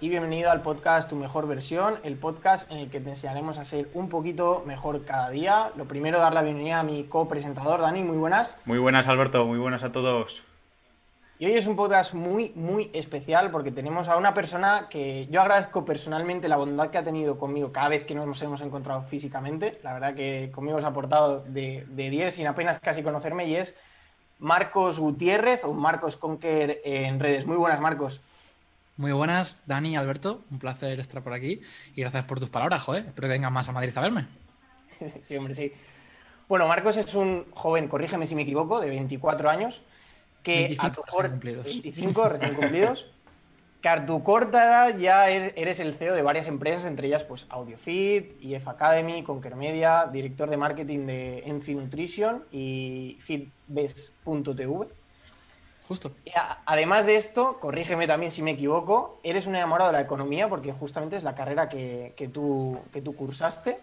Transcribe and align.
y 0.00 0.08
bienvenido 0.08 0.50
al 0.50 0.62
podcast 0.62 1.10
Tu 1.10 1.16
Mejor 1.16 1.46
Versión, 1.46 1.96
el 2.02 2.16
podcast 2.16 2.70
en 2.70 2.78
el 2.78 2.88
que 2.88 2.98
te 2.98 3.10
enseñaremos 3.10 3.58
a 3.58 3.64
ser 3.66 3.90
un 3.92 4.08
poquito 4.08 4.62
mejor 4.66 5.04
cada 5.04 5.28
día. 5.28 5.70
Lo 5.76 5.84
primero, 5.84 6.18
dar 6.18 6.32
la 6.32 6.40
bienvenida 6.40 6.80
a 6.80 6.82
mi 6.82 7.04
copresentador, 7.04 7.82
Dani, 7.82 8.02
muy 8.02 8.16
buenas. 8.16 8.58
Muy 8.64 8.78
buenas, 8.78 9.06
Alberto, 9.06 9.44
muy 9.44 9.58
buenas 9.58 9.82
a 9.82 9.92
todos. 9.92 10.44
Y 11.38 11.44
hoy 11.44 11.56
es 11.56 11.66
un 11.66 11.76
podcast 11.76 12.14
muy, 12.14 12.52
muy 12.54 12.90
especial 12.94 13.50
porque 13.50 13.70
tenemos 13.70 14.08
a 14.08 14.16
una 14.16 14.32
persona 14.32 14.86
que 14.88 15.26
yo 15.30 15.42
agradezco 15.42 15.84
personalmente 15.84 16.48
la 16.48 16.56
bondad 16.56 16.88
que 16.88 16.96
ha 16.96 17.04
tenido 17.04 17.38
conmigo 17.38 17.70
cada 17.70 17.90
vez 17.90 18.04
que 18.04 18.14
nos 18.14 18.40
hemos 18.40 18.62
encontrado 18.62 19.02
físicamente. 19.02 19.76
La 19.82 19.92
verdad 19.92 20.14
que 20.14 20.50
conmigo 20.54 20.80
se 20.80 20.86
ha 20.86 20.92
portado 20.94 21.40
de, 21.40 21.84
de 21.90 22.08
10 22.08 22.34
sin 22.34 22.46
apenas 22.46 22.78
casi 22.78 23.02
conocerme 23.02 23.46
y 23.46 23.56
es 23.56 23.76
Marcos 24.38 24.98
Gutiérrez 24.98 25.64
o 25.64 25.74
Marcos 25.74 26.16
Conquer 26.16 26.80
en 26.82 27.20
redes. 27.20 27.46
Muy 27.46 27.58
buenas, 27.58 27.80
Marcos. 27.82 28.22
Muy 28.96 29.12
buenas, 29.12 29.62
Dani 29.66 29.92
y 29.92 29.96
Alberto. 29.96 30.44
Un 30.50 30.58
placer 30.58 30.98
estar 31.00 31.22
por 31.22 31.32
aquí 31.34 31.60
y 31.94 32.00
gracias 32.00 32.24
por 32.24 32.40
tus 32.40 32.48
palabras, 32.48 32.82
joder. 32.82 33.06
Espero 33.06 33.28
que 33.28 33.32
vengas 33.34 33.52
más 33.52 33.68
a 33.68 33.72
Madrid 33.72 33.92
a 33.96 34.00
verme. 34.00 34.26
sí, 35.22 35.36
hombre, 35.36 35.54
sí. 35.54 35.72
Bueno, 36.48 36.66
Marcos 36.68 36.96
es 36.96 37.14
un 37.14 37.44
joven, 37.52 37.88
corrígeme 37.88 38.26
si 38.26 38.34
me 38.34 38.42
equivoco, 38.42 38.80
de 38.80 38.88
24 38.88 39.50
años, 39.50 39.82
que 40.42 40.58
25 40.58 40.86
a 40.86 40.92
tu 40.92 41.02
recién 41.02 41.30
cumplidos. 41.32 41.64
25 41.64 42.28
recién 42.28 42.54
cumplidos, 42.54 43.06
que 43.82 43.88
a 43.88 44.06
tu 44.06 44.22
corta 44.22 44.64
edad 44.64 44.96
ya 44.98 45.28
er- 45.28 45.52
eres 45.56 45.80
el 45.80 45.92
CEO 45.94 46.14
de 46.14 46.22
varias 46.22 46.46
empresas, 46.46 46.84
entre 46.86 47.08
ellas 47.08 47.24
pues 47.24 47.46
AudioFit, 47.50 48.40
IF 48.42 48.66
Academy, 48.68 49.22
Conquer 49.24 49.56
Media, 49.56 50.06
director 50.10 50.48
de 50.48 50.56
marketing 50.56 51.06
de 51.06 51.38
Enfi 51.46 51.74
Nutrition 51.74 52.44
y 52.52 53.18
Fitbest.tv. 53.20 54.88
Justo. 55.88 56.12
Y 56.24 56.30
a- 56.30 56.58
Además 56.66 57.06
de 57.06 57.16
esto, 57.16 57.58
corrígeme 57.60 58.06
también 58.06 58.30
si 58.32 58.42
me 58.42 58.52
equivoco, 58.52 59.20
eres 59.22 59.46
un 59.46 59.54
enamorado 59.56 59.90
de 59.92 59.98
la 59.98 60.02
economía 60.02 60.48
porque 60.48 60.72
justamente 60.72 61.16
es 61.16 61.22
la 61.22 61.34
carrera 61.34 61.68
que, 61.68 62.12
que 62.16 62.28
tú, 62.28 62.78
que 62.92 63.00
tú 63.02 63.14
cursaste. 63.14 63.78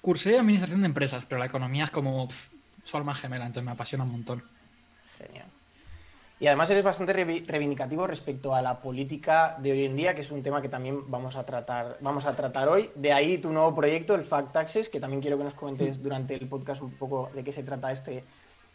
Cursé 0.00 0.38
administración 0.38 0.80
de 0.80 0.86
empresas, 0.86 1.24
pero 1.26 1.38
la 1.38 1.46
economía 1.46 1.84
es 1.84 1.90
como 1.90 2.26
pf, 2.26 2.56
su 2.82 2.96
alma 2.96 3.14
gemela, 3.14 3.46
entonces 3.46 3.64
me 3.64 3.70
apasiona 3.72 4.04
un 4.04 4.10
montón. 4.12 4.42
Genial. 5.18 5.46
Y 6.40 6.46
además 6.46 6.70
eres 6.70 6.82
bastante 6.82 7.12
reivindicativo 7.12 8.06
respecto 8.06 8.54
a 8.54 8.62
la 8.62 8.80
política 8.80 9.56
de 9.58 9.72
hoy 9.72 9.84
en 9.84 9.94
día, 9.94 10.14
que 10.14 10.22
es 10.22 10.30
un 10.30 10.42
tema 10.42 10.62
que 10.62 10.70
también 10.70 11.10
vamos 11.10 11.36
a 11.36 11.44
tratar, 11.44 11.98
vamos 12.00 12.24
a 12.24 12.34
tratar 12.34 12.66
hoy. 12.66 12.90
De 12.94 13.12
ahí 13.12 13.36
tu 13.36 13.52
nuevo 13.52 13.74
proyecto, 13.74 14.14
el 14.14 14.24
Fact 14.24 14.52
Taxes, 14.52 14.88
que 14.88 14.98
también 14.98 15.20
quiero 15.20 15.36
que 15.36 15.44
nos 15.44 15.52
comentes 15.52 16.02
durante 16.02 16.34
el 16.34 16.48
podcast 16.48 16.80
un 16.80 16.92
poco 16.92 17.30
de 17.34 17.44
qué 17.44 17.52
se 17.52 17.62
trata 17.62 17.92
este, 17.92 18.24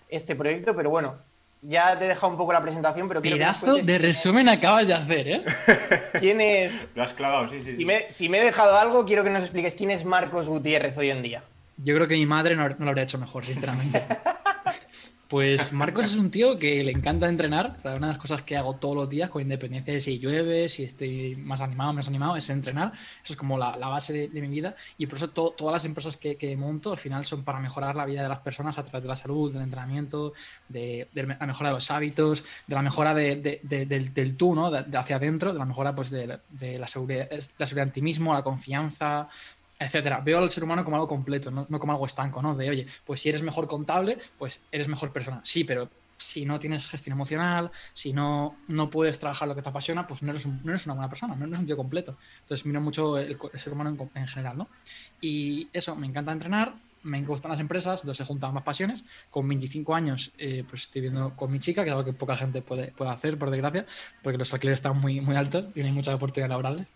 este 0.07 0.35
proyecto. 0.35 0.75
Pero 0.75 0.91
bueno, 0.91 1.15
ya 1.61 1.97
te 1.97 2.05
he 2.05 2.07
dejado 2.09 2.31
un 2.31 2.37
poco 2.37 2.53
la 2.53 2.61
presentación, 2.61 3.07
pero 3.07 3.21
quiero 3.21 3.37
que 3.37 3.43
nos 3.45 3.55
Pedazo 3.55 3.65
cuentes 3.73 3.85
de 3.87 3.95
es- 3.95 4.01
resumen 4.01 4.49
acabas 4.49 4.87
de 4.87 4.93
hacer, 4.93 5.27
¿eh? 5.27 5.43
quién 6.19 6.41
es. 6.41 6.87
Lo 6.95 7.03
has 7.03 7.13
clavado, 7.13 7.47
sí, 7.47 7.59
sí. 7.59 7.71
sí. 7.71 7.75
Si 7.77 7.85
me, 7.85 8.11
si 8.11 8.29
me 8.29 8.39
he 8.39 8.43
dejado 8.43 8.77
algo, 8.77 9.05
quiero 9.05 9.23
que 9.23 9.29
nos 9.29 9.43
expliques 9.43 9.75
quién 9.75 9.91
es 9.91 10.05
Marcos 10.05 10.47
Gutiérrez 10.47 10.97
hoy 10.97 11.09
en 11.11 11.21
día. 11.21 11.43
Yo 11.77 11.93
creo 11.95 12.07
que 12.07 12.15
mi 12.15 12.25
madre 12.25 12.55
no, 12.55 12.67
no 12.69 12.75
lo 12.79 12.89
habría 12.89 13.03
hecho 13.03 13.17
mejor, 13.17 13.43
sinceramente. 13.45 14.05
Pues 15.27 15.73
Marcos 15.73 16.05
es 16.05 16.15
un 16.15 16.29
tío 16.29 16.59
que 16.59 16.83
le 16.83 16.91
encanta 16.91 17.27
entrenar. 17.27 17.77
Una 17.83 17.93
de 17.93 17.99
las 17.99 18.19
cosas 18.19 18.43
que 18.43 18.55
hago 18.55 18.75
todos 18.75 18.95
los 18.95 19.09
días, 19.09 19.31
con 19.31 19.41
independencia 19.41 19.91
de 19.91 19.99
si 19.99 20.19
llueve, 20.19 20.69
si 20.69 20.83
estoy 20.83 21.35
más 21.35 21.61
animado 21.61 21.89
o 21.89 21.93
menos 21.93 22.07
animado, 22.07 22.35
es 22.37 22.47
entrenar. 22.51 22.93
Eso 23.23 23.33
es 23.33 23.35
como 23.37 23.57
la, 23.57 23.75
base 23.75 24.27
de, 24.27 24.41
mi 24.41 24.47
vida. 24.47 24.75
Y 24.99 25.07
por 25.07 25.17
eso 25.17 25.29
to- 25.31 25.55
todas 25.57 25.73
las 25.73 25.85
empresas 25.85 26.15
que, 26.17 26.55
monto 26.55 26.91
al 26.91 26.99
final 26.99 27.25
son 27.25 27.43
para 27.43 27.59
mejorar 27.59 27.95
la 27.95 28.05
vida 28.05 28.21
de 28.21 28.29
las 28.29 28.39
personas 28.39 28.77
a 28.77 28.83
través 28.83 29.01
de 29.01 29.09
la 29.09 29.15
salud, 29.15 29.51
del 29.51 29.63
entrenamiento, 29.63 30.33
de, 30.69 31.07
de 31.11 31.23
la 31.23 31.47
mejora 31.47 31.69
de 31.69 31.75
los 31.75 31.89
hábitos, 31.89 32.43
de 32.67 32.75
la 32.75 32.83
mejora 32.83 33.15
de- 33.15 33.35
de- 33.37 33.59
de- 33.63 33.85
del, 33.87 34.13
del 34.13 34.37
tú, 34.37 34.53
¿no? 34.53 34.67
Hacia 34.67 35.15
adentro, 35.15 35.53
de 35.53 35.57
la 35.59 35.65
mejora 35.65 35.95
pues, 35.95 36.11
de 36.11 36.27
la, 36.27 36.87
seguridad, 36.87 37.27
la 37.57 37.65
seguridad 37.65 37.87
en 37.87 37.93
ti 37.93 38.01
mismo, 38.03 38.31
la 38.31 38.43
confianza, 38.43 39.27
etcétera. 39.79 40.21
Veo 40.21 40.39
al 40.39 40.49
ser 40.49 40.63
humano 40.63 40.83
como 40.83 40.97
algo 40.97 41.07
completo, 41.07 41.51
no, 41.51 41.67
como 41.79 41.93
algo 41.93 42.05
estanco, 42.05 42.41
¿no? 42.41 42.55
De, 42.55 42.69
oye, 42.69 42.87
pues 43.05 43.21
si 43.21 43.29
eres 43.29 43.41
mejor 43.41 43.67
contable, 43.67 44.17
pues 44.37 44.61
eres 44.71 44.87
mejor 44.87 45.11
persona. 45.11 45.41
Sí, 45.43 45.63
pero 45.63 45.89
si 46.17 46.45
no 46.45 46.59
tienes 46.59 46.87
gestión 46.87 47.13
emocional, 47.13 47.71
si 47.93 48.13
no, 48.13 48.57
no 48.67 48.89
puedes 48.89 49.19
trabajar 49.19 49.47
lo 49.47 49.55
que 49.55 49.61
te 49.61 49.69
apasiona, 49.69 50.07
pues 50.07 50.23
no 50.23 50.31
eres, 50.31 50.45
no 50.45 50.71
eres 50.71 50.85
una 50.85 50.95
buena 50.95 51.09
persona, 51.09 51.35
no 51.35 51.45
eres 51.45 51.59
un 51.59 51.65
tío 51.65 51.77
completo. 51.77 52.17
Entonces 52.41 52.65
miro 52.65 52.79
mucho 52.79 53.17
el, 53.17 53.37
ser 53.55 53.73
humano 53.73 53.89
en, 53.89 54.21
en 54.21 54.27
general, 54.27 54.57
¿no? 54.57 54.67
Y 55.19 55.67
eso, 55.73 55.95
me 55.95 56.07
encanta 56.07 56.31
entrenar, 56.31 56.75
me 57.05 57.21
gustan 57.21 57.51
las 57.51 57.59
empresas, 57.59 58.01
entonces 58.01 58.17
se 58.17 58.25
juntan 58.25 58.53
más 58.53 58.63
pasiones. 58.63 59.05
Con 59.29 59.47
25 59.47 59.93
años, 59.93 60.31
eh, 60.37 60.63
pues 60.67 60.83
estoy 60.83 61.01
viviendo 61.01 61.35
con 61.35 61.51
mi 61.51 61.59
chica, 61.59 61.83
que 61.83 61.89
es 61.89 61.95
algo 61.95 62.05
que 62.05 62.13
poca 62.13 62.35
gente 62.35 62.61
puede, 62.61 62.91
puede 62.91 63.11
hacer, 63.11 63.37
por 63.37 63.51
desgracia, 63.51 63.85
porque 64.23 64.37
los 64.37 64.51
alquileres 64.53 64.79
están 64.79 64.97
muy, 64.97 65.21
muy 65.21 65.35
altos 65.35 65.65
y 65.75 65.81
no 65.81 65.85
hay 65.85 65.91
muchas 65.91 66.15
oportunidades. 66.15 66.87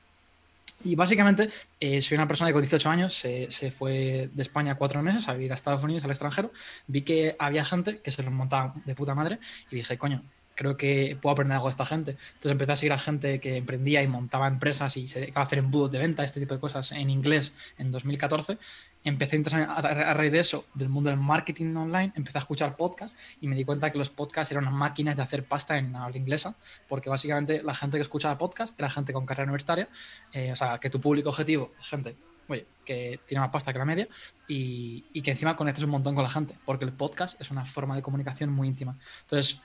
Y 0.84 0.96
básicamente 0.96 1.50
eh, 1.80 2.02
soy 2.02 2.16
una 2.16 2.28
persona 2.28 2.50
que 2.50 2.54
con 2.54 2.62
18 2.62 2.90
años 2.90 3.14
se, 3.14 3.52
se 3.52 3.70
fue 3.72 4.30
de 4.32 4.42
España 4.42 4.76
cuatro 4.76 5.02
meses 5.04 5.28
a 5.28 5.34
vivir 5.34 5.52
a 5.52 5.56
Estados 5.56 5.84
Unidos, 5.84 6.04
al 6.06 6.12
extranjero. 6.12 6.52
Vi 6.88 7.02
que 7.02 7.36
había 7.38 7.66
gente 7.66 8.00
que 8.00 8.12
se 8.12 8.24
los 8.24 8.32
montaba 8.32 8.74
de 8.86 8.96
puta 8.96 9.14
madre 9.14 9.40
y 9.70 9.76
dije, 9.76 9.98
coño, 9.98 10.24
creo 10.60 10.76
que 10.76 11.18
puedo 11.22 11.32
aprender 11.32 11.56
algo 11.56 11.68
de 11.68 11.72
esta 11.72 11.86
gente. 11.86 12.18
Entonces 12.34 12.52
empecé 12.52 12.72
a 12.74 12.76
seguir 12.76 12.92
a 12.92 12.98
gente 12.98 13.40
que 13.40 13.56
emprendía 13.56 14.04
y 14.04 14.10
montaba 14.10 14.46
empresas 14.46 14.98
y 14.98 15.08
se 15.08 15.22
dedicaba 15.22 15.44
a 15.44 15.48
hacer 15.48 15.60
embudos 15.60 15.90
de 15.90 16.00
venta, 16.00 16.22
este 16.26 16.42
tipo 16.42 16.54
de 16.54 16.60
cosas 16.60 16.92
en 16.92 17.10
inglés 17.10 17.54
en 17.78 17.94
2014. 17.94 18.58
Empecé 19.06 19.38
a 19.38 19.40
interesarme 19.40 19.74
a, 19.74 20.14
raíz 20.14 20.34
de 20.34 20.40
eso, 20.40 20.66
del 20.74 20.90
mundo 20.90 21.12
del 21.12 21.18
marketing 21.18 21.74
online, 21.78 22.12
empecé 22.14 22.40
a 22.40 22.42
escuchar 22.42 22.76
podcasts 22.76 23.18
y 23.40 23.48
me 23.48 23.56
di 23.56 23.64
cuenta 23.64 23.90
que 23.90 23.98
los 23.98 24.10
podcasts 24.10 24.52
eran 24.52 24.66
unas 24.66 24.78
máquinas 24.78 25.16
de 25.16 25.24
hacer 25.24 25.46
pasta 25.46 25.78
en 25.78 25.96
habla 25.96 26.18
inglesa, 26.18 26.54
porque 26.90 27.10
básicamente 27.10 27.64
la 27.64 27.74
gente 27.74 27.96
que 27.96 28.02
escuchaba 28.02 28.38
podcast 28.38 28.78
era 28.78 28.90
gente 28.90 29.14
con 29.14 29.26
carrera 29.26 29.46
universitaria 29.46 29.88
eh, 30.34 30.52
o 30.52 30.58
sea, 30.58 30.78
que 30.78 30.90
tu 30.90 31.00
público 31.00 31.30
objetivo 31.30 31.72
gente, 31.80 32.18
oye, 32.50 32.66
que 32.84 33.22
tiene 33.26 33.40
más 33.40 33.52
pasta 33.52 33.72
que 33.72 33.80
la 33.80 33.86
media 33.86 34.10
y, 34.46 35.06
y 35.14 35.22
que 35.22 35.32
encima 35.32 35.56
conectes 35.56 35.86
un 35.86 35.92
montón 35.92 36.16
con 36.16 36.24
la 36.26 36.30
gente, 36.30 36.56
porque 36.66 36.84
el 36.84 36.92
podcast 36.92 37.40
es 37.40 37.50
una 37.50 37.64
forma 37.64 37.96
de 37.96 38.02
comunicación 38.02 38.50
muy 38.50 38.68
íntima. 38.68 38.98
Entonces, 39.22 39.62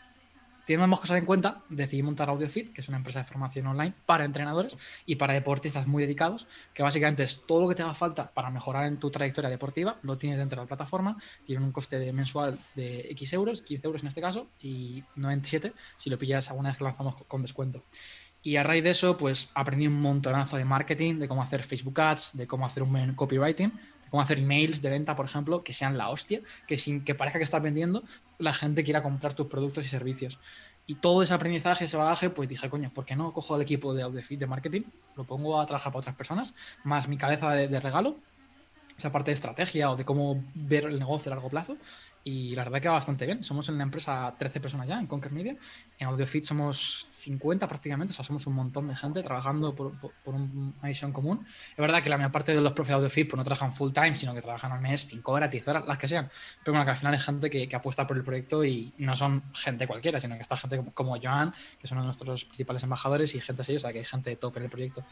teniendo 0.66 0.86
más 0.86 1.00
cosas 1.00 1.18
en 1.18 1.26
cuenta, 1.26 1.62
decidí 1.68 2.02
montar 2.02 2.28
AudioFit, 2.28 2.72
que 2.72 2.80
es 2.80 2.88
una 2.88 2.96
empresa 2.96 3.20
de 3.20 3.24
formación 3.24 3.66
online 3.66 3.94
para 4.06 4.24
entrenadores 4.24 4.76
y 5.06 5.16
para 5.16 5.34
deportistas 5.34 5.86
muy 5.86 6.02
dedicados, 6.02 6.46
que 6.72 6.82
básicamente 6.82 7.22
es 7.22 7.46
todo 7.46 7.62
lo 7.62 7.68
que 7.68 7.74
te 7.74 7.82
haga 7.82 7.94
falta 7.94 8.30
para 8.32 8.50
mejorar 8.50 8.86
en 8.86 8.98
tu 8.98 9.10
trayectoria 9.10 9.50
deportiva, 9.50 9.98
lo 10.02 10.18
tienes 10.18 10.38
dentro 10.38 10.60
de 10.60 10.64
la 10.64 10.68
plataforma, 10.68 11.16
tiene 11.46 11.64
un 11.64 11.72
coste 11.72 12.12
mensual 12.12 12.58
de 12.74 13.08
X 13.10 13.32
euros, 13.32 13.62
15 13.62 13.86
euros 13.86 14.02
en 14.02 14.08
este 14.08 14.20
caso, 14.20 14.48
y 14.60 15.02
97 15.16 15.72
si 15.96 16.10
lo 16.10 16.18
pillas 16.18 16.50
alguna 16.50 16.70
vez 16.70 16.78
que 16.78 16.84
lanzamos 16.84 17.16
con 17.26 17.42
descuento. 17.42 17.82
Y 18.42 18.56
a 18.56 18.62
raíz 18.62 18.84
de 18.84 18.90
eso, 18.90 19.16
pues 19.16 19.50
aprendí 19.54 19.86
un 19.86 19.98
montonazo 20.00 20.58
de 20.58 20.66
marketing, 20.66 21.14
de 21.14 21.28
cómo 21.28 21.42
hacer 21.42 21.62
Facebook 21.62 21.98
Ads, 21.98 22.36
de 22.36 22.46
cómo 22.46 22.66
hacer 22.66 22.82
un 22.82 23.14
copywriting, 23.14 23.72
cómo 24.14 24.22
hacer 24.22 24.38
emails 24.38 24.80
de 24.80 24.90
venta, 24.90 25.16
por 25.16 25.26
ejemplo, 25.26 25.64
que 25.64 25.72
sean 25.72 25.98
la 25.98 26.08
hostia, 26.08 26.40
que 26.68 26.78
sin 26.78 27.02
que 27.02 27.16
parezca 27.16 27.40
que 27.40 27.44
estás 27.44 27.60
vendiendo, 27.60 28.04
la 28.38 28.54
gente 28.54 28.84
quiera 28.84 29.02
comprar 29.02 29.34
tus 29.34 29.48
productos 29.48 29.84
y 29.86 29.88
servicios. 29.88 30.38
Y 30.86 30.94
todo 30.94 31.24
ese 31.24 31.34
aprendizaje, 31.34 31.86
ese 31.86 31.96
bagaje, 31.96 32.30
pues 32.30 32.48
dije, 32.48 32.70
coño, 32.70 32.92
¿por 32.94 33.04
qué 33.04 33.16
no 33.16 33.32
cojo 33.32 33.56
el 33.56 33.62
equipo 33.62 33.92
de 33.92 34.04
AudioFit 34.04 34.38
de 34.38 34.46
marketing? 34.46 34.82
Lo 35.16 35.24
pongo 35.24 35.60
a 35.60 35.66
trabajar 35.66 35.90
para 35.90 35.98
otras 35.98 36.14
personas, 36.14 36.54
más 36.84 37.08
mi 37.08 37.16
cabeza 37.16 37.50
de, 37.50 37.66
de 37.66 37.80
regalo, 37.80 38.14
esa 38.96 39.10
parte 39.10 39.32
de 39.32 39.34
estrategia 39.34 39.90
o 39.90 39.96
de 39.96 40.04
cómo 40.04 40.44
ver 40.54 40.84
el 40.84 41.00
negocio 41.00 41.32
a 41.32 41.34
largo 41.34 41.50
plazo. 41.50 41.76
Y 42.26 42.54
la 42.54 42.64
verdad 42.64 42.80
que 42.80 42.88
va 42.88 42.94
bastante 42.94 43.26
bien. 43.26 43.44
Somos 43.44 43.68
en 43.68 43.76
la 43.76 43.82
empresa 43.82 44.34
13 44.38 44.58
personas 44.58 44.88
ya, 44.88 44.98
en 44.98 45.06
Conquer 45.06 45.30
Media. 45.30 45.54
En 45.98 46.06
AudioFit 46.08 46.46
somos 46.46 47.06
50 47.10 47.68
prácticamente, 47.68 48.12
o 48.12 48.14
sea, 48.14 48.24
somos 48.24 48.46
un 48.46 48.54
montón 48.54 48.88
de 48.88 48.96
gente 48.96 49.22
trabajando 49.22 49.74
por, 49.74 49.98
por- 50.00 50.14
por 50.24 50.34
una 50.34 50.72
visión 50.88 51.12
común. 51.12 51.44
Es 51.72 51.76
verdad 51.76 52.02
que 52.02 52.08
la 52.08 52.16
mayor 52.16 52.32
parte 52.32 52.54
de 52.54 52.62
los 52.62 52.72
profes 52.72 52.88
de 52.88 52.94
AudioFit 52.94 53.28
pues, 53.28 53.36
no 53.36 53.44
trabajan 53.44 53.74
full 53.74 53.92
time, 53.92 54.16
sino 54.16 54.32
que 54.34 54.40
trabajan 54.40 54.72
al 54.72 54.80
mes 54.80 55.06
5 55.06 55.32
horas, 55.32 55.50
10 55.50 55.68
horas, 55.68 55.84
las 55.86 55.98
que 55.98 56.08
sean. 56.08 56.30
Pero 56.64 56.72
bueno, 56.72 56.86
que 56.86 56.92
al 56.92 56.96
final 56.96 57.12
hay 57.12 57.20
gente 57.20 57.50
que, 57.50 57.68
que 57.68 57.76
apuesta 57.76 58.06
por 58.06 58.16
el 58.16 58.24
proyecto 58.24 58.64
y 58.64 58.94
no 58.96 59.14
son 59.14 59.42
gente 59.52 59.86
cualquiera, 59.86 60.18
sino 60.18 60.34
que 60.36 60.42
está 60.42 60.56
gente 60.56 60.78
como, 60.78 60.92
como 60.94 61.20
Joan, 61.22 61.52
que 61.78 61.86
son 61.86 61.98
uno 61.98 62.04
de 62.04 62.06
nuestros 62.06 62.46
principales 62.46 62.82
embajadores, 62.84 63.34
y 63.34 63.40
gente 63.42 63.60
así, 63.60 63.76
o 63.76 63.80
sea, 63.80 63.92
que 63.92 63.98
hay 63.98 64.04
gente 64.06 64.30
de 64.30 64.36
top 64.36 64.56
en 64.56 64.62
el 64.62 64.70
proyecto. 64.70 65.04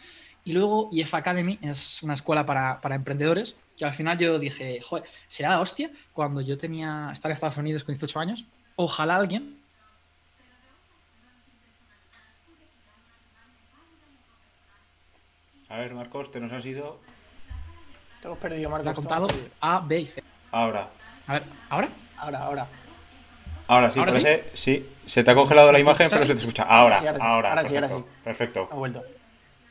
Y 0.45 0.55
luego 0.55 0.89
IF 0.93 1.13
Academy 1.15 1.59
es 1.61 2.03
una 2.03 2.15
escuela 2.15 2.47
para, 2.47 2.81
para 2.81 2.95
emprendedores 2.95 3.57
que 3.77 3.85
al 3.85 3.93
final 3.93 4.19
yo 4.19 4.39
dije, 4.39 4.81
joder, 4.81 5.05
será 5.27 5.51
la 5.51 5.61
hostia 5.61 5.91
cuando 6.13 6.41
yo 6.41 6.57
tenía, 6.57 7.11
estar 7.13 7.31
en 7.31 7.35
Estados 7.35 7.59
Unidos 7.59 7.85
con 7.85 7.95
18 7.95 8.21
años, 8.21 8.45
ojalá 8.77 9.17
alguien 9.17 9.63
A 15.73 15.79
ver, 15.79 15.95
Marcos, 15.95 16.31
te 16.31 16.39
nos 16.39 16.53
has 16.53 16.67
ido. 16.67 16.99
Te 18.21 18.27
hemos 18.27 18.39
perdido, 18.39 18.69
Marcos. 18.69 18.93
ha 18.93 18.95
contado. 18.95 19.27
A, 19.59 19.81
B 19.81 20.01
y 20.01 20.07
C. 20.07 20.23
Ahora. 20.51 20.91
A 21.27 21.33
ver, 21.33 21.45
¿ahora? 21.71 21.89
Ahora, 22.19 22.39
ahora. 22.41 22.67
Ahora 23.69 23.91
sí, 23.91 23.99
¿Ahora 23.99 24.13
parece. 24.13 24.51
Sí? 24.53 24.87
Se 25.07 25.25
te 25.25 25.31
ha 25.31 25.35
congelado 25.35 25.73
la 25.73 25.79
imagen, 25.79 26.11
pero 26.11 26.27
se 26.27 26.35
te 26.35 26.41
escucha. 26.41 26.65
Ahora, 26.65 26.99
ahora 26.99 27.15
sí. 27.15 27.19
ahora. 27.23 27.49
Ahora 27.49 27.65
sí, 27.65 27.75
ahora 27.75 27.89
perfecto, 27.89 28.11
sí. 28.11 28.23
Perfecto. 28.23 28.69
Ha 28.71 28.75
vuelto. 28.75 29.03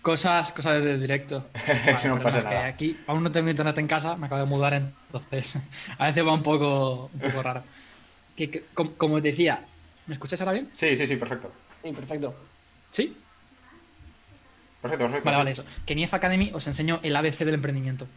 Cosas, 0.02 0.52
cosas 0.52 0.84
del 0.84 1.00
directo. 1.00 1.48
No 2.06 2.20
pasa 2.20 2.42
que 2.48 2.56
aquí 2.58 3.00
aún 3.08 3.24
no 3.24 3.32
tengo 3.32 3.50
internet 3.50 3.78
en 3.78 3.88
casa, 3.88 4.16
me 4.16 4.26
acabo 4.26 4.42
de 4.42 4.48
mudar, 4.48 4.74
entonces 4.74 5.58
a 5.98 6.06
veces 6.08 6.26
va 6.26 6.34
un 6.34 6.42
poco, 6.44 7.12
un 7.14 7.20
poco 7.20 7.44
raro. 7.44 7.64
Que, 8.36 8.50
que- 8.50 8.64
com- 8.74 8.94
como 8.98 9.22
te 9.22 9.30
decía, 9.30 9.64
¿me 10.08 10.14
escucháis 10.16 10.42
ahora 10.42 10.54
bien? 10.54 10.70
Sí, 10.74 10.98
sí, 10.98 11.06
sí, 11.06 11.16
perfecto. 11.18 11.52
Sí, 11.84 11.92
perfecto. 11.92 12.36
¿Sí? 12.90 13.16
Perfecto, 14.82 15.06
perfecto. 15.06 15.26
Vale, 15.26 15.38
vale, 15.38 15.52
eso. 15.52 15.64
Que 15.86 15.94
en 15.94 16.00
IF 16.00 16.14
Academy 16.14 16.50
os 16.54 16.66
enseño 16.66 17.00
el 17.04 17.16
ABC 17.16 17.40
del 17.40 17.54
emprendimiento. 17.54 18.08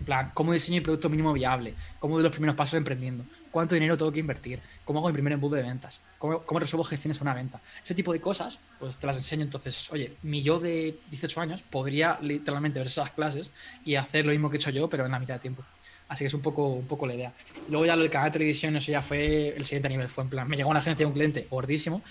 En 0.00 0.06
plan, 0.06 0.30
cómo 0.34 0.52
diseño 0.52 0.78
mi 0.78 0.80
producto 0.80 1.08
mínimo 1.08 1.32
viable, 1.32 1.74
cómo 2.00 2.14
doy 2.14 2.22
los 2.24 2.32
primeros 2.32 2.56
pasos 2.56 2.74
emprendiendo, 2.74 3.24
cuánto 3.50 3.74
dinero 3.74 3.96
tengo 3.96 4.12
que 4.12 4.20
invertir, 4.20 4.60
cómo 4.84 5.00
hago 5.00 5.08
mi 5.08 5.14
primer 5.14 5.32
embudo 5.32 5.56
de 5.56 5.62
ventas, 5.62 6.00
cómo, 6.18 6.42
resuelvo 6.58 6.84
gestiones 6.84 7.20
una 7.20 7.34
venta. 7.34 7.60
Ese 7.84 7.94
tipo 7.94 8.12
de 8.12 8.20
cosas, 8.20 8.60
pues 8.78 8.98
te 8.98 9.06
las 9.06 9.16
enseño. 9.16 9.42
Entonces, 9.42 9.90
oye, 9.92 10.16
mi 10.22 10.42
yo 10.42 10.58
de 10.60 10.98
18 11.10 11.40
años 11.40 11.62
podría 11.62 12.18
literalmente 12.20 12.78
ver 12.78 12.86
esas 12.86 13.10
clases 13.10 13.50
y 13.84 13.94
hacer 13.96 14.26
lo 14.26 14.32
mismo 14.32 14.50
que 14.50 14.56
he 14.56 14.60
hecho 14.60 14.70
yo, 14.70 14.88
pero 14.88 15.06
en 15.06 15.12
la 15.12 15.18
mitad 15.18 15.34
de 15.34 15.40
tiempo. 15.40 15.64
Así 16.08 16.24
que 16.24 16.28
es 16.28 16.34
un 16.34 16.42
poco, 16.42 16.68
un 16.68 16.86
poco 16.86 17.06
la 17.06 17.14
idea. 17.14 17.32
Luego 17.68 17.86
ya 17.86 17.94
lo 17.94 18.02
del 18.02 18.10
canal 18.10 18.30
de 18.30 18.32
televisión, 18.32 18.76
eso 18.76 18.90
ya 18.90 19.02
fue 19.02 19.54
el 19.56 19.64
siguiente 19.64 19.88
nivel. 19.88 20.08
Fue 20.08 20.24
en 20.24 20.30
plan, 20.30 20.48
me 20.48 20.56
llegó 20.56 20.70
una 20.70 20.80
agencia 20.80 21.04
de 21.04 21.06
un 21.06 21.12
cliente 21.12 21.46
gordísimo, 21.48 22.02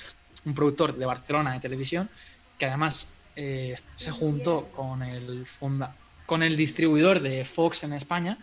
un 0.45 0.55
productor 0.55 0.95
de 0.95 1.05
Barcelona 1.05 1.53
de 1.53 1.59
televisión, 1.59 2.09
que 2.57 2.65
además 2.65 3.11
eh, 3.35 3.75
se 3.95 4.11
juntó 4.11 4.69
con 4.71 5.03
el 5.03 5.45
funda 5.45 5.95
con 6.29 6.43
el 6.43 6.55
distribuidor 6.55 7.21
de 7.21 7.43
Fox 7.43 7.83
en 7.83 7.91
España 7.93 8.37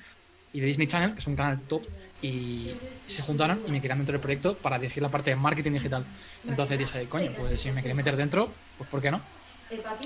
y 0.52 0.58
de 0.58 0.66
Disney 0.66 0.88
Channel, 0.88 1.12
que 1.12 1.20
es 1.20 1.26
un 1.28 1.37
canal 1.37 1.60
top, 1.69 1.84
y 2.22 2.72
se 3.06 3.22
juntaron 3.22 3.60
y 3.66 3.70
me 3.70 3.80
querían 3.80 3.98
dentro 3.98 4.12
del 4.12 4.20
proyecto 4.20 4.56
para 4.56 4.78
dirigir 4.78 5.02
la 5.02 5.10
parte 5.10 5.30
de 5.30 5.36
marketing 5.36 5.72
digital. 5.72 6.04
Entonces 6.46 6.78
dije, 6.78 7.06
coño, 7.08 7.30
pues 7.36 7.60
si 7.60 7.70
me 7.70 7.80
quería 7.80 7.94
meter 7.94 8.16
dentro, 8.16 8.52
pues 8.78 8.88
¿por 8.88 9.00
qué 9.00 9.10
no? 9.10 9.20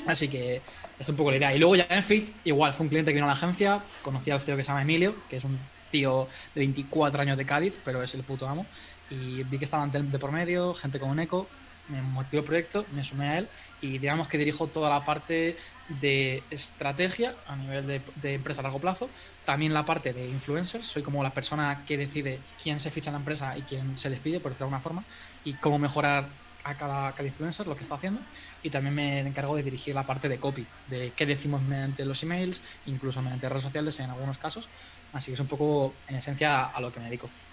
Así 0.07 0.29
que 0.29 0.62
es 0.99 1.09
un 1.09 1.17
poco 1.17 1.31
la 1.31 1.37
idea. 1.37 1.55
Y 1.55 1.59
luego 1.59 1.77
ya 1.77 1.87
en 1.91 2.03
Fit, 2.03 2.29
igual, 2.45 2.73
fue 2.73 2.85
un 2.85 2.89
cliente 2.89 3.11
que 3.11 3.17
vino 3.17 3.27
a 3.27 3.29
la 3.29 3.35
agencia, 3.35 3.83
conocí 4.03 4.31
al 4.31 4.41
CEO 4.41 4.57
que 4.57 4.65
se 4.65 4.69
llama 4.69 4.83
Emilio, 4.83 5.15
que 5.29 5.37
es 5.37 5.45
un 5.45 5.59
tío 5.91 6.29
de 6.55 6.61
24 6.61 7.21
años 7.21 7.37
de 7.37 7.45
Cádiz, 7.45 7.79
pero 7.85 8.03
es 8.03 8.15
el 8.15 8.23
puto 8.23 8.49
amo. 8.49 8.67
Y 9.11 9.43
vi 9.45 9.59
que 9.59 9.65
estaban 9.65 9.91
de 9.91 10.19
por 10.19 10.33
medio, 10.33 10.73
gente 10.75 10.99
con 10.99 11.11
un 11.11 11.21
eco, 11.21 11.49
me 11.91 12.03
motivó 12.03 12.41
el 12.41 12.47
proyecto, 12.47 12.87
me 12.91 13.05
sumé 13.05 13.29
a 13.29 13.39
él 13.39 13.51
y 13.81 13.99
digamos 13.99 14.29
que 14.29 14.39
dirijo 14.39 14.71
toda 14.71 14.89
la 14.89 15.05
parte 15.05 15.57
de 15.89 16.47
estrategia 16.51 17.37
a 17.47 17.57
nivel 17.57 17.87
de, 17.87 18.35
empresa 18.35 18.61
a 18.61 18.65
largo 18.65 18.81
plazo, 18.81 19.13
también 19.45 19.75
la 19.75 19.85
parte 19.85 20.13
de 20.13 20.29
influencers, 20.29 20.87
soy 20.87 21.03
como 21.03 21.23
la 21.23 21.35
persona 21.35 21.85
que 21.85 21.97
decide 21.99 22.45
quién 22.63 22.79
se 22.81 22.91
ficha 22.91 23.11
en 23.11 23.15
la 23.15 23.19
empresa 23.19 23.59
y 23.59 23.63
quién 23.63 23.97
se 23.97 24.09
despide, 24.11 24.41
por 24.41 24.53
decirlo 24.53 24.67
de 24.71 24.77
alguna 24.77 24.83
forma, 24.83 25.07
y 25.43 25.59
cómo 25.59 25.79
mejorar 25.79 26.39
a 26.63 26.77
cada, 26.77 27.15
cada 27.15 27.29
influencer 27.29 27.67
lo 27.67 27.75
que 27.75 27.83
está 27.83 27.97
haciendo. 27.97 28.27
Y 28.63 28.71
también 28.71 28.95
me 28.95 29.21
encargo 29.21 29.57
de 29.57 29.63
dirigir 29.63 29.95
la 29.95 30.07
parte 30.07 30.29
de 30.29 30.39
copy, 30.39 30.71
de 30.87 31.15
qué 31.15 31.27
decimos 31.27 31.63
mediante 31.63 32.05
los 32.05 32.23
emails, 32.23 32.63
incluso 32.85 33.23
mediante 33.23 33.49
redes 33.49 33.65
sociales 33.65 33.99
en 33.99 34.11
algunos 34.11 34.39
casos, 34.39 34.71
así 35.13 35.31
que 35.31 35.35
es 35.35 35.41
un 35.41 35.49
poco 35.49 36.03
en 36.07 36.17
esencia 36.17 36.67
a 36.67 36.81
lo 36.81 36.93
que 36.93 37.01
me 37.01 37.07
dedico. 37.07 37.50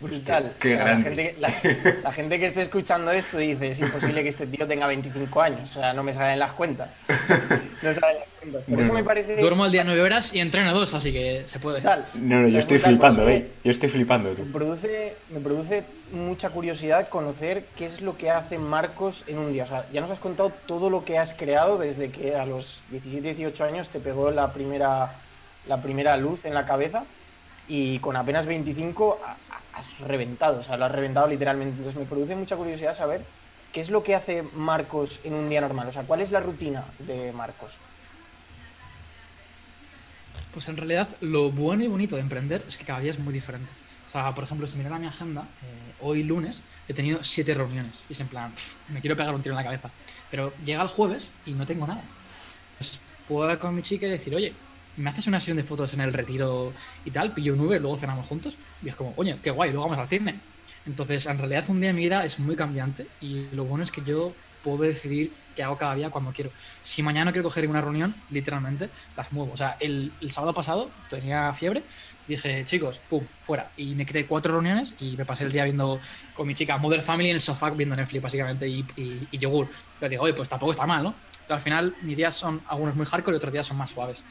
Brutal. 0.00 0.54
la, 1.38 2.12
gente, 2.12 2.38
que 2.38 2.46
esté 2.46 2.62
escuchando 2.62 3.10
esto 3.10 3.38
dice, 3.38 3.70
es 3.70 3.80
imposible 3.80 4.22
que 4.22 4.30
este 4.30 4.46
tío 4.46 4.66
tenga 4.66 4.86
25 4.86 5.42
años. 5.42 5.70
O 5.70 5.74
sea, 5.74 5.92
no 5.92 6.02
me 6.02 6.12
salen 6.12 6.38
las 6.38 6.52
cuentas. 6.52 6.96
No 7.82 7.94
salen 7.94 8.16
las 8.18 8.28
cuentas. 8.40 8.62
Por 8.68 8.80
eso 8.80 8.92
me 8.92 9.04
parece... 9.04 9.36
Duermo 9.36 9.64
al 9.64 9.72
día 9.72 9.84
9 9.84 10.00
horas 10.02 10.34
y 10.34 10.40
entreno 10.40 10.72
dos, 10.72 10.94
así 10.94 11.12
que 11.12 11.44
se 11.46 11.58
puede. 11.58 11.82
No, 11.82 12.42
no, 12.42 12.48
yo 12.48 12.58
estoy 12.58 12.78
flipando, 12.78 13.28
¿eh? 13.28 13.50
Yo 13.64 13.70
estoy 13.70 13.88
flipando. 13.88 14.30
Tú. 14.30 14.44
Me, 14.44 14.52
produce, 14.52 15.16
me 15.30 15.40
produce 15.40 15.84
mucha 16.12 16.50
curiosidad 16.50 17.08
conocer 17.08 17.64
qué 17.76 17.86
es 17.86 18.00
lo 18.00 18.16
que 18.16 18.30
hace 18.30 18.58
Marcos 18.58 19.24
en 19.26 19.38
un 19.38 19.52
día. 19.52 19.64
O 19.64 19.66
sea, 19.66 19.86
ya 19.92 20.00
nos 20.00 20.10
has 20.10 20.18
contado 20.18 20.52
todo 20.66 20.90
lo 20.90 21.04
que 21.04 21.18
has 21.18 21.34
creado 21.34 21.78
desde 21.78 22.10
que 22.10 22.36
a 22.36 22.46
los 22.46 22.82
17, 22.90 23.34
18 23.34 23.64
años 23.64 23.88
te 23.88 24.00
pegó 24.00 24.30
la 24.30 24.52
primera, 24.52 25.16
la 25.66 25.82
primera 25.82 26.16
luz 26.16 26.44
en 26.44 26.54
la 26.54 26.66
cabeza 26.66 27.04
y 27.70 28.00
con 28.00 28.16
apenas 28.16 28.46
25 28.46 29.20
has 29.74 29.98
reventado, 30.00 30.58
o 30.58 30.62
sea, 30.62 30.76
lo 30.76 30.86
has 30.86 30.92
reventado 30.92 31.28
literalmente. 31.28 31.76
Entonces 31.76 32.00
me 32.00 32.04
produce 32.04 32.34
mucha 32.34 32.56
curiosidad 32.56 32.94
saber 32.94 33.24
qué 33.72 33.80
es 33.80 33.90
lo 33.90 34.02
que 34.02 34.16
hace 34.16 34.42
Marcos 34.42 35.20
en 35.22 35.34
un 35.34 35.48
día 35.48 35.60
normal, 35.60 35.86
o 35.86 35.92
sea, 35.92 36.02
cuál 36.02 36.20
es 36.20 36.32
la 36.32 36.40
rutina 36.40 36.84
de 36.98 37.32
Marcos. 37.32 37.74
Pues 40.52 40.68
en 40.68 40.76
realidad 40.76 41.08
lo 41.20 41.52
bueno 41.52 41.84
y 41.84 41.86
bonito 41.86 42.16
de 42.16 42.22
emprender 42.22 42.64
es 42.66 42.76
que 42.76 42.84
cada 42.84 42.98
día 42.98 43.12
es 43.12 43.20
muy 43.20 43.32
diferente. 43.32 43.70
O 44.08 44.10
sea, 44.10 44.34
por 44.34 44.42
ejemplo, 44.42 44.66
si 44.66 44.76
miras 44.76 44.98
mi 44.98 45.06
agenda, 45.06 45.42
eh, 45.42 45.92
hoy 46.00 46.24
lunes 46.24 46.64
he 46.88 46.94
tenido 46.94 47.22
siete 47.22 47.54
reuniones 47.54 48.02
y 48.08 48.14
es 48.14 48.20
en 48.20 48.26
plan, 48.26 48.52
me 48.88 49.00
quiero 49.00 49.16
pegar 49.16 49.32
un 49.32 49.42
tiro 49.42 49.52
en 49.52 49.58
la 49.58 49.64
cabeza. 49.64 49.90
Pero 50.28 50.52
llega 50.64 50.82
el 50.82 50.88
jueves 50.88 51.30
y 51.46 51.52
no 51.52 51.64
tengo 51.64 51.86
nada. 51.86 52.02
Entonces, 52.72 52.98
puedo 53.28 53.44
hablar 53.44 53.60
con 53.60 53.76
mi 53.76 53.82
chica 53.82 54.06
y 54.06 54.10
decir, 54.10 54.34
oye, 54.34 54.52
¿me 55.00 55.10
haces 55.10 55.26
una 55.26 55.40
sesión 55.40 55.56
de 55.56 55.64
fotos 55.64 55.94
en 55.94 56.00
el 56.00 56.12
retiro 56.12 56.72
y 57.04 57.10
tal? 57.10 57.32
Pillo 57.32 57.54
un 57.54 57.60
Uber, 57.60 57.80
luego 57.80 57.96
cenamos 57.96 58.26
juntos. 58.26 58.56
Y 58.82 58.88
es 58.88 58.96
como, 58.96 59.14
coño, 59.14 59.38
qué 59.42 59.50
guay, 59.50 59.70
luego 59.70 59.88
vamos 59.88 59.98
al 59.98 60.08
cine. 60.08 60.38
Entonces, 60.86 61.26
en 61.26 61.38
realidad, 61.38 61.64
un 61.68 61.80
día 61.80 61.88
de 61.88 61.94
mi 61.94 62.02
vida 62.02 62.24
es 62.24 62.38
muy 62.38 62.56
cambiante 62.56 63.06
y 63.20 63.46
lo 63.52 63.64
bueno 63.64 63.84
es 63.84 63.90
que 63.90 64.02
yo 64.02 64.32
puedo 64.62 64.82
decidir 64.82 65.32
qué 65.54 65.62
hago 65.62 65.76
cada 65.76 65.94
día 65.94 66.10
cuando 66.10 66.32
quiero. 66.32 66.50
Si 66.82 67.02
mañana 67.02 67.32
quiero 67.32 67.44
coger 67.44 67.66
una 67.68 67.80
reunión, 67.80 68.14
literalmente, 68.30 68.90
las 69.16 69.32
muevo. 69.32 69.52
O 69.52 69.56
sea, 69.56 69.76
el, 69.80 70.12
sábado 70.28 70.54
pasado 70.54 70.90
tenía 71.08 71.52
fiebre, 71.54 71.82
dije, 72.28 72.64
chicos, 72.64 73.00
pum, 73.08 73.24
fuera. 73.42 73.70
Y 73.76 73.94
me 73.94 74.06
creé 74.06 74.26
cuatro 74.26 74.52
reuniones 74.52 74.94
y 75.00 75.16
me 75.16 75.24
pasé 75.24 75.44
el 75.44 75.52
día 75.52 75.64
viendo 75.64 76.00
con 76.34 76.46
mi 76.46 76.54
chica 76.54 76.76
Mother 76.76 77.02
Family 77.02 77.30
en 77.30 77.36
el 77.36 77.40
sofá 77.40 77.70
viendo 77.70 77.96
Netflix, 77.96 78.22
básicamente, 78.22 78.68
y, 78.68 78.84
y, 78.96 79.38
yogur. 79.38 79.66
Entonces 79.66 80.10
digo, 80.10 80.24
oye, 80.24 80.34
pues 80.34 80.48
tampoco 80.48 80.72
está 80.72 80.86
mal, 80.86 81.02
¿no? 81.02 81.14
Entonces, 81.32 81.56
al 81.56 81.60
final, 81.60 81.94
mis 82.02 82.16
días 82.16 82.34
son 82.34 82.62
algunos 82.68 82.94
muy 82.94 83.06
hardcore 83.06 83.34
y 83.34 83.38
otros 83.38 83.52
días 83.52 83.66
son 83.66 83.76
más 83.76 83.90
suaves 83.90 84.24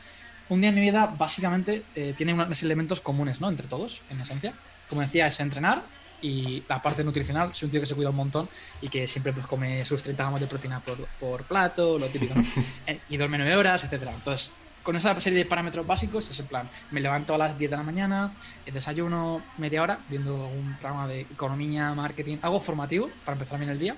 un 0.50 0.62
día 0.62 0.70
en 0.70 0.76
mi 0.76 0.82
vida 0.82 1.14
básicamente 1.18 1.84
eh, 1.96 2.14
tiene 2.18 2.34
unos 2.34 2.62
elementos 2.64 3.02
comunes, 3.02 3.40
¿no? 3.40 3.50
Entre 3.50 3.68
todos, 3.68 4.02
en 4.10 4.20
esencia. 4.20 4.54
Como 4.90 5.02
decía, 5.02 5.28
es 5.28 5.40
entrenar 5.40 5.84
y 6.22 6.64
la 6.68 6.82
parte 6.82 7.04
nutricional. 7.04 7.54
Soy 7.54 7.68
un 7.68 7.72
tío 7.72 7.80
que 7.80 7.88
se 7.88 7.96
cuida 7.96 8.10
un 8.10 8.16
montón 8.16 8.50
y 8.82 8.90
que 8.90 9.08
siempre 9.08 9.32
pues, 9.32 9.46
come 9.46 9.86
sus 9.86 10.02
30 10.04 10.24
gramos 10.24 10.42
de 10.42 10.48
proteína 10.48 10.82
por, 11.20 11.44
plato, 11.44 11.98
lo 11.98 12.08
típico, 12.08 12.36
¿no? 12.36 12.44
Eh, 12.88 13.00
y 13.10 13.18
duerme 13.18 13.38
9 13.38 13.56
horas, 13.56 13.84
etcétera. 13.84 14.12
Entonces, 14.14 14.52
con 14.84 14.96
esa 14.96 15.20
serie 15.20 15.40
de 15.40 15.46
parámetros 15.46 15.86
básicos 15.86 16.30
es 16.32 16.40
el 16.40 16.48
plan. 16.48 16.70
Me 16.92 17.00
levanto 17.00 17.36
a 17.36 17.38
las 17.38 17.58
10 17.58 17.70
de 17.70 17.78
la 17.78 17.84
mañana, 17.84 18.34
desayuno 18.66 19.44
media 19.58 19.84
hora 19.84 20.00
viendo 20.10 20.48
un 20.48 20.78
programa 20.80 21.08
de 21.08 21.22
economía, 21.22 21.94
marketing, 21.94 22.38
algo 22.42 22.60
formativo 22.60 23.10
para 23.24 23.34
empezar 23.34 23.60
bien 23.60 23.70
el 23.70 23.80
día. 23.80 23.96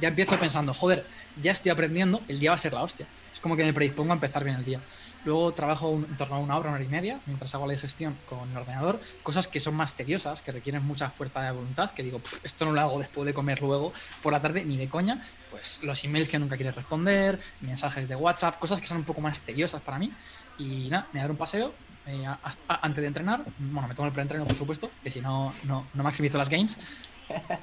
Ya 0.00 0.08
empiezo 0.08 0.38
pensando, 0.38 0.74
joder, 0.74 1.06
ya 1.40 1.52
estoy 1.52 1.70
aprendiendo, 1.70 2.20
el 2.28 2.40
día 2.40 2.50
va 2.50 2.56
a 2.56 2.58
ser 2.58 2.72
la 2.72 2.82
hostia. 2.82 3.06
Es 3.32 3.40
como 3.40 3.56
que 3.56 3.64
me 3.64 3.72
predispongo 3.72 4.12
a 4.12 4.16
empezar 4.16 4.44
bien 4.44 4.56
el 4.56 4.64
día. 4.64 4.80
Luego 5.24 5.52
trabajo 5.52 5.92
en 5.92 6.16
torno 6.16 6.36
a 6.36 6.38
una 6.38 6.56
hora, 6.56 6.68
una 6.68 6.76
hora 6.76 6.84
y 6.84 6.88
media, 6.88 7.20
mientras 7.26 7.54
hago 7.54 7.66
la 7.66 7.72
digestión 7.72 8.16
con 8.26 8.50
el 8.50 8.56
ordenador. 8.56 9.00
Cosas 9.22 9.48
que 9.48 9.60
son 9.60 9.74
más 9.74 9.94
tediosas, 9.94 10.42
que 10.42 10.52
requieren 10.52 10.84
mucha 10.84 11.10
fuerza 11.10 11.40
de 11.40 11.50
voluntad, 11.52 11.90
que 11.90 12.02
digo, 12.02 12.20
esto 12.42 12.64
no 12.64 12.72
lo 12.72 12.80
hago 12.80 12.98
después 12.98 13.24
de 13.26 13.32
comer 13.32 13.60
luego 13.62 13.92
por 14.22 14.32
la 14.32 14.40
tarde, 14.40 14.64
ni 14.64 14.76
de 14.76 14.88
coña. 14.88 15.24
Pues 15.50 15.80
los 15.82 16.02
emails 16.04 16.28
que 16.28 16.38
nunca 16.38 16.56
quieres 16.56 16.74
responder, 16.74 17.40
mensajes 17.60 18.08
de 18.08 18.16
WhatsApp, 18.16 18.58
cosas 18.58 18.80
que 18.80 18.86
son 18.86 18.98
un 18.98 19.04
poco 19.04 19.20
más 19.20 19.40
tediosas 19.40 19.80
para 19.80 19.98
mí. 19.98 20.12
Y 20.58 20.88
nada, 20.90 21.08
me 21.12 21.20
dar 21.20 21.30
un 21.30 21.36
paseo 21.36 21.72
eh, 22.06 22.26
antes 22.68 23.00
de 23.00 23.06
entrenar. 23.06 23.44
Bueno, 23.58 23.88
me 23.88 23.94
tomo 23.94 24.08
el 24.08 24.12
preentreno, 24.12 24.44
por 24.44 24.56
supuesto, 24.56 24.90
que 25.02 25.10
si 25.10 25.20
no, 25.20 25.54
no, 25.64 25.86
no 25.94 26.02
maximizo 26.02 26.36
las 26.36 26.50
gains. 26.50 26.78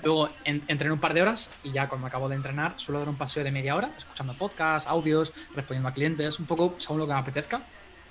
Luego 0.04 0.30
entreno 0.46 0.94
un 0.94 1.00
par 1.00 1.14
de 1.14 1.22
horas 1.22 1.50
y 1.64 1.72
ya 1.72 1.88
cuando 1.88 2.08
acabo 2.08 2.30
de 2.30 2.36
entrenar 2.36 2.74
suelo 2.78 3.00
dar 3.00 3.10
un 3.10 3.18
paseo 3.18 3.44
de 3.44 3.52
media 3.52 3.76
hora, 3.76 3.92
escuchando 3.98 4.34
podcasts, 4.34 4.88
audios, 4.88 5.34
respondiendo 5.56 5.90
a 5.90 5.94
clientes, 5.94 6.40
un 6.40 6.46
poco 6.46 6.76
según 6.78 7.00
lo 7.00 7.08
que 7.08 7.14
me 7.14 7.20
apetezca. 7.20 7.62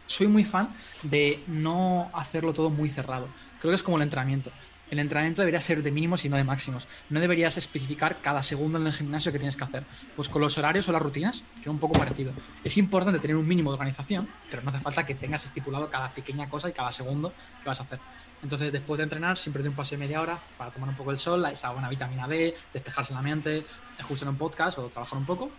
Soy 0.06 0.26
muy 0.26 0.44
fan 0.44 0.74
de 1.02 1.42
no 1.46 2.10
hacerlo 2.12 2.52
todo 2.52 2.68
muy 2.70 2.88
cerrado. 2.88 3.28
Creo 3.60 3.70
que 3.70 3.76
es 3.76 3.82
como 3.82 3.96
el 3.96 4.02
entrenamiento. 4.02 4.50
El 4.90 4.98
entrenamiento 4.98 5.42
debería 5.42 5.60
ser 5.60 5.84
de 5.84 5.92
mínimos 5.92 6.24
y 6.24 6.28
no 6.28 6.36
de 6.36 6.42
máximos. 6.42 6.88
No 7.10 7.20
deberías 7.20 7.56
especificar 7.56 8.20
cada 8.20 8.42
segundo 8.42 8.76
en 8.78 8.88
el 8.88 8.92
gimnasio 8.92 9.30
que 9.30 9.38
tienes 9.38 9.56
que 9.56 9.62
hacer. 9.62 9.84
Pues 10.16 10.28
con 10.28 10.42
los 10.42 10.58
horarios 10.58 10.88
o 10.88 10.92
las 10.92 11.00
rutinas 11.00 11.44
queda 11.62 11.70
un 11.70 11.78
poco 11.78 11.96
parecido. 11.96 12.32
Es 12.64 12.76
importante 12.76 13.20
tener 13.20 13.36
un 13.36 13.46
mínimo 13.46 13.70
de 13.70 13.74
organización, 13.74 14.28
pero 14.50 14.62
no 14.62 14.70
hace 14.70 14.80
falta 14.80 15.06
que 15.06 15.14
tengas 15.14 15.44
estipulado 15.44 15.88
cada 15.90 16.10
pequeña 16.12 16.48
cosa 16.48 16.68
y 16.68 16.72
cada 16.72 16.90
segundo 16.90 17.32
que 17.62 17.68
vas 17.68 17.78
a 17.78 17.84
hacer. 17.84 18.00
Entonces, 18.42 18.72
después 18.72 18.98
de 18.98 19.04
entrenar, 19.04 19.36
siempre 19.36 19.62
doy 19.62 19.70
un 19.70 19.76
paseo 19.76 19.98
de 19.98 20.04
media 20.04 20.20
hora 20.20 20.38
para 20.56 20.70
tomar 20.70 20.88
un 20.88 20.96
poco 20.96 21.10
el 21.10 21.18
sol, 21.18 21.44
esa 21.46 21.70
buena 21.70 21.88
vitamina 21.88 22.26
D, 22.26 22.54
despejarse 22.72 23.12
la 23.12 23.22
mente, 23.22 23.64
escuchar 23.98 24.28
un 24.28 24.36
podcast 24.36 24.78
o 24.78 24.88
trabajar 24.88 25.18
un 25.18 25.26
poco. 25.26 25.50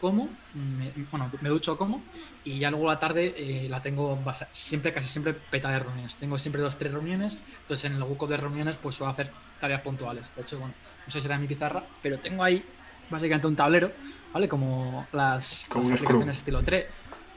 Como, 0.00 0.28
me, 0.54 0.92
bueno, 1.10 1.28
me 1.40 1.48
ducho 1.48 1.76
como 1.76 2.04
y 2.44 2.60
ya 2.60 2.70
luego 2.70 2.86
la 2.86 3.00
tarde 3.00 3.34
eh, 3.36 3.68
la 3.68 3.82
tengo 3.82 4.16
siempre, 4.52 4.92
casi 4.92 5.08
siempre 5.08 5.34
peta 5.34 5.70
de 5.70 5.80
reuniones. 5.80 6.16
Tengo 6.16 6.38
siempre 6.38 6.62
dos, 6.62 6.78
tres 6.78 6.92
reuniones, 6.92 7.40
entonces 7.62 7.90
en 7.90 7.96
el 7.96 8.02
hueco 8.04 8.28
de 8.28 8.36
reuniones 8.36 8.76
pues 8.76 8.94
suelo 8.94 9.10
hacer 9.10 9.32
tareas 9.60 9.80
puntuales. 9.80 10.32
De 10.36 10.42
hecho, 10.42 10.56
bueno, 10.60 10.72
no 11.04 11.12
sé 11.12 11.18
si 11.18 11.22
será 11.22 11.36
mi 11.36 11.48
pizarra, 11.48 11.82
pero 12.00 12.16
tengo 12.20 12.44
ahí 12.44 12.64
básicamente 13.10 13.48
un 13.48 13.56
tablero, 13.56 13.90
¿vale? 14.32 14.48
Como 14.48 15.06
las, 15.12 15.66
como 15.68 15.90
las 15.90 16.00
aplicaciones 16.00 16.38
estilo 16.38 16.62
3, 16.62 16.86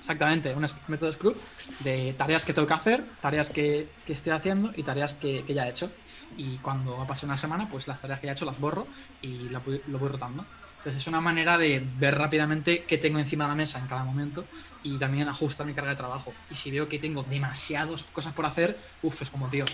Exactamente, 0.01 0.55
un 0.55 0.65
método 0.87 1.11
Scrum 1.11 1.35
de 1.77 2.13
tareas 2.17 2.43
que 2.43 2.53
tengo 2.55 2.67
que 2.67 2.73
hacer, 2.73 3.15
tareas 3.19 3.51
que, 3.51 3.97
que 4.03 4.13
estoy 4.13 4.33
haciendo 4.33 4.71
y 4.75 4.83
tareas 4.83 5.13
que, 5.13 5.45
que, 5.45 5.53
ya 5.53 5.67
he 5.67 5.69
hecho. 5.69 5.99
Y 6.35 6.59
cuando 6.59 6.99
ha 7.01 7.05
pasado 7.05 7.27
una 7.27 7.37
semana, 7.37 7.69
pues 7.69 7.87
las 7.87 8.01
tareas 8.01 8.19
que 8.19 8.25
ya 8.25 8.31
he 8.31 8.33
hecho 8.33 8.45
las 8.45 8.57
borro 8.57 8.89
y 9.19 9.49
lo 9.49 9.61
voy 9.61 10.09
rotando. 10.09 10.49
Entonces 10.77 11.03
es 11.03 11.07
una 11.07 11.21
manera 11.21 11.55
de 11.59 11.87
ver 11.93 12.15
rápidamente 12.17 12.87
qué 12.87 12.97
tengo 12.97 13.19
encima 13.19 13.43
de 13.43 13.49
la 13.49 13.55
mesa 13.55 13.77
en 13.77 13.85
cada 13.85 14.03
momento 14.03 14.49
y 14.81 14.97
también 14.97 15.27
ajustar 15.29 15.67
mi 15.67 15.75
carga 15.75 15.91
de 15.91 15.97
trabajo. 15.97 16.41
Y 16.47 16.55
si 16.55 16.71
veo 16.71 16.89
que 16.89 16.97
tengo 16.97 17.23
demasiadas 17.23 18.03
cosas 18.05 18.33
por 18.33 18.47
hacer, 18.47 18.81
uff, 19.01 19.21
es 19.21 19.29
como, 19.29 19.49
tío, 19.49 19.65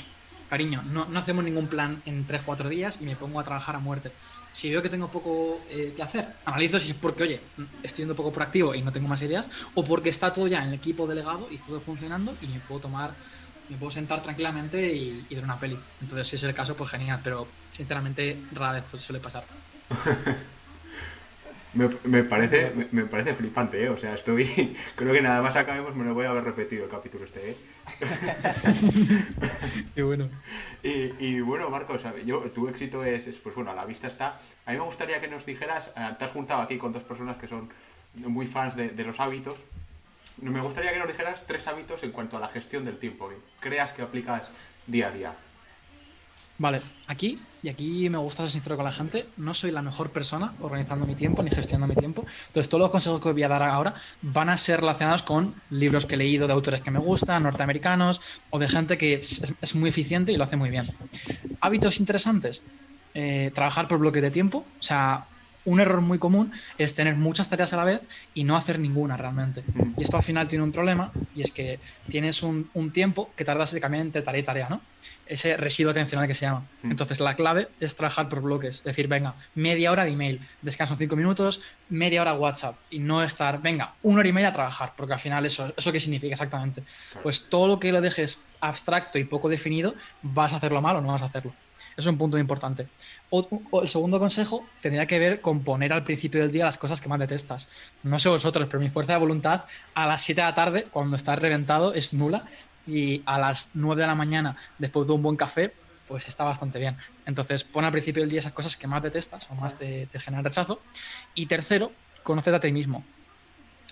cariño, 0.48 0.84
no, 0.84 1.06
no 1.10 1.20
hacemos 1.20 1.44
ningún 1.44 1.70
plan 1.70 2.02
en 2.06 2.26
3-4 2.28 2.70
días 2.70 3.00
y 3.02 3.06
me 3.06 3.16
pongo 3.18 3.40
a 3.40 3.44
trabajar 3.44 3.76
a 3.76 3.80
muerte. 3.80 4.16
Si 4.58 4.72
veo 4.72 4.82
que 4.82 4.90
tengo 4.90 5.08
poco 5.08 5.62
eh, 5.70 5.94
que 5.96 6.02
hacer, 6.02 6.28
analizo 6.44 6.80
si 6.80 6.90
es 6.90 6.98
porque, 6.98 7.22
oye, 7.22 7.42
estoy 7.84 8.02
yendo 8.02 8.16
poco 8.16 8.34
proactivo 8.34 8.74
y 8.74 8.82
no 8.82 8.92
tengo 8.92 9.08
más 9.08 9.22
ideas, 9.22 9.48
o 9.76 9.86
porque 9.86 10.10
está 10.10 10.34
todo 10.34 10.48
ya 10.48 10.64
en 10.64 10.70
el 10.70 10.74
equipo 10.74 11.06
delegado 11.06 11.48
y 11.52 11.56
está 11.56 11.68
todo 11.68 11.80
funcionando 11.80 12.36
y 12.42 12.48
me 12.48 12.60
puedo 12.62 12.82
tomar, 12.82 13.14
me 13.70 13.78
puedo 13.78 13.92
sentar 13.92 14.24
tranquilamente 14.24 14.92
y, 14.92 15.28
ver 15.30 15.44
una 15.44 15.60
peli. 15.60 15.78
Entonces, 16.02 16.28
si 16.28 16.38
es 16.38 16.44
el 16.44 16.56
caso, 16.56 16.76
pues 16.76 16.90
genial, 16.90 17.22
pero 17.24 17.48
sinceramente 17.72 18.36
rara 18.52 18.72
vez 18.74 18.84
pues, 18.90 19.04
suele 19.04 19.20
pasar. 19.20 19.44
Me, 21.74 21.90
me 22.06 22.24
parece, 22.24 22.72
me, 22.74 22.88
me 22.92 23.06
parece 23.06 23.36
flipante, 23.36 23.84
¿eh? 23.84 23.90
O 23.90 23.98
sea, 23.98 24.16
estoy. 24.16 24.74
Creo 24.96 25.14
que 25.14 25.22
nada 25.22 25.44
más 25.44 25.56
acabemos 25.56 25.96
me 25.96 26.06
lo 26.06 26.16
voy 26.16 26.26
a 26.26 26.30
haber 26.30 26.46
repetido 26.46 26.86
el 26.86 26.90
capítulo 26.90 27.26
este, 27.26 27.52
¿eh? 27.52 27.58
Qué 29.96 30.04
bueno. 30.04 30.30
Y, 30.84 31.14
y 31.20 31.42
bueno, 31.42 31.70
Marcos, 31.70 32.02
yo, 32.26 32.42
tu 32.52 32.68
éxito 32.68 33.04
es, 33.04 33.28
es, 33.28 33.38
pues 33.38 33.56
bueno, 33.56 33.72
a 33.72 33.76
la 33.76 33.86
vista 33.86 34.08
está. 34.08 34.38
A 34.66 34.72
mí 34.72 34.78
me 34.78 34.84
gustaría 34.84 35.22
que 35.22 35.28
nos 35.28 35.46
dijeras, 35.46 35.92
eh, 35.96 36.16
te 36.18 36.26
has 36.26 36.32
juntado 36.32 36.62
aquí 36.62 36.78
con 36.78 36.92
dos 36.92 37.04
personas 37.04 37.38
que 37.38 37.48
son 37.48 37.70
muy 38.16 38.46
fans 38.46 38.76
de, 38.76 38.90
de 38.90 39.04
los 39.04 39.20
hábitos. 39.20 39.64
Me 40.42 40.62
gustaría 40.62 40.94
que 40.94 41.00
nos 41.00 41.08
dijeras 41.08 41.44
tres 41.48 41.68
hábitos 41.68 42.04
en 42.04 42.12
cuanto 42.12 42.38
a 42.38 42.40
la 42.40 42.50
gestión 42.50 42.86
del 42.86 43.00
tiempo, 43.00 43.30
que 43.30 43.36
creas 43.60 43.92
que 43.92 44.04
aplicas 44.04 44.44
día 44.86 45.08
a 45.08 45.12
día. 45.12 45.34
Vale, 46.60 46.82
aquí, 47.06 47.40
y 47.62 47.70
aquí 47.70 48.10
me 48.10 48.18
gusta 48.18 48.44
ser 48.44 48.52
sincero 48.52 48.76
con 48.76 48.86
la 48.86 48.92
gente, 48.92 49.28
no 49.38 49.54
soy 49.54 49.72
la 49.72 49.84
mejor 49.84 50.10
persona 50.12 50.56
organizando 50.60 51.06
mi 51.06 51.14
tiempo 51.14 51.44
ni 51.44 51.52
gestionando 51.52 51.94
mi 51.94 52.00
tiempo. 52.00 52.26
Entonces, 52.48 52.68
todos 52.68 52.82
los 52.82 52.90
consejos 52.90 53.22
que 53.22 53.32
voy 53.32 53.44
a 53.44 53.48
dar 53.48 53.62
ahora 53.62 53.94
van 54.24 54.50
a 54.50 54.58
ser 54.58 54.80
relacionados 54.80 55.22
con 55.22 55.54
libros 55.70 56.08
que 56.08 56.16
he 56.16 56.18
leído 56.18 56.48
de 56.48 56.54
autores 56.54 56.82
que 56.82 56.90
me 56.90 57.00
gustan, 57.00 57.44
norteamericanos, 57.44 58.22
o 58.50 58.58
de 58.58 58.70
gente 58.70 58.98
que 58.98 59.16
es, 59.16 59.76
muy 59.76 59.90
eficiente 59.90 60.32
y 60.32 60.38
lo 60.38 60.46
hace 60.46 60.56
muy 60.56 60.72
bien. 60.72 60.88
Hábitos 61.62 62.00
interesantes, 62.00 62.64
eh, 63.14 63.52
trabajar 63.54 63.88
por 63.88 64.00
bloque 64.00 64.22
de 64.22 64.32
tiempo, 64.32 64.66
o 64.80 64.82
sea, 64.82 65.28
un 65.68 65.82
error 65.82 66.00
muy 66.00 66.18
común 66.18 66.54
es 66.78 66.96
tener 66.96 67.18
muchas 67.18 67.50
tareas 67.50 67.74
a 67.74 67.78
la 67.78 67.84
vez 67.84 68.02
y 68.34 68.46
no 68.46 68.56
hacer 68.56 68.80
ninguna 68.80 69.18
realmente. 69.18 69.64
Y 69.98 70.04
esto 70.04 70.16
al 70.16 70.24
final 70.24 70.48
tiene 70.48 70.64
un 70.64 70.72
problema 70.72 71.12
y 71.36 71.42
es 71.42 71.52
que 71.52 71.80
tienes 72.08 72.42
un, 72.42 72.70
un 72.74 72.92
tiempo 72.92 73.32
que 73.36 73.44
tardas 73.44 73.74
de 73.74 73.82
cambiar 73.82 74.02
entre 74.02 74.22
tarea 74.22 74.40
y 74.40 74.44
tarea, 74.44 74.70
¿no? 74.70 74.80
Ese 75.26 75.58
residuo 75.58 75.92
atencional 75.92 76.26
que 76.26 76.34
se 76.34 76.46
llama. 76.46 76.66
Entonces 76.84 77.20
la 77.20 77.36
clave 77.36 77.68
es 77.82 77.98
trabajar 77.98 78.30
por 78.30 78.42
bloques, 78.42 78.78
es 78.78 78.84
decir, 78.86 79.10
venga, 79.10 79.36
media 79.56 79.92
hora 79.92 80.06
de 80.06 80.12
email, 80.12 80.40
descanso 80.62 80.96
cinco 80.96 81.18
minutos, 81.18 81.60
media 81.90 82.22
hora 82.22 82.34
WhatsApp 82.34 82.78
y 82.90 83.00
no 83.00 83.22
estar, 83.22 83.62
venga, 83.62 83.96
una 84.04 84.20
hora 84.20 84.30
y 84.30 84.32
media 84.32 84.50
a 84.50 84.54
trabajar, 84.54 84.94
porque 84.96 85.14
al 85.14 85.20
final 85.20 85.46
eso, 85.46 85.74
¿eso 85.76 85.92
qué 85.92 86.00
significa 86.00 86.34
exactamente? 86.34 86.84
Pues 87.22 87.50
todo 87.50 87.68
lo 87.68 87.78
que 87.78 87.92
lo 87.92 88.00
dejes 88.00 88.42
abstracto 88.62 89.20
y 89.20 89.26
poco 89.26 89.50
definido, 89.50 89.96
vas 90.22 90.54
a 90.54 90.58
hacerlo 90.58 90.82
mal 90.82 90.96
o 90.96 91.02
no 91.02 91.12
vas 91.12 91.24
a 91.24 91.26
hacerlo. 91.26 91.54
Es 91.98 92.06
un 92.06 92.16
punto 92.16 92.38
importante. 92.38 92.88
El 93.32 93.88
segundo 93.88 94.20
consejo 94.20 94.64
tendría 94.80 95.08
que 95.08 95.18
ver 95.18 95.42
con 95.42 95.64
poner 95.64 95.92
al 95.92 96.04
principio 96.04 96.42
del 96.42 96.52
día 96.52 96.66
las 96.66 96.78
cosas 96.78 97.02
que 97.02 97.10
más 97.10 97.20
detestas. 97.20 97.68
No 98.04 98.20
sé 98.20 98.30
vosotros, 98.30 98.68
pero 98.68 98.80
mi 98.80 98.90
fuerza 98.90 99.14
de 99.14 99.20
voluntad 99.20 99.66
a 99.96 100.06
las 100.06 100.22
7 100.22 100.40
de 100.40 100.48
la 100.48 100.54
tarde, 100.54 100.86
cuando 100.92 101.16
estás 101.16 101.40
reventado, 101.40 101.96
es 101.96 102.14
nula. 102.14 102.46
Y 102.86 103.24
a 103.26 103.40
las 103.40 103.72
9 103.74 104.04
de 104.04 104.08
la 104.08 104.14
mañana, 104.14 104.56
después 104.78 105.08
de 105.08 105.14
un 105.14 105.24
buen 105.24 105.36
café, 105.36 105.74
pues 106.08 106.28
está 106.28 106.44
bastante 106.44 106.78
bien. 106.78 106.96
Entonces, 107.26 107.64
pon 107.64 107.84
al 107.84 107.92
principio 107.92 108.22
del 108.22 108.30
día 108.30 108.40
esas 108.40 108.54
cosas 108.54 108.78
que 108.78 108.86
más 108.86 109.02
detestas 109.02 109.50
o 109.50 109.56
más 109.56 109.76
te, 109.76 110.06
te 110.06 110.20
generan 110.20 110.46
rechazo. 110.46 110.80
Y 111.34 111.48
tercero, 111.48 111.92
conócete 112.22 112.58
a 112.58 112.60
ti 112.60 112.72
mismo. 112.72 113.04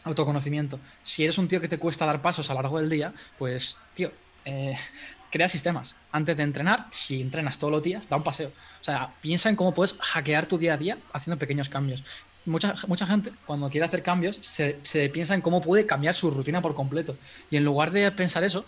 Autoconocimiento. 0.03 0.79
Si 1.01 1.23
eres 1.23 1.39
un 1.39 1.47
tío 1.47 1.59
que 1.59 1.67
te 1.67 1.79
cuesta 1.79 2.05
dar 2.05 2.21
pasos 2.21 2.51
a 2.51 2.53
lo 2.53 2.61
largo 2.61 2.79
del 2.79 2.89
día, 2.89 3.13
pues, 3.39 3.79
tío, 3.95 4.11
eh, 4.45 4.75
crea 5.31 5.49
sistemas. 5.49 5.95
Antes 6.11 6.37
de 6.37 6.43
entrenar, 6.43 6.87
si 6.91 7.21
entrenas 7.21 7.57
todos 7.57 7.71
los 7.71 7.83
días, 7.83 8.09
da 8.09 8.17
un 8.17 8.23
paseo. 8.23 8.49
O 8.81 8.83
sea, 8.83 9.13
piensa 9.21 9.49
en 9.49 9.55
cómo 9.55 9.73
puedes 9.73 9.95
hackear 9.99 10.45
tu 10.45 10.57
día 10.57 10.73
a 10.73 10.77
día 10.77 10.97
haciendo 11.13 11.37
pequeños 11.37 11.69
cambios. 11.69 12.03
Mucha, 12.45 12.75
mucha 12.87 13.07
gente, 13.07 13.31
cuando 13.45 13.69
quiere 13.69 13.87
hacer 13.87 14.03
cambios, 14.03 14.37
se, 14.41 14.79
se 14.83 15.09
piensa 15.09 15.33
en 15.33 15.41
cómo 15.41 15.61
puede 15.61 15.85
cambiar 15.85 16.13
su 16.13 16.29
rutina 16.29 16.61
por 16.61 16.75
completo. 16.75 17.17
Y 17.49 17.57
en 17.57 17.65
lugar 17.65 17.91
de 17.91 18.11
pensar 18.11 18.43
eso, 18.43 18.65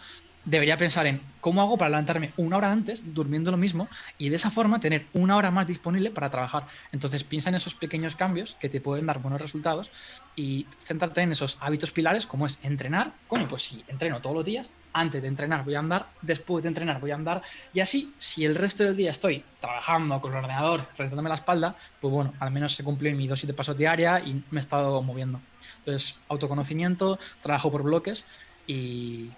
debería 0.47 0.77
pensar 0.77 1.05
en 1.07 1.21
cómo 1.41 1.61
hago 1.61 1.77
para 1.77 1.89
levantarme 1.89 2.31
una 2.37 2.57
hora 2.57 2.71
antes, 2.71 3.03
durmiendo 3.13 3.51
lo 3.51 3.57
mismo, 3.57 3.89
y 4.17 4.29
de 4.29 4.37
esa 4.37 4.49
forma 4.49 4.79
tener 4.79 5.05
una 5.13 5.35
hora 5.35 5.51
más 5.51 5.67
disponible 5.67 6.09
para 6.09 6.29
trabajar. 6.29 6.67
Entonces 6.91 7.23
piensa 7.23 7.49
en 7.49 7.55
esos 7.55 7.75
pequeños 7.75 8.15
cambios 8.15 8.55
que 8.59 8.69
te 8.69 8.79
pueden 8.79 9.05
dar 9.05 9.19
buenos 9.19 9.41
resultados 9.41 9.91
y 10.37 10.65
céntrate 10.79 11.21
en 11.21 11.33
esos 11.33 11.57
hábitos 11.59 11.91
pilares 11.91 12.25
como 12.25 12.45
es 12.45 12.59
entrenar. 12.63 13.11
Coño, 13.27 13.47
pues 13.47 13.63
si 13.63 13.83
entreno 13.89 14.21
todos 14.21 14.37
los 14.37 14.45
días, 14.45 14.71
antes 14.93 15.21
de 15.21 15.27
entrenar 15.27 15.65
voy 15.65 15.75
a 15.75 15.79
andar, 15.79 16.07
después 16.21 16.63
de 16.63 16.69
entrenar 16.69 17.01
voy 17.01 17.11
a 17.11 17.15
andar, 17.15 17.41
y 17.73 17.81
así, 17.81 18.13
si 18.17 18.45
el 18.45 18.55
resto 18.55 18.85
del 18.85 18.95
día 18.95 19.11
estoy 19.11 19.43
trabajando 19.59 20.21
con 20.21 20.31
el 20.31 20.37
ordenador, 20.37 20.87
reventándome 20.97 21.29
la 21.29 21.35
espalda, 21.35 21.75
pues 21.99 22.11
bueno, 22.11 22.33
al 22.39 22.51
menos 22.51 22.73
se 22.73 22.85
cumplió 22.85 23.13
mi 23.15 23.27
dosis 23.27 23.47
de 23.47 23.53
pasos 23.53 23.77
diaria 23.77 24.21
y 24.21 24.41
me 24.49 24.59
he 24.59 24.61
estado 24.61 25.01
moviendo. 25.01 25.41
Entonces, 25.79 26.17
autoconocimiento, 26.29 27.19
trabajo 27.41 27.69
por 27.69 27.83
bloques 27.83 28.23
y 28.65 29.29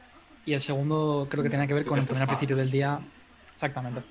y 0.45 0.53
el 0.53 0.61
segundo 0.61 1.27
creo 1.29 1.43
que 1.43 1.49
tiene 1.49 1.67
que 1.67 1.73
ver 1.73 1.85
con 1.85 2.03
poner 2.05 2.23
al 2.23 2.27
principio 2.27 2.55
del 2.55 2.71
día. 2.71 2.99
Exactamente. 3.53 4.01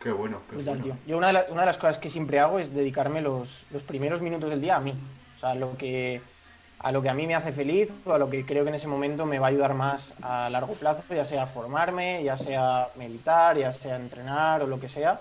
Qué 0.00 0.10
bueno, 0.12 0.40
qué 0.48 0.56
Brutal, 0.56 0.78
bueno. 0.78 0.94
tío. 0.96 1.02
Yo 1.06 1.16
una 1.18 1.28
de, 1.28 1.32
la- 1.34 1.46
una 1.50 1.60
de 1.62 1.66
las 1.66 1.78
cosas 1.78 1.98
que 1.98 2.10
siempre 2.10 2.38
hago 2.40 2.58
es 2.58 2.74
dedicarme 2.74 3.20
los, 3.22 3.64
los 3.70 3.82
primeros 3.82 4.20
minutos 4.20 4.50
del 4.50 4.60
día 4.60 4.76
a 4.76 4.80
mí. 4.80 4.92
O 5.36 5.40
sea, 5.40 5.54
lo 5.54 5.76
que, 5.76 6.20
a 6.78 6.92
lo 6.92 7.00
que 7.02 7.08
a 7.08 7.14
mí 7.14 7.26
me 7.26 7.34
hace 7.34 7.52
feliz 7.52 7.90
o 8.04 8.12
a 8.12 8.18
lo 8.18 8.28
que 8.28 8.44
creo 8.44 8.64
que 8.64 8.68
en 8.68 8.74
ese 8.76 8.86
momento 8.88 9.24
me 9.26 9.38
va 9.38 9.46
a 9.46 9.50
ayudar 9.50 9.74
más 9.74 10.12
a 10.22 10.48
largo 10.50 10.74
plazo, 10.74 11.02
ya 11.14 11.24
sea 11.24 11.46
formarme, 11.46 12.22
ya 12.22 12.36
sea 12.36 12.88
meditar, 12.96 13.56
ya 13.56 13.72
sea 13.72 13.96
entrenar 13.96 14.62
o 14.62 14.66
lo 14.66 14.78
que 14.78 14.88
sea. 14.88 15.20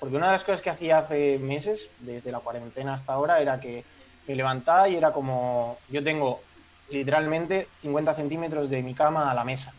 Porque 0.00 0.16
una 0.16 0.26
de 0.26 0.32
las 0.32 0.44
cosas 0.44 0.60
que 0.62 0.70
hacía 0.70 0.98
hace 0.98 1.38
meses, 1.38 1.88
desde 2.00 2.32
la 2.32 2.40
cuarentena 2.40 2.94
hasta 2.94 3.12
ahora, 3.12 3.40
era 3.40 3.60
que 3.60 3.84
me 4.26 4.34
levantaba 4.34 4.88
y 4.88 4.96
era 4.96 5.12
como, 5.12 5.78
yo 5.90 6.02
tengo 6.02 6.40
literalmente 6.88 7.68
50 7.80 8.14
centímetros 8.14 8.68
de 8.70 8.82
mi 8.82 8.94
cama 8.94 9.30
a 9.30 9.34
la 9.34 9.44
mesa. 9.44 9.72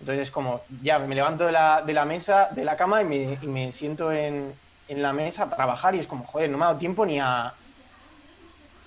Entonces 0.00 0.22
es 0.28 0.30
como, 0.30 0.62
ya 0.82 0.98
me 0.98 1.14
levanto 1.14 1.46
de 1.46 1.52
la, 1.52 1.82
de 1.82 1.92
la 1.94 2.04
mesa, 2.04 2.48
de 2.54 2.64
la 2.64 2.76
cama 2.76 3.02
y 3.02 3.04
me, 3.06 3.38
y 3.40 3.46
me 3.46 3.72
siento 3.72 4.12
en, 4.12 4.52
en 4.88 5.02
la 5.02 5.12
mesa 5.12 5.44
a 5.44 5.50
trabajar 5.50 5.94
y 5.94 6.00
es 6.00 6.06
como, 6.06 6.24
joder, 6.26 6.50
no 6.50 6.58
me 6.58 6.64
ha 6.64 6.68
dado 6.68 6.78
tiempo 6.78 7.06
ni 7.06 7.18
a 7.20 7.52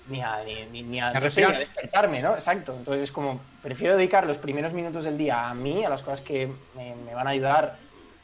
ni 0.06 0.22
a, 0.22 0.42
ni, 0.44 0.66
ni- 0.66 0.82
ni 0.82 1.00
a, 1.00 1.12
no 1.20 1.30
sé, 1.30 1.40
despertarme, 1.58 2.22
¿no? 2.22 2.34
Exacto. 2.34 2.74
Entonces 2.76 3.02
es 3.04 3.12
como, 3.12 3.40
prefiero 3.62 3.96
dedicar 3.96 4.26
los 4.26 4.38
primeros 4.38 4.72
minutos 4.72 5.04
del 5.04 5.18
día 5.18 5.48
a 5.48 5.54
mí, 5.54 5.84
a 5.84 5.88
las 5.90 6.02
cosas 6.02 6.20
que 6.20 6.46
me, 6.74 6.94
me 6.96 7.14
van 7.14 7.26
a 7.26 7.30
ayudar, 7.30 7.76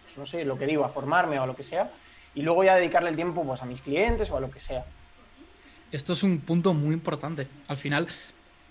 pues, 0.02 0.16
no 0.18 0.26
sé, 0.26 0.44
lo 0.44 0.56
que 0.58 0.66
digo, 0.66 0.84
a 0.84 0.88
formarme 0.88 1.38
o 1.38 1.42
a 1.42 1.46
lo 1.46 1.54
que 1.54 1.62
sea, 1.62 1.90
y 2.34 2.42
luego 2.42 2.64
ya 2.64 2.74
dedicarle 2.74 3.10
el 3.10 3.16
tiempo 3.16 3.44
pues 3.44 3.62
a 3.62 3.66
mis 3.66 3.82
clientes 3.82 4.30
o 4.30 4.36
a 4.36 4.40
lo 4.40 4.50
que 4.50 4.60
sea. 4.60 4.84
Esto 5.92 6.14
es 6.14 6.22
un 6.22 6.40
punto 6.40 6.74
muy 6.74 6.94
importante. 6.94 7.46
Al 7.68 7.76
final, 7.76 8.08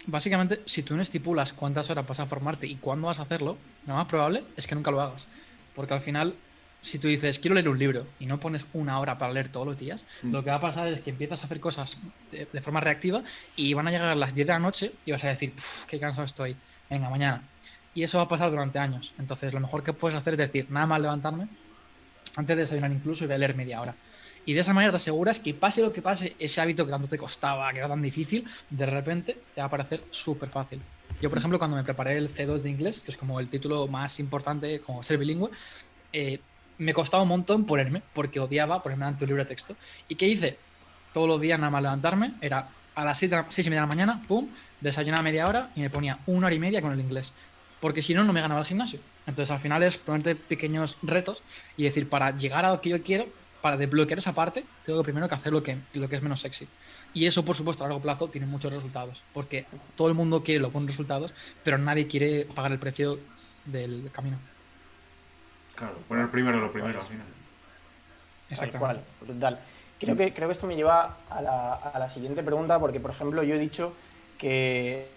básicamente, 0.08 0.62
si 0.66 0.84
tú 0.84 0.96
no 0.96 1.02
estipulas 1.02 1.54
cuántas 1.54 1.90
horas 1.90 2.06
vas 2.08 2.20
a 2.20 2.26
formarte 2.26 2.68
y 2.68 2.76
cuándo 2.76 3.08
vas 3.08 3.20
a 3.20 3.24
hacerlo, 3.24 3.58
lo 3.88 3.96
más 3.96 4.08
probable 4.08 4.44
es 4.58 4.68
que 4.68 4.76
nunca 4.76 4.92
lo 4.92 5.02
hagas. 5.02 5.26
Porque 5.76 5.94
al 5.94 6.02
final, 6.02 6.36
si 6.82 7.00
tú 7.00 7.08
dices, 7.08 7.40
quiero 7.40 7.56
leer 7.56 7.68
un 7.70 7.80
libro 7.80 8.06
y 8.20 8.26
no 8.26 8.40
pones 8.40 8.66
una 8.74 9.00
hora 9.00 9.18
para 9.18 9.34
leer 9.34 9.50
todos 9.50 9.66
los 9.66 9.78
días, 9.78 10.04
Mm. 10.24 10.32
lo 10.32 10.44
que 10.44 10.50
va 10.52 10.58
a 10.58 10.62
pasar 10.62 10.88
es 10.88 11.00
que 11.02 11.10
empiezas 11.10 11.42
a 11.44 11.46
hacer 11.48 11.60
cosas 11.60 11.98
de, 12.32 12.48
de 12.52 12.62
forma 12.62 12.80
reactiva 12.80 13.24
y 13.56 13.74
van 13.74 13.88
a 13.88 13.92
llegar 13.92 14.16
las 14.16 14.34
10 14.36 14.48
de 14.48 14.54
la 14.54 14.60
noche 14.60 14.92
y 15.06 15.12
vas 15.12 15.24
a 15.24 15.30
decir, 15.30 15.52
"Puf, 15.54 15.86
qué 15.86 16.00
cansado 16.00 16.26
estoy, 16.26 16.56
venga, 16.90 17.10
mañana. 17.10 17.42
Y 17.94 18.04
eso 18.04 18.18
va 18.18 18.26
a 18.26 18.28
pasar 18.30 18.52
durante 18.52 18.78
años. 18.78 19.14
Entonces, 19.18 19.54
lo 19.54 19.60
mejor 19.60 19.84
que 19.84 19.94
puedes 19.94 20.18
hacer 20.18 20.34
es 20.34 20.38
decir, 20.40 20.68
nada 20.70 20.86
más 20.86 21.02
levantarme, 21.02 21.48
antes 22.36 22.56
de 22.56 22.62
desayunar 22.64 22.92
incluso, 22.92 23.24
y 23.24 23.28
voy 23.28 23.36
a 23.36 23.38
leer 23.40 23.56
media 23.56 23.80
hora. 23.82 23.96
Y 24.46 24.54
de 24.54 24.60
esa 24.62 24.74
manera 24.74 24.92
te 24.92 24.98
aseguras 24.98 25.40
que 25.40 25.54
pase 25.54 25.82
lo 25.82 25.92
que 25.92 26.02
pase, 26.02 26.36
ese 26.38 26.62
hábito 26.62 26.86
que 26.86 26.92
tanto 26.92 27.08
te 27.08 27.18
costaba, 27.18 27.72
que 27.72 27.80
era 27.80 27.88
tan 27.88 28.02
difícil, 28.02 28.46
de 28.70 28.86
repente 28.86 29.38
te 29.54 29.62
va 29.62 29.68
a 29.68 29.70
parecer 29.70 30.04
súper 30.12 30.50
fácil. 30.50 30.80
Yo, 31.22 31.30
por 31.30 31.40
ejemplo, 31.40 31.58
cuando 31.58 31.78
me 31.78 31.84
preparé 31.84 32.18
el 32.18 32.30
C2 32.30 32.60
de 32.60 32.70
inglés, 32.70 33.00
que 33.00 33.12
es 33.12 33.18
como 33.18 33.40
el 33.40 33.50
título 33.50 33.88
más 33.88 34.20
importante, 34.20 34.80
como 34.82 35.02
ser 35.02 35.18
bilingüe, 35.18 35.50
eh, 36.14 36.40
me 36.78 36.94
costaba 36.94 37.24
un 37.24 37.30
montón 37.30 37.66
ponerme, 37.66 38.02
porque 38.14 38.40
odiaba 38.40 38.84
ponerme 38.84 39.06
ante 39.06 39.24
un 39.24 39.30
libro 39.30 39.44
de 39.44 39.48
texto. 39.48 39.76
¿Y 40.08 40.16
qué 40.16 40.28
hice? 40.28 40.58
Todos 41.14 41.28
los 41.28 41.40
días 41.40 41.58
nada 41.58 41.72
más 41.72 41.82
levantarme, 41.82 42.34
era 42.42 42.70
a 42.94 43.06
las 43.06 43.18
6 43.18 43.32
y 43.32 43.70
media 43.70 43.82
de 43.82 43.88
la 43.88 43.88
mañana, 43.88 44.22
pum, 44.28 44.50
desayunaba 44.82 45.24
media 45.24 45.48
hora 45.48 45.72
y 45.76 45.82
me 45.82 45.90
ponía 45.90 46.20
una 46.26 46.48
hora 46.48 46.56
y 46.56 46.60
media 46.60 46.82
con 46.82 46.92
el 46.92 47.00
inglés. 47.00 47.34
Porque 47.80 48.02
si 48.02 48.14
no, 48.14 48.24
no 48.24 48.34
me 48.34 48.42
ganaba 48.42 48.62
el 48.62 48.66
gimnasio. 48.66 49.00
Entonces, 49.28 49.52
al 49.52 49.60
final 49.60 49.84
es 49.84 49.98
ponerte 49.98 50.36
pequeños 50.36 50.98
retos 51.02 51.44
y 51.78 51.84
decir, 51.84 52.10
para 52.10 52.36
llegar 52.36 52.66
a 52.66 52.72
lo 52.72 52.82
que 52.82 52.90
yo 52.90 53.04
quiero, 53.04 53.28
para 53.66 53.78
desbloquear 53.78 54.20
esa 54.20 54.36
parte, 54.36 54.64
tengo 54.86 55.02
primero 55.02 55.28
que 55.28 55.34
hacer 55.34 55.52
lo 55.52 55.64
que, 55.64 55.76
lo 55.96 56.08
que 56.08 56.18
es 56.18 56.22
menos 56.22 56.40
sexy. 56.40 56.68
Y 57.16 57.26
eso, 57.26 57.44
por 57.44 57.56
supuesto, 57.56 57.84
a 57.84 57.88
largo 57.88 58.00
plazo 58.00 58.28
tiene 58.28 58.46
muchos 58.46 58.72
resultados. 58.72 59.24
Porque 59.34 59.66
todo 59.96 60.08
el 60.08 60.14
mundo 60.14 60.44
quiere 60.44 60.60
los 60.60 60.72
buenos 60.72 60.92
resultados, 60.92 61.34
pero 61.64 61.80
nadie 61.80 62.06
quiere 62.06 62.46
pagar 62.46 62.74
el 62.74 62.78
precio 62.78 63.18
del 63.66 64.12
camino. 64.12 64.38
Claro, 65.74 65.96
poner 66.08 66.30
primero 66.30 66.60
lo 66.60 66.72
primero 66.72 67.02
al 67.02 67.08
final. 67.08 67.26
Exactamente. 68.52 69.02
brutal. 69.22 69.60
Creo 70.00 70.16
que, 70.16 70.32
creo 70.32 70.48
que 70.48 70.54
esto 70.54 70.68
me 70.68 70.76
lleva 70.76 71.18
a 71.28 71.42
la, 71.42 71.74
a 71.74 71.98
la 71.98 72.08
siguiente 72.08 72.44
pregunta, 72.44 72.78
porque, 72.78 73.00
por 73.00 73.10
ejemplo, 73.10 73.42
yo 73.42 73.56
he 73.56 73.60
dicho 73.60 73.94
que 74.38 75.08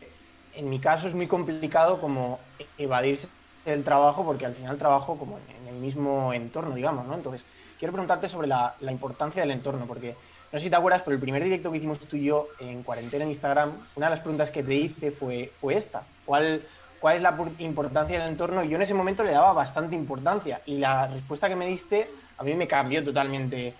en 0.55 0.71
mi 0.71 0.79
caso 0.79 1.07
es 1.07 1.13
muy 1.13 1.27
complicado 1.27 2.01
como 2.01 2.41
evadirse 2.79 3.29
del 3.67 3.85
trabajo, 3.85 4.25
porque 4.25 4.47
al 4.47 4.55
final 4.55 4.79
trabajo, 4.79 5.19
como 5.19 5.39
en, 5.39 5.69
en 5.69 5.83
mismo 5.83 6.33
entorno, 6.33 6.75
digamos, 6.75 7.07
¿no? 7.07 7.13
Entonces, 7.13 7.45
quiero 7.79 7.93
preguntarte 7.93 8.29
sobre 8.29 8.49
la, 8.49 8.75
la, 8.81 8.93
importancia 8.93 9.43
del 9.43 9.51
entorno, 9.51 9.87
porque 9.87 10.15
no 10.53 10.59
sé 10.59 10.65
si 10.65 10.71
te 10.71 10.77
acuerdas, 10.77 11.03
pero 11.03 11.15
el 11.15 11.21
primer 11.21 11.43
directo 11.43 11.71
que 11.71 11.79
hicimos 11.79 11.99
tú 12.01 12.17
y 12.17 12.25
yo 12.25 12.49
en 12.59 12.83
cuarentena 12.83 13.25
en 13.25 13.31
Instagram, 13.31 13.73
una 13.97 14.07
de 14.07 14.11
las 14.11 14.21
preguntas 14.21 14.51
que 14.51 14.63
te 14.63 14.75
hice 14.75 15.11
fue, 15.11 15.53
fue 15.61 15.77
esta. 15.77 16.03
¿Cuál, 16.25 16.63
¿Cuál 17.01 17.17
es 17.17 17.23
la 17.23 17.37
importancia 17.59 18.19
del 18.19 18.29
entorno? 18.29 18.65
Y 18.65 18.69
yo 18.69 18.77
en 18.77 18.83
ese 18.83 18.95
momento 18.95 19.23
le 19.23 19.33
daba 19.33 19.53
bastante 19.53 19.95
importancia 19.95 20.61
y 20.67 20.79
la 20.79 21.07
respuesta 21.07 21.49
que 21.49 21.57
me 21.57 21.67
diste 21.67 22.11
a 22.37 22.43
mí 22.43 22.55
me 22.55 22.67
cambió 22.67 23.03
totalmente, 23.03 23.75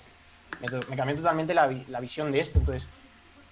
me, 0.61 0.79
me 0.89 0.97
cambió 0.97 1.17
totalmente 1.17 1.55
la, 1.55 1.73
la 1.89 2.01
visión 2.01 2.31
de 2.33 2.41
esto. 2.41 2.59
Entonces, 2.59 2.89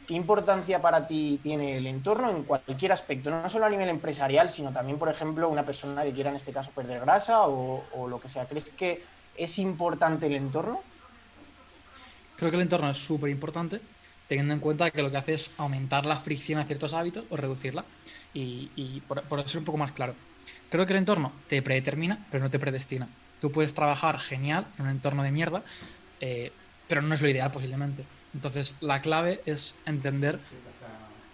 ¿Qué 0.06 0.14
importancia 0.14 0.80
para 0.80 1.04
ti 1.04 1.40
tiene 1.42 1.78
el 1.78 1.86
entorno 1.86 2.30
en 2.30 2.44
cualquier 2.44 2.92
aspecto? 2.92 3.28
No 3.28 3.48
solo 3.48 3.66
a 3.66 3.70
nivel 3.70 3.88
empresarial, 3.88 4.48
sino 4.48 4.72
también, 4.72 4.98
por 4.98 5.08
ejemplo, 5.08 5.48
una 5.48 5.64
persona 5.64 6.04
que 6.04 6.12
quiera 6.12 6.30
en 6.30 6.36
este 6.36 6.52
caso 6.52 6.70
perder 6.70 7.00
grasa 7.00 7.42
o, 7.48 7.82
o 7.92 8.06
lo 8.06 8.20
que 8.20 8.28
sea. 8.28 8.46
¿Crees 8.46 8.70
que 8.70 9.02
es 9.38 9.58
importante 9.58 10.26
el 10.26 10.34
entorno? 10.34 10.80
Creo 12.36 12.50
que 12.50 12.56
el 12.56 12.62
entorno 12.62 12.90
es 12.90 12.98
súper 12.98 13.30
importante, 13.30 13.80
teniendo 14.28 14.54
en 14.54 14.60
cuenta 14.60 14.90
que 14.90 15.02
lo 15.02 15.10
que 15.10 15.16
hace 15.16 15.34
es 15.34 15.52
aumentar 15.56 16.04
la 16.04 16.18
fricción 16.18 16.60
a 16.60 16.64
ciertos 16.64 16.92
hábitos 16.92 17.24
o 17.30 17.36
reducirla. 17.36 17.84
Y, 18.34 19.02
por, 19.08 19.22
por 19.22 19.48
ser 19.48 19.60
un 19.60 19.64
poco 19.64 19.78
más 19.78 19.92
claro, 19.92 20.14
creo 20.68 20.84
que 20.84 20.92
el 20.92 20.98
entorno 20.98 21.32
te 21.48 21.62
predetermina, 21.62 22.26
pero 22.30 22.44
no 22.44 22.50
te 22.50 22.58
predestina. 22.58 23.08
Tú 23.40 23.50
puedes 23.50 23.72
trabajar 23.72 24.18
genial 24.18 24.66
en 24.78 24.84
un 24.84 24.90
entorno 24.90 25.22
de 25.22 25.30
mierda, 25.30 25.62
eh, 26.20 26.52
pero 26.86 27.00
no 27.00 27.14
es 27.14 27.22
lo 27.22 27.28
ideal 27.28 27.50
posiblemente. 27.50 28.04
Entonces, 28.34 28.74
la 28.80 29.00
clave 29.00 29.40
es 29.46 29.76
entender 29.86 30.38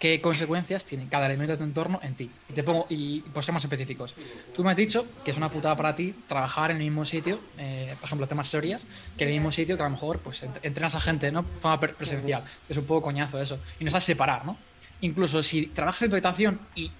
qué 0.03 0.19
consecuencias 0.19 0.83
tiene 0.83 1.07
cada 1.07 1.27
elemento 1.27 1.53
de 1.53 1.59
tu 1.59 1.63
entorno 1.63 2.01
en 2.03 2.13
ti. 2.15 2.29
Y 2.49 2.51
te 2.51 2.61
pongo, 2.61 2.85
y 2.89 3.21
por 3.21 3.41
ser 3.41 3.53
más 3.53 3.63
específicos. 3.63 4.13
Tú 4.53 4.61
me 4.61 4.71
has 4.71 4.75
dicho 4.75 5.07
que 5.23 5.31
es 5.31 5.37
una 5.37 5.49
putada 5.49 5.77
para 5.77 5.95
ti 5.95 6.13
trabajar 6.27 6.71
en 6.71 6.77
el 6.77 6.83
mismo 6.83 7.05
sitio, 7.05 7.39
eh, 7.57 7.95
por 7.97 8.07
ejemplo, 8.07 8.27
temas 8.27 8.51
teorías, 8.51 8.85
que 9.17 9.23
en 9.23 9.29
el 9.29 9.35
mismo 9.35 9.49
sitio 9.49 9.77
que 9.77 9.81
a 9.81 9.85
lo 9.85 9.91
mejor 9.91 10.19
pues 10.19 10.43
entrenas 10.61 10.95
a 10.95 10.99
gente, 10.99 11.31
¿no? 11.31 11.43
De 11.43 11.57
forma 11.57 11.79
presencial. 11.79 12.43
Es 12.67 12.75
un 12.75 12.83
poco 12.83 13.03
coñazo 13.03 13.39
eso. 13.41 13.59
Y 13.79 13.85
no 13.85 13.91
sabes 13.91 14.03
separar, 14.03 14.45
¿no? 14.45 14.57
Incluso 14.99 15.41
si 15.41 15.67
trabajas 15.67 16.01
en 16.01 16.09
tu 16.09 16.15
habitación 16.15 16.59
y 16.75 16.91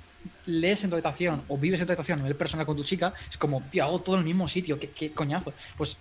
lees 0.46 0.82
en 0.86 0.90
tu 0.90 0.96
habitación 0.96 1.44
o 1.50 1.58
vives 1.58 1.82
en 1.82 1.88
tu 1.88 1.92
habitación 1.92 2.20
a 2.20 2.22
nivel 2.22 2.38
personal 2.38 2.66
con 2.66 2.78
tu 2.78 2.86
chica, 2.86 3.14
es 3.30 3.38
como, 3.38 3.62
tío, 3.64 3.84
hago 3.84 4.00
todo 4.00 4.16
en 4.16 4.20
el 4.20 4.26
mismo 4.28 4.48
sitio, 4.48 4.80
qué, 4.80 4.92
qué 4.92 5.12
coñazo. 5.12 5.52
Pues 5.76 5.98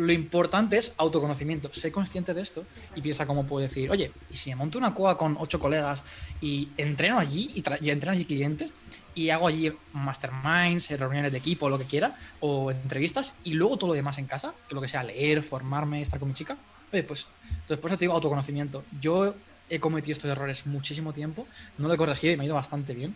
lo 0.00 0.12
importante 0.12 0.78
es 0.78 0.94
autoconocimiento. 0.96 1.70
Sé 1.74 1.92
consciente 1.92 2.32
de 2.32 2.40
esto 2.40 2.64
y 2.94 3.02
piensa 3.02 3.26
cómo 3.26 3.44
puedo 3.46 3.62
decir, 3.62 3.90
oye, 3.90 4.10
¿y 4.30 4.34
si 4.34 4.48
me 4.48 4.56
monto 4.56 4.78
una 4.78 4.94
coa 4.94 5.18
con 5.18 5.36
ocho 5.38 5.60
colegas 5.60 6.02
y 6.40 6.70
entreno 6.78 7.18
allí 7.18 7.52
y, 7.54 7.62
y 7.86 7.90
entreno 7.90 8.12
allí 8.12 8.24
clientes 8.24 8.72
y 9.14 9.28
hago 9.28 9.46
allí 9.46 9.70
masterminds, 9.92 10.90
reuniones 10.98 11.32
de 11.32 11.38
equipo, 11.38 11.68
lo 11.68 11.78
que 11.78 11.84
quiera, 11.84 12.16
o 12.40 12.70
entrevistas 12.70 13.34
y 13.44 13.52
luego 13.52 13.76
todo 13.76 13.88
lo 13.88 13.94
demás 13.94 14.16
en 14.16 14.26
casa, 14.26 14.54
que 14.66 14.74
lo 14.74 14.80
que 14.80 14.88
sea, 14.88 15.02
leer, 15.02 15.42
formarme, 15.42 16.00
estar 16.00 16.18
con 16.18 16.28
mi 16.28 16.34
chica? 16.34 16.56
Oye, 16.90 17.02
pues, 17.02 17.26
entonces 17.68 18.08
autoconocimiento. 18.08 18.84
Yo 19.02 19.34
he 19.68 19.78
cometido 19.80 20.12
estos 20.12 20.30
errores 20.30 20.66
muchísimo 20.66 21.12
tiempo, 21.12 21.46
no 21.76 21.88
lo 21.88 21.94
he 21.94 21.98
corregido 21.98 22.32
y 22.32 22.36
me 22.38 22.44
ha 22.44 22.46
ido 22.46 22.54
bastante 22.54 22.94
bien, 22.94 23.14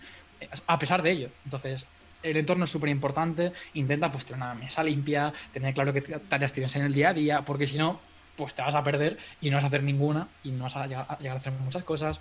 a 0.67 0.79
pesar 0.79 1.03
de 1.03 1.12
ello. 1.12 1.31
Entonces, 1.47 1.87
el 2.25 2.37
entorno 2.37 2.64
es 2.64 2.71
súper 2.71 2.90
importante. 2.90 3.52
Intenta 3.75 4.11
pues 4.11 4.25
tener 4.25 4.43
una 4.43 4.54
mesa 4.54 4.83
limpia, 4.83 5.33
tener 5.52 5.75
claro 5.75 5.93
qué 5.93 6.00
tareas 6.00 6.52
tienes 6.52 6.75
en 6.76 6.83
el 6.83 6.93
día 6.93 7.11
a 7.11 7.14
día, 7.14 7.43
porque 7.43 7.66
si 7.66 7.78
no, 7.78 8.00
pues 8.37 8.54
te 8.54 8.62
vas 8.62 8.75
a 8.75 8.83
perder 8.83 9.19
y 9.40 9.50
no 9.50 9.57
vas 9.57 9.64
a 9.64 9.69
hacer 9.69 9.83
ninguna 9.83 10.28
y 10.43 10.50
no 10.50 10.64
vas 10.64 10.76
a 10.76 10.87
llegar 10.87 11.07
a, 11.09 11.35
hacer 11.35 11.52
muchas 11.52 11.85
cosas. 11.85 12.21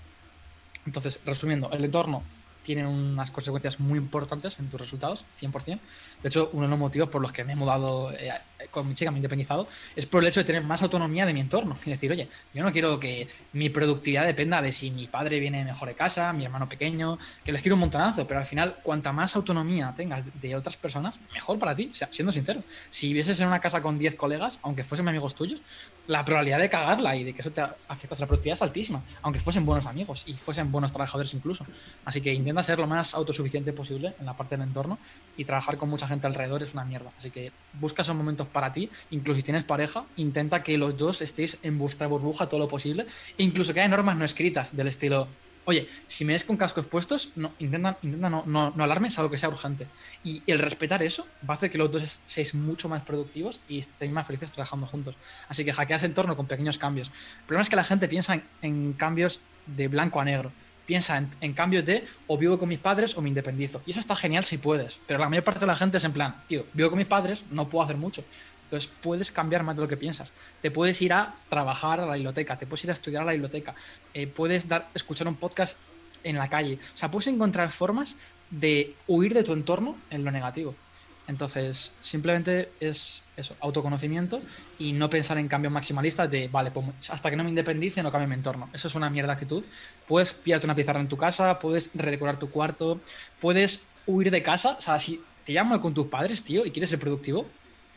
Entonces, 0.86 1.20
resumiendo, 1.26 1.72
el 1.72 1.86
entorno 1.86 2.24
tiene 2.64 2.88
unas 2.88 3.32
consecuencias 3.32 3.80
muy 3.80 4.00
importantes 4.00 4.58
en 4.60 4.70
tus 4.70 4.80
resultados, 4.80 5.26
100%. 5.40 5.80
De 6.22 6.30
hecho, 6.30 6.50
uno 6.54 6.64
de 6.64 6.70
los 6.70 6.80
motivos 6.80 7.10
por 7.10 7.22
los 7.22 7.32
que 7.32 7.44
me 7.44 7.54
he 7.54 7.56
mudado 7.56 8.12
eh, 8.12 8.32
con 8.72 8.88
mi 8.88 8.96
chica, 8.96 9.12
me 9.12 9.18
he 9.18 9.20
independizado, 9.20 9.68
es 9.96 10.06
por 10.06 10.22
el 10.22 10.30
hecho 10.30 10.40
de 10.40 10.46
tener 10.46 10.64
más 10.64 10.82
autonomía 10.82 11.26
de 11.26 11.34
mi 11.34 11.42
entorno. 11.42 11.76
Y 11.86 11.90
decir, 11.90 12.12
oye, 12.12 12.28
yo 12.54 12.64
no 12.64 12.72
quiero 12.72 13.00
que 13.00 13.28
mi 13.52 13.70
productividad 13.70 14.26
dependa 14.26 14.62
de 14.62 14.72
si 14.72 14.90
mi 14.92 15.08
padre 15.08 15.40
viene 15.40 15.64
mejor 15.64 15.90
de 15.90 15.96
casa, 15.96 16.32
mi 16.34 16.46
hermano 16.46 16.70
pequeño, 16.70 17.20
que 17.44 17.52
les 17.52 17.62
quiero 17.62 17.76
un 17.76 17.82
montonazo, 17.82 18.26
pero 18.26 18.40
al 18.40 18.46
final, 18.46 18.78
cuanta 18.84 19.12
más 19.12 19.36
autonomía 19.36 19.94
tengas 19.96 20.24
de 20.42 20.56
otras 20.56 20.78
personas, 20.78 21.20
mejor 21.34 21.60
para 21.60 21.76
ti, 21.76 21.90
o 21.92 21.94
sea, 21.94 22.08
siendo 22.12 22.32
sincero. 22.32 22.64
Si 22.90 23.08
vivieses 23.08 23.40
en 23.40 23.48
una 23.48 23.60
casa 23.60 23.82
con 23.82 24.00
10 24.00 24.16
colegas, 24.16 24.60
aunque 24.64 24.84
fuesen 24.84 25.08
amigos 25.08 25.36
tuyos, 25.36 25.62
la 26.08 26.26
probabilidad 26.26 26.60
de 26.60 26.70
cagarla 26.70 27.16
y 27.16 27.24
de 27.24 27.34
que 27.34 27.42
eso 27.42 27.52
te 27.52 27.62
afecte 27.62 28.16
a 28.16 28.20
la 28.20 28.28
productividad 28.28 28.56
es 28.56 28.62
altísima, 28.62 29.02
aunque 29.22 29.40
fuesen 29.40 29.66
buenos 29.66 29.86
amigos 29.86 30.24
y 30.28 30.34
fuesen 30.34 30.72
buenos 30.72 30.92
trabajadores 30.92 31.34
incluso. 31.34 31.66
Así 32.06 32.22
que 32.22 32.34
intenta 32.34 32.53
ser 32.62 32.78
lo 32.78 32.86
más 32.86 33.16
autosuficiente 33.16 33.74
posible 33.74 34.14
en 34.20 34.26
la 34.26 34.38
parte 34.38 34.56
del 34.56 34.68
entorno 34.68 35.00
y 35.36 35.46
trabajar 35.46 35.78
con 35.78 35.90
mucha 35.90 36.08
gente 36.08 36.28
alrededor 36.28 36.62
es 36.62 36.74
una 36.74 36.86
mierda. 36.86 37.12
Así 37.18 37.32
que 37.32 37.52
busca 37.80 38.04
esos 38.04 38.16
momentos 38.16 38.48
para 38.48 38.72
ti, 38.72 38.90
incluso 39.10 39.38
si 39.38 39.44
tienes 39.44 39.64
pareja, 39.64 40.06
intenta 40.18 40.62
que 40.62 40.78
los 40.78 40.98
dos 40.98 41.22
estéis 41.22 41.58
en 41.64 41.80
vuestra 41.80 42.08
burbuja 42.08 42.48
todo 42.48 42.60
lo 42.60 42.68
posible, 42.68 43.08
e 43.38 43.44
incluso 43.44 43.74
que 43.74 43.80
haya 43.80 43.90
normas 43.90 44.18
no 44.18 44.26
escritas 44.26 44.76
del 44.76 44.88
estilo, 44.88 45.28
oye, 45.66 45.88
si 46.08 46.26
me 46.26 46.34
ves 46.34 46.44
con 46.44 46.58
cascos 46.58 46.86
puestos, 46.86 47.32
no, 47.36 47.52
intenta, 47.60 47.98
intenta 48.02 48.30
no, 48.30 48.44
no, 48.46 48.72
no 48.76 48.84
alarmes 48.84 49.18
algo 49.18 49.32
que 49.32 49.38
sea 49.38 49.50
urgente. 49.50 49.88
Y 50.24 50.44
el 50.48 50.60
respetar 50.60 51.02
eso 51.04 51.28
va 51.50 51.54
a 51.54 51.58
hacer 51.58 51.72
que 51.72 51.78
los 51.78 51.92
dos 51.92 52.20
seáis 52.26 52.54
mucho 52.54 52.90
más 52.90 53.04
productivos 53.04 53.60
y 53.68 53.80
estéis 53.80 54.12
más 54.12 54.28
felices 54.28 54.52
trabajando 54.52 54.86
juntos. 54.88 55.16
Así 55.48 55.64
que 55.64 55.74
hackeas 55.74 56.04
el 56.04 56.12
entorno 56.12 56.36
con 56.36 56.48
pequeños 56.48 56.78
cambios. 56.78 57.08
El 57.08 57.46
problema 57.46 57.64
es 57.64 57.70
que 57.70 57.76
la 57.76 57.84
gente 57.84 58.08
piensa 58.08 58.36
en, 58.36 58.44
en 58.62 58.94
cambios 58.94 59.42
de 59.66 59.88
blanco 59.88 60.20
a 60.20 60.26
negro. 60.26 60.52
Piensa 60.86 61.18
en, 61.18 61.30
en, 61.42 61.54
cambios 61.54 61.86
de 61.86 62.06
o 62.28 62.38
vivo 62.38 62.60
con 62.60 62.70
mis 62.70 62.80
padres 62.80 63.18
o 63.18 63.22
me 63.22 63.30
independizo. 63.30 63.82
Y 63.86 63.92
eso 63.92 64.00
está 64.00 64.16
genial 64.16 64.44
si 64.44 64.58
puedes. 64.58 65.00
Pero 65.08 65.20
la 65.20 65.30
mayor 65.30 65.44
parte 65.44 65.62
de 65.62 65.68
la 65.68 65.76
gente 65.76 65.98
es 65.98 66.04
en 66.04 66.14
plan, 66.14 66.44
tío, 66.48 66.66
vivo 66.74 66.90
con 66.90 66.98
mis 66.98 67.08
padres, 67.08 67.44
no 67.50 67.70
puedo 67.70 67.84
hacer 67.84 67.98
mucho. 67.98 68.24
Entonces 68.66 68.92
puedes 69.02 69.32
cambiar 69.32 69.62
más 69.62 69.76
de 69.76 69.84
lo 69.84 69.88
que 69.88 69.98
piensas. 69.98 70.34
Te 70.62 70.72
puedes 70.72 71.00
ir 71.02 71.14
a 71.14 71.36
trabajar 71.48 72.00
a 72.00 72.06
la 72.08 72.16
biblioteca, 72.16 72.58
te 72.58 72.66
puedes 72.66 72.84
ir 72.84 72.90
a 72.90 72.94
estudiar 72.94 73.22
a 73.22 73.26
la 73.26 73.34
biblioteca, 73.34 73.76
eh, 74.14 74.26
puedes 74.26 74.68
dar, 74.68 74.90
escuchar 74.96 75.28
un 75.28 75.36
podcast 75.36 75.78
en 76.24 76.38
la 76.38 76.50
calle. 76.50 76.80
O 76.94 76.98
sea, 76.98 77.12
puedes 77.12 77.28
encontrar 77.28 77.70
formas 77.72 78.16
de 78.50 78.96
huir 79.08 79.34
de 79.34 79.44
tu 79.44 79.54
entorno 79.54 79.98
en 80.10 80.24
lo 80.24 80.32
negativo. 80.32 80.76
Entonces, 81.28 81.94
simplemente 82.02 82.72
es 82.80 83.24
eso, 83.38 83.56
autoconocimiento 83.62 84.42
y 84.78 84.94
no 84.94 85.10
pensar 85.10 85.38
en 85.38 85.48
cambios 85.48 85.72
maximalistas 85.72 86.30
de, 86.30 86.50
vale, 86.50 86.72
pues 86.72 86.86
hasta 87.10 87.30
que 87.30 87.36
no 87.36 87.44
me 87.44 87.50
independice 87.50 88.04
no 88.04 88.12
cambie 88.12 88.28
mi 88.28 88.36
entorno. 88.36 88.70
Eso 88.74 88.88
es 88.88 88.96
una 88.96 89.10
mierda 89.10 89.34
actitud. 89.34 89.64
Puedes 90.08 90.34
pillarte 90.34 90.68
una 90.68 90.76
pizarra 90.76 91.00
en 91.00 91.08
tu 91.08 91.18
casa, 91.18 91.60
puedes 91.60 91.92
redecorar 91.94 92.38
tu 92.38 92.50
cuarto, 92.50 93.00
puedes 93.40 93.86
huir 94.06 94.32
de 94.32 94.44
casa. 94.44 94.76
O 94.78 94.82
sea, 94.82 95.00
si 95.00 95.22
te 95.46 95.54
llaman 95.54 95.80
con 95.80 95.94
tus 95.94 96.08
padres, 96.08 96.44
tío, 96.44 96.66
y 96.66 96.72
quieres 96.72 96.90
ser 96.90 97.00
productivo, 97.00 97.48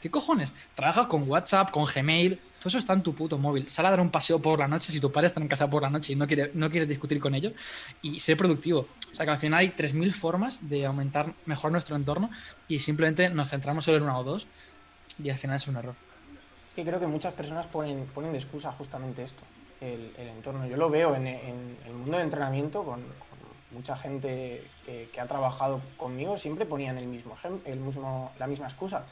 ¿Qué 0.01 0.11
cojones? 0.11 0.53
Trabajas 0.75 1.07
con 1.07 1.29
WhatsApp, 1.29 1.71
con 1.71 1.87
Gmail, 1.87 2.39
todo 2.59 2.69
eso 2.69 2.79
está 2.79 2.93
en 2.93 3.03
tu 3.03 3.15
puto 3.15 3.39
móvil. 3.39 3.67
Sal 3.67 3.87
a 3.87 3.91
dar 3.91 4.01
un 4.01 4.11
paseo 4.11 4.41
por 4.41 4.59
la 4.59 4.69
noche 4.69 4.93
si 4.93 5.01
tu 5.01 5.11
padre 5.11 5.29
está 5.29 5.41
en 5.41 5.49
casa 5.49 5.69
por 5.71 5.83
la 5.83 5.91
noche 5.91 6.13
y 6.13 6.17
no, 6.17 6.27
quiere, 6.27 6.51
no 6.55 6.71
quieres 6.71 6.89
discutir 6.89 7.19
con 7.19 7.35
ellos 7.35 7.55
y 8.03 8.21
ser 8.21 8.37
productivo. 8.37 8.89
O 9.17 9.19
sea 9.19 9.25
que 9.25 9.33
al 9.33 9.39
final 9.39 9.61
hay 9.61 9.69
3.000 9.71 10.13
formas 10.13 10.69
de 10.69 10.85
aumentar 10.85 11.33
mejor 11.47 11.73
nuestro 11.73 11.97
entorno 11.97 12.29
y 12.69 12.81
simplemente 12.81 13.31
nos 13.31 13.49
centramos 13.49 13.87
solo 13.87 13.97
en 13.97 14.03
una 14.03 14.19
o 14.19 14.25
dos 14.25 14.47
y 15.19 15.31
al 15.31 15.39
final 15.39 15.57
es 15.57 15.67
un 15.69 15.77
error. 15.77 15.95
Es 16.69 16.75
que 16.75 16.85
creo 16.85 17.01
que 17.01 17.07
muchas 17.07 17.33
personas 17.33 17.65
ponen, 17.65 18.05
ponen 18.15 18.33
de 18.33 18.39
excusa 18.39 18.73
justamente 18.73 19.23
esto, 19.23 19.43
el, 19.81 20.13
el 20.19 20.29
entorno. 20.29 20.67
Yo 20.67 20.77
lo 20.77 20.91
veo 20.91 21.15
en, 21.15 21.29
en, 21.29 21.79
el 21.87 21.95
mundo 21.95 22.19
de 22.19 22.25
entrenamiento 22.25 22.85
con, 22.85 23.01
con 23.01 23.39
mucha 23.71 23.97
gente 23.97 24.67
que, 24.85 25.09
que, 25.11 25.19
ha 25.19 25.27
trabajado 25.27 25.81
conmigo, 25.97 26.37
siempre 26.37 26.67
ponían 26.67 26.99
el 26.99 27.07
mismo, 27.07 27.39
el 27.65 27.81
mismo, 27.81 28.33
la 28.39 28.47
misma 28.47 28.67
excusa 28.67 29.07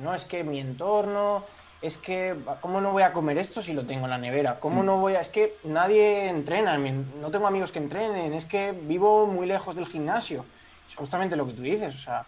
no, 0.00 0.14
es 0.14 0.24
que 0.24 0.44
mi 0.44 0.60
entorno, 0.60 1.44
es 1.82 1.96
que, 1.96 2.36
¿cómo 2.60 2.80
no 2.80 2.92
voy 2.92 3.02
a 3.02 3.12
comer 3.12 3.38
esto 3.38 3.60
si 3.60 3.72
lo 3.72 3.84
tengo 3.84 4.04
en 4.04 4.10
la 4.10 4.18
nevera? 4.18 4.60
¿Cómo 4.60 4.82
sí. 4.82 4.86
no 4.86 4.98
voy 4.98 5.16
a.? 5.16 5.20
Es 5.20 5.28
que 5.28 5.56
nadie 5.64 6.28
entrena, 6.28 6.78
no 6.78 7.30
tengo 7.32 7.48
amigos 7.48 7.72
que 7.72 7.80
entrenen, 7.80 8.32
es 8.32 8.46
que 8.46 8.72
vivo 8.72 9.26
muy 9.26 9.46
lejos 9.46 9.74
del 9.74 9.86
gimnasio. 9.86 10.44
Es 10.88 10.94
justamente 10.94 11.34
lo 11.34 11.44
que 11.44 11.54
tú 11.54 11.62
dices, 11.62 11.92
o 11.94 11.98
sea, 11.98 12.24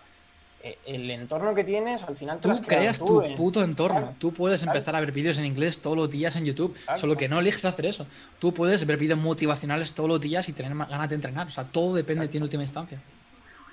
e, 0.60 0.76
el 0.86 1.08
entorno 1.08 1.54
que 1.54 1.62
tienes, 1.62 2.02
al 2.02 2.16
final 2.16 2.40
tú 2.40 2.50
creas 2.66 2.98
tú, 2.98 3.06
tu 3.06 3.22
en... 3.22 3.36
puto 3.36 3.62
entorno. 3.62 3.98
Claro. 3.98 4.14
Tú 4.18 4.32
puedes 4.34 4.60
empezar 4.62 4.82
claro. 4.82 4.98
a 4.98 5.00
ver 5.02 5.12
vídeos 5.12 5.38
en 5.38 5.44
inglés 5.44 5.80
todos 5.80 5.96
los 5.96 6.10
días 6.10 6.34
en 6.34 6.46
YouTube, 6.46 6.76
claro. 6.84 7.00
solo 7.00 7.16
que 7.16 7.28
no 7.28 7.38
eliges 7.38 7.64
hacer 7.64 7.86
eso. 7.86 8.06
Tú 8.40 8.52
puedes 8.52 8.84
ver 8.84 8.96
vídeos 8.96 9.20
motivacionales 9.20 9.92
todos 9.92 10.08
los 10.08 10.20
días 10.20 10.48
y 10.48 10.52
tener 10.52 10.74
más 10.74 10.88
ganas 10.88 11.08
de 11.08 11.14
entrenar. 11.14 11.46
O 11.46 11.50
sea, 11.50 11.62
todo 11.62 11.94
depende 11.94 12.22
de 12.22 12.28
ti 12.28 12.38
en 12.38 12.42
última 12.42 12.64
instancia. 12.64 12.98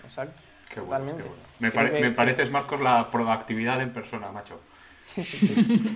Exacto. 0.04 0.44
Qué 0.70 0.80
bueno, 0.80 1.06
Totalmente. 1.06 1.24
Qué 1.24 1.30
bueno. 1.30 1.44
Me, 1.60 1.72
pare 1.72 1.92
que... 1.92 2.02
me, 2.02 2.12
pareces, 2.12 2.52
Marcos, 2.52 2.80
la 2.82 3.10
proactividad 3.10 3.82
en 3.82 3.92
persona, 3.92 4.32
macho. 4.32 4.60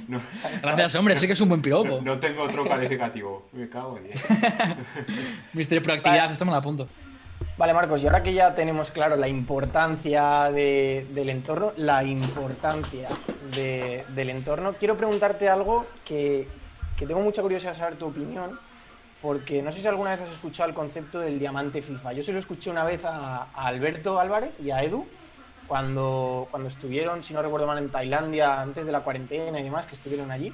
No. 0.08 0.22
Gracias, 0.62 0.96
hombre, 0.96 1.16
sé 1.18 1.28
que 1.28 1.34
es 1.34 1.42
un 1.42 1.50
buen 1.50 1.62
piropo. 1.62 2.02
No, 2.02 2.02
no 2.02 2.20
tengo 2.20 2.44
otro 2.44 2.66
calificativo. 2.66 3.48
Me 3.54 3.70
cago 3.70 3.98
en 3.98 4.06
10. 4.06 4.26
Mister 5.54 5.82
Proactividad, 5.82 6.22
vale. 6.22 6.34
esto 6.34 6.46
me 6.46 6.52
la 6.52 6.58
apunto. 6.58 6.88
Vale, 7.58 7.74
Marcos, 7.74 8.02
y 8.04 8.08
ahora 8.08 8.22
que 8.22 8.34
ya 8.34 8.54
tenemos 8.54 8.92
claro 8.92 9.16
la 9.16 9.28
importancia 9.28 10.52
de, 10.52 11.08
del 11.14 11.30
entorno, 11.30 11.72
la 11.78 12.04
importancia 12.04 13.08
de, 13.56 14.04
del 14.10 14.30
entorno, 14.30 14.74
quiero 14.74 14.98
preguntarte 14.98 15.48
algo 15.48 15.86
que, 16.04 16.48
que 16.98 17.06
tengo 17.06 17.22
mucha 17.22 17.42
curiosidad 17.42 17.72
de 17.72 17.78
saber 17.78 17.96
tu 17.96 18.08
opinión 18.08 18.60
porque 19.22 19.62
no 19.62 19.72
sé 19.72 19.82
si 19.82 19.88
alguna 19.88 20.12
vez 20.12 20.22
has 20.22 20.30
escuchado 20.30 20.70
el 20.70 20.76
concepto 20.76 21.20
del 21.20 21.40
diamante 21.40 21.82
FIFA. 21.82 22.14
Yo 22.14 22.24
se 22.24 22.34
lo 22.34 22.40
escuché 22.40 22.70
una 22.70 22.84
vez 22.84 23.04
a, 23.06 23.48
a 23.54 23.68
Alberto 23.68 24.20
Álvarez 24.20 24.52
y 24.62 24.72
a 24.72 24.84
Edu, 24.84 25.08
cuando, 25.68 26.48
cuando 26.52 26.70
estuvieron, 26.70 27.24
si 27.24 27.34
no 27.34 27.42
recuerdo 27.42 27.68
mal, 27.68 27.78
en 27.78 27.90
Tailandia, 27.90 28.62
antes 28.62 28.86
de 28.86 28.92
la 28.92 29.02
cuarentena 29.02 29.60
y 29.60 29.64
demás, 29.64 29.86
que 29.86 29.96
estuvieron 29.96 30.32
allí, 30.32 30.54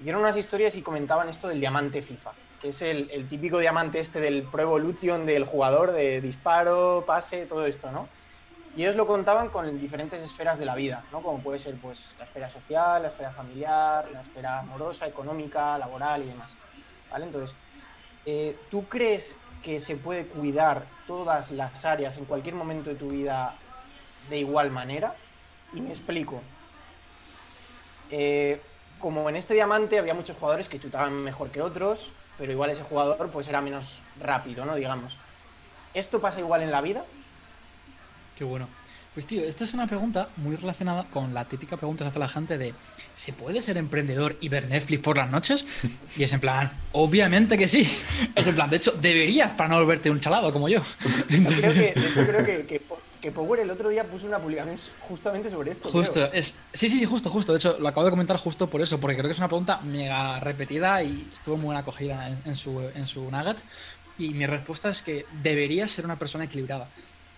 dieron 0.00 0.20
unas 0.20 0.36
historias 0.36 0.76
y 0.76 0.82
comentaban 0.82 1.28
esto 1.28 1.48
del 1.48 1.60
diamante 1.60 2.02
FIFA, 2.02 2.32
que 2.60 2.68
es 2.68 2.82
el, 2.82 3.10
el 3.10 3.28
típico 3.28 3.58
diamante 3.58 4.00
este 4.00 4.20
del 4.20 4.42
Pro 4.42 4.62
Evolution 4.62 5.26
del 5.26 5.44
jugador, 5.44 5.92
de 5.92 6.20
disparo, 6.20 7.04
pase, 7.06 7.46
todo 7.46 7.66
esto, 7.66 7.90
¿no? 7.90 8.08
Y 8.74 8.82
ellos 8.82 8.96
lo 8.96 9.06
contaban 9.06 9.48
con 9.50 9.78
diferentes 9.78 10.22
esferas 10.22 10.58
de 10.58 10.64
la 10.64 10.74
vida, 10.74 11.04
¿no? 11.12 11.20
Como 11.20 11.42
puede 11.42 11.58
ser 11.58 11.74
pues, 11.76 12.14
la 12.18 12.24
esfera 12.24 12.48
social, 12.48 13.02
la 13.02 13.08
esfera 13.08 13.30
familiar, 13.30 14.08
la 14.10 14.22
esfera 14.22 14.60
amorosa, 14.60 15.06
económica, 15.06 15.76
laboral 15.76 16.22
y 16.22 16.26
demás. 16.26 16.52
¿Vale? 17.10 17.26
Entonces, 17.26 17.54
eh, 18.24 18.56
¿tú 18.70 18.86
crees 18.88 19.36
que 19.62 19.78
se 19.78 19.96
puede 19.96 20.26
cuidar 20.26 20.84
todas 21.06 21.50
las 21.50 21.84
áreas 21.84 22.16
en 22.16 22.24
cualquier 22.24 22.54
momento 22.54 22.88
de 22.88 22.96
tu 22.96 23.08
vida 23.10 23.54
de 24.30 24.38
igual 24.38 24.70
manera? 24.70 25.14
Y 25.72 25.80
me 25.80 25.90
explico. 25.90 26.42
Eh, 28.10 28.60
como 28.98 29.28
en 29.28 29.36
este 29.36 29.54
diamante 29.54 29.98
había 29.98 30.14
muchos 30.14 30.36
jugadores 30.36 30.68
que 30.68 30.78
chutaban 30.78 31.24
mejor 31.24 31.50
que 31.50 31.60
otros, 31.60 32.10
pero 32.38 32.52
igual 32.52 32.70
ese 32.70 32.82
jugador 32.82 33.30
pues 33.30 33.48
era 33.48 33.60
menos 33.60 34.02
rápido, 34.20 34.64
¿no? 34.64 34.74
Digamos. 34.74 35.16
¿Esto 35.94 36.20
pasa 36.20 36.40
igual 36.40 36.62
en 36.62 36.70
la 36.70 36.80
vida? 36.80 37.04
Qué 38.36 38.44
bueno. 38.44 38.68
Pues 39.14 39.26
tío, 39.26 39.44
esta 39.44 39.64
es 39.64 39.74
una 39.74 39.86
pregunta 39.86 40.28
muy 40.36 40.56
relacionada 40.56 41.04
con 41.04 41.34
la 41.34 41.44
típica 41.44 41.76
pregunta 41.76 42.04
que 42.04 42.08
hace 42.08 42.18
la 42.18 42.28
gente 42.28 42.56
de 42.56 42.72
¿se 43.12 43.34
puede 43.34 43.60
ser 43.60 43.76
emprendedor 43.76 44.38
y 44.40 44.48
ver 44.48 44.68
Netflix 44.68 45.02
por 45.02 45.18
las 45.18 45.30
noches? 45.30 45.64
Y 46.16 46.22
es 46.24 46.32
en 46.32 46.40
plan, 46.40 46.70
obviamente 46.92 47.58
que 47.58 47.68
sí. 47.68 47.82
Es 48.34 48.46
en 48.46 48.54
plan, 48.54 48.70
de 48.70 48.76
hecho, 48.76 48.92
deberías 48.92 49.52
para 49.52 49.68
no 49.68 49.78
volverte 49.78 50.10
un 50.10 50.20
chalado 50.20 50.50
como 50.52 50.68
yo. 50.68 50.80
Entonces... 51.28 51.60
Creo 51.60 51.72
que, 51.74 52.00
de 52.00 52.06
hecho, 52.06 52.26
creo 52.26 52.46
que, 52.46 52.66
que, 52.66 52.82
que, 53.22 53.30
Power 53.30 53.60
el 53.60 53.70
otro 53.70 53.88
día 53.88 54.04
puso 54.04 54.26
una 54.26 54.38
publicación 54.38 54.76
justamente 55.08 55.48
sobre 55.48 55.70
esto. 55.70 55.88
Justo, 55.88 56.30
es. 56.32 56.54
Sí, 56.72 56.88
sí, 56.88 57.04
justo, 57.04 57.30
justo. 57.30 57.52
De 57.52 57.58
hecho, 57.58 57.78
lo 57.78 57.88
acabo 57.88 58.04
de 58.04 58.10
comentar 58.10 58.36
justo 58.36 58.68
por 58.68 58.82
eso, 58.82 59.00
porque 59.00 59.16
creo 59.16 59.28
que 59.28 59.32
es 59.32 59.38
una 59.38 59.48
pregunta 59.48 59.80
mega 59.80 60.40
repetida 60.40 61.02
y 61.02 61.28
estuvo 61.32 61.56
muy 61.56 61.66
buena 61.66 61.80
acogida 61.80 62.28
en, 62.28 62.42
en 62.44 62.56
su, 62.56 62.80
en 62.80 63.06
su 63.06 63.30
nugget. 63.30 63.58
Y 64.18 64.34
mi 64.34 64.46
respuesta 64.46 64.90
es 64.90 65.00
que 65.02 65.24
deberías 65.42 65.90
ser 65.90 66.04
una 66.04 66.18
persona 66.18 66.44
equilibrada. 66.44 66.88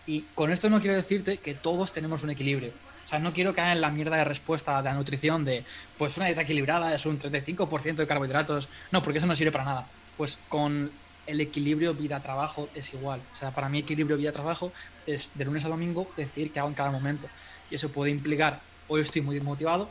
Y 0.07 0.23
con 0.35 0.51
esto 0.51 0.69
no 0.69 0.81
quiero 0.81 0.97
decirte 0.97 1.39
que 1.39 1.55
todos 1.55 1.93
tenemos 1.93 2.25
un 2.25 2.31
equilibrio. 2.31 2.73
O 3.05 3.09
sea, 3.09 3.19
no 3.19 3.33
quiero 3.33 3.55
caer 3.55 3.77
en 3.77 3.81
la 3.83 3.91
mierda 3.91 4.17
de 4.17 4.25
respuesta 4.25 4.79
de 4.79 4.89
la 4.89 4.95
nutrición 4.95 5.45
de, 5.45 5.65
pues 5.99 6.17
una 6.17 6.27
dieta 6.27 6.43
equilibrada 6.43 6.95
es 6.95 7.05
un 7.07 7.19
35% 7.19 7.97
de 7.97 8.07
carbohidratos. 8.07 8.69
No, 8.91 9.03
porque 9.03 9.19
eso 9.19 9.27
no 9.27 9.37
sirve 9.37 9.53
para 9.53 9.65
nada. 9.65 9.87
Pues 10.17 10.39
con 10.49 10.91
el 11.27 11.41
equilibrio 11.41 11.95
vida-trabajo 11.95 12.69
es 12.75 12.93
igual. 12.95 13.21
O 13.33 13.37
sea, 13.37 13.51
para 13.53 13.69
mí 13.69 13.81
equilibrio 13.81 14.17
vida-trabajo 14.17 14.73
es 15.07 15.33
de 15.35 15.45
lunes 15.45 15.65
a 15.65 15.69
domingo 15.69 16.11
decidir 16.17 16.53
qué 16.53 16.61
hago 16.61 16.69
en 16.69 16.75
cada 16.75 16.91
momento. 16.91 17.29
Y 17.71 17.75
eso 17.77 17.91
puede 17.91 18.11
implicar, 18.11 18.61
hoy 18.89 19.01
estoy 19.01 19.23
muy 19.23 19.41
motivado, 19.41 19.89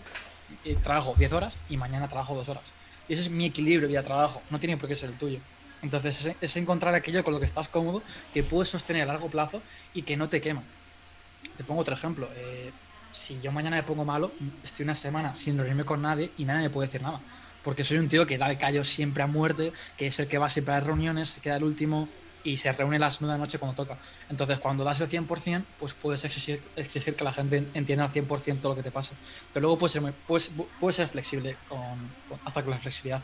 y 0.63 0.75
trabajo 0.75 1.15
10 1.17 1.33
horas 1.33 1.53
y 1.69 1.77
mañana 1.77 2.07
trabajo 2.07 2.35
2 2.35 2.49
horas. 2.49 2.63
Y 3.07 3.13
ese 3.13 3.23
es 3.23 3.29
mi 3.29 3.45
equilibrio 3.45 3.87
vida-trabajo. 3.87 4.41
No 4.49 4.59
tiene 4.59 4.77
por 4.77 4.87
qué 4.87 4.95
ser 4.95 5.09
el 5.09 5.17
tuyo. 5.17 5.39
Entonces 5.81 6.25
es, 6.25 6.35
es, 6.39 6.55
encontrar 6.55 6.95
aquello 6.95 7.23
con 7.23 7.33
lo 7.33 7.39
que 7.39 7.45
estás 7.45 7.67
cómodo, 7.67 8.01
que 8.33 8.43
puedes 8.43 8.69
sostener 8.69 9.03
a 9.03 9.05
largo 9.05 9.29
plazo 9.29 9.61
y 9.93 10.03
que 10.03 10.15
no 10.15 10.29
te 10.29 10.39
quema. 10.39 10.63
Te 11.57 11.63
pongo 11.63 11.81
otro 11.81 11.93
ejemplo. 11.93 12.29
Eh, 12.35 12.71
si 13.11 13.39
yo 13.41 13.51
mañana 13.51 13.75
me 13.77 13.83
pongo 13.83 14.05
malo, 14.05 14.31
estoy 14.63 14.83
una 14.83 14.95
semana 14.95 15.35
sin 15.35 15.57
reunirme 15.57 15.85
con 15.85 16.01
nadie 16.01 16.31
y 16.37 16.45
nadie 16.45 16.63
me 16.63 16.69
puede 16.69 16.87
decir 16.87 17.01
nada. 17.01 17.19
Porque 17.63 17.83
soy 17.83 17.97
un 17.97 18.09
tío 18.09 18.25
que 18.25 18.37
da 18.37 18.49
el 18.49 18.57
callo 18.57 18.83
siempre 18.83 19.23
a 19.23 19.27
muerte, 19.27 19.71
que 19.97 20.07
es 20.07 20.19
el 20.19 20.27
que 20.27 20.37
va 20.37 20.49
siempre 20.49 20.73
a 20.73 20.77
las 20.77 20.87
reuniones, 20.87 21.29
se 21.29 21.41
queda 21.41 21.57
el 21.57 21.63
último 21.63 22.09
y 22.43 22.57
se 22.57 22.71
reúne 22.73 22.97
a 22.97 22.99
las 22.99 23.21
9 23.21 23.31
de 23.31 23.39
la 23.39 23.43
noche 23.45 23.57
cuando 23.57 23.75
toca. 23.75 23.97
Entonces, 24.29 24.59
cuando 24.59 24.83
das 24.83 24.99
el 25.01 25.09
100%, 25.09 25.63
pues 25.79 25.93
puedes 25.93 26.25
exigir, 26.25 26.61
que 27.15 27.23
la 27.23 27.31
gente 27.31 27.69
entienda 27.73 28.05
al 28.05 28.11
100% 28.11 28.59
todo 28.59 28.73
lo 28.73 28.75
que 28.75 28.83
te 28.83 28.91
pasa. 28.91 29.15
Pero 29.53 29.61
luego 29.61 29.77
puedes 29.77 29.93
ser, 29.93 30.13
puedes, 30.27 30.51
puedes 30.79 30.95
ser 30.95 31.07
flexible 31.07 31.55
con, 31.69 32.11
hasta 32.43 32.61
con 32.61 32.71
la 32.71 32.79
flexibilidad. 32.79 33.21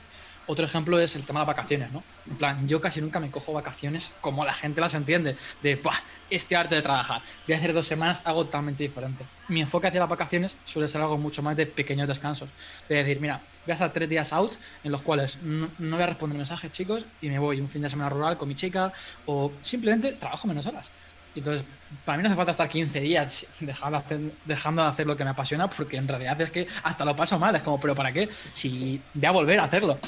Otro 0.49 0.65
ejemplo 0.65 0.99
es 0.99 1.15
el 1.15 1.27
tema 1.27 1.41
de 1.41 1.45
las 1.45 1.55
vacaciones, 1.55 1.91
¿no? 1.91 2.03
En 2.27 2.35
plan, 2.35 2.67
yo 2.67 2.81
casi 2.81 2.99
nunca 3.01 3.19
me 3.19 3.29
cojo 3.29 3.53
vacaciones 3.53 4.12
como 4.19 4.43
la 4.43 4.55
gente 4.55 4.81
las 4.81 4.95
entiende, 4.95 5.35
de, 5.62 5.75
¡buah! 5.75 5.93
Este 6.27 6.55
arte 6.55 6.73
de 6.73 6.81
trabajar. 6.81 7.21
Voy 7.45 7.53
a 7.53 7.59
hacer 7.59 7.71
dos 7.71 7.85
semanas 7.85 8.23
algo 8.25 8.45
totalmente 8.45 8.81
diferente. 8.81 9.25
Mi 9.47 9.62
enfoque 9.62 9.85
hacia 9.85 9.99
las 9.99 10.09
vacaciones 10.09 10.57
suele 10.65 10.88
ser 10.88 11.01
algo 11.01 11.19
mucho 11.19 11.43
más 11.43 11.55
de 11.55 11.67
pequeños 11.67 12.07
descansos. 12.07 12.49
De 12.88 12.95
decir, 12.95 13.21
mira, 13.21 13.43
voy 13.63 13.71
a 13.71 13.73
estar 13.73 13.93
tres 13.93 14.09
días 14.09 14.33
out 14.33 14.53
en 14.83 14.91
los 14.91 15.03
cuales 15.03 15.38
no, 15.43 15.69
no 15.77 15.95
voy 15.95 16.03
a 16.03 16.07
responder 16.07 16.38
mensajes, 16.38 16.71
chicos, 16.71 17.05
y 17.21 17.29
me 17.29 17.38
voy 17.38 17.62
un 17.62 17.67
fin 17.67 17.83
de 17.83 17.89
semana 17.89 18.09
rural 18.09 18.35
con 18.35 18.47
mi 18.47 18.55
chica, 18.55 18.91
o 19.27 19.51
simplemente 19.62 20.13
trabajo 20.13 20.47
menos 20.47 20.65
horas. 20.65 20.89
Entonces, 21.35 21.63
para 22.03 22.17
mí 22.17 22.23
no 22.23 22.29
hace 22.29 22.35
falta 22.35 22.51
estar 22.51 22.67
15 22.67 22.99
días 23.01 23.45
dejando 23.59 23.99
de, 23.99 24.03
hacer, 24.03 24.19
dejando 24.45 24.81
de 24.81 24.88
hacer 24.88 25.05
lo 25.05 25.15
que 25.15 25.23
me 25.23 25.29
apasiona, 25.29 25.69
porque 25.69 25.97
en 25.97 26.07
realidad 26.07 26.41
es 26.41 26.49
que 26.49 26.67
hasta 26.81 27.05
lo 27.05 27.15
paso 27.15 27.38
mal. 27.38 27.55
Es 27.55 27.62
como, 27.62 27.79
¿pero 27.79 27.93
para 27.93 28.12
qué? 28.12 28.27
Si 28.51 28.99
voy 29.13 29.25
a 29.27 29.31
volver 29.31 29.59
a 29.59 29.65
hacerlo 29.65 29.99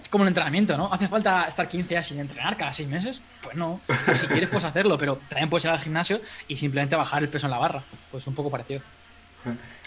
es 0.00 0.08
como 0.08 0.22
un 0.22 0.28
entrenamiento, 0.28 0.76
¿no? 0.76 0.92
¿Hace 0.92 1.08
falta 1.08 1.44
estar 1.44 1.68
15 1.68 1.88
días 1.88 2.06
sin 2.06 2.18
entrenar 2.18 2.56
cada 2.56 2.72
6 2.72 2.88
meses? 2.88 3.22
Pues 3.42 3.56
no. 3.56 3.80
Si 4.14 4.26
quieres, 4.26 4.48
puedes 4.48 4.64
hacerlo, 4.64 4.98
pero 4.98 5.16
también 5.28 5.48
puedes 5.48 5.64
ir 5.64 5.70
al 5.70 5.78
gimnasio 5.78 6.20
y 6.48 6.56
simplemente 6.56 6.96
bajar 6.96 7.22
el 7.22 7.28
peso 7.28 7.46
en 7.46 7.52
la 7.52 7.58
barra. 7.58 7.84
Pues 8.10 8.26
un 8.26 8.34
poco 8.34 8.50
parecido. 8.50 8.82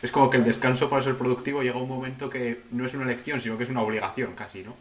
Es 0.02 0.12
como 0.12 0.30
que 0.30 0.38
el 0.38 0.44
descanso 0.44 0.90
para 0.90 1.04
ser 1.04 1.18
productivo 1.18 1.62
llega 1.62 1.76
a 1.76 1.82
un 1.82 1.90
momento 1.90 2.30
que 2.30 2.64
no 2.72 2.86
es 2.86 2.94
una 2.94 3.04
elección, 3.04 3.42
sino 3.42 3.58
que 3.58 3.64
es 3.64 3.70
una 3.70 3.82
obligación 3.82 4.34
casi, 4.34 4.64
¿no? 4.64 4.76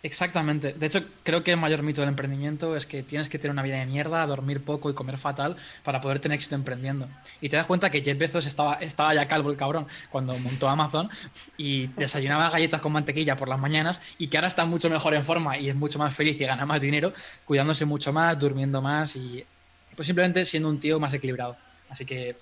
Exactamente. 0.00 0.74
De 0.74 0.86
hecho, 0.86 1.04
creo 1.24 1.42
que 1.42 1.50
el 1.50 1.56
mayor 1.56 1.82
mito 1.82 2.00
del 2.00 2.10
emprendimiento 2.10 2.76
es 2.76 2.86
que 2.86 3.02
tienes 3.02 3.28
que 3.28 3.36
tener 3.36 3.50
una 3.50 3.62
vida 3.62 3.78
de 3.78 3.86
mierda, 3.86 4.24
dormir 4.26 4.62
poco 4.62 4.88
y 4.88 4.94
comer 4.94 5.18
fatal 5.18 5.56
para 5.82 6.00
poder 6.00 6.20
tener 6.20 6.36
éxito 6.36 6.54
emprendiendo. 6.54 7.08
Y 7.40 7.48
te 7.48 7.56
das 7.56 7.66
cuenta 7.66 7.90
que 7.90 8.00
Jeff 8.00 8.16
Bezos 8.16 8.46
estaba, 8.46 8.74
estaba 8.74 9.12
ya 9.12 9.26
calvo 9.26 9.50
el 9.50 9.56
cabrón 9.56 9.88
cuando 10.08 10.38
montó 10.38 10.68
Amazon 10.68 11.10
y 11.56 11.88
desayunaba 11.88 12.48
galletas 12.48 12.80
con 12.80 12.92
mantequilla 12.92 13.36
por 13.36 13.48
las 13.48 13.58
mañanas 13.58 14.00
y 14.18 14.28
que 14.28 14.36
ahora 14.36 14.46
está 14.48 14.64
mucho 14.64 14.88
mejor 14.88 15.14
en 15.14 15.24
forma 15.24 15.58
y 15.58 15.68
es 15.68 15.74
mucho 15.74 15.98
más 15.98 16.14
feliz 16.14 16.40
y 16.40 16.44
gana 16.44 16.64
más 16.64 16.80
dinero, 16.80 17.12
cuidándose 17.44 17.84
mucho 17.84 18.12
más, 18.12 18.38
durmiendo 18.38 18.80
más 18.80 19.16
y 19.16 19.44
pues 19.96 20.06
simplemente 20.06 20.44
siendo 20.44 20.68
un 20.68 20.78
tío 20.78 21.00
más 21.00 21.12
equilibrado. 21.12 21.56
Así 21.90 22.04
que 22.06 22.36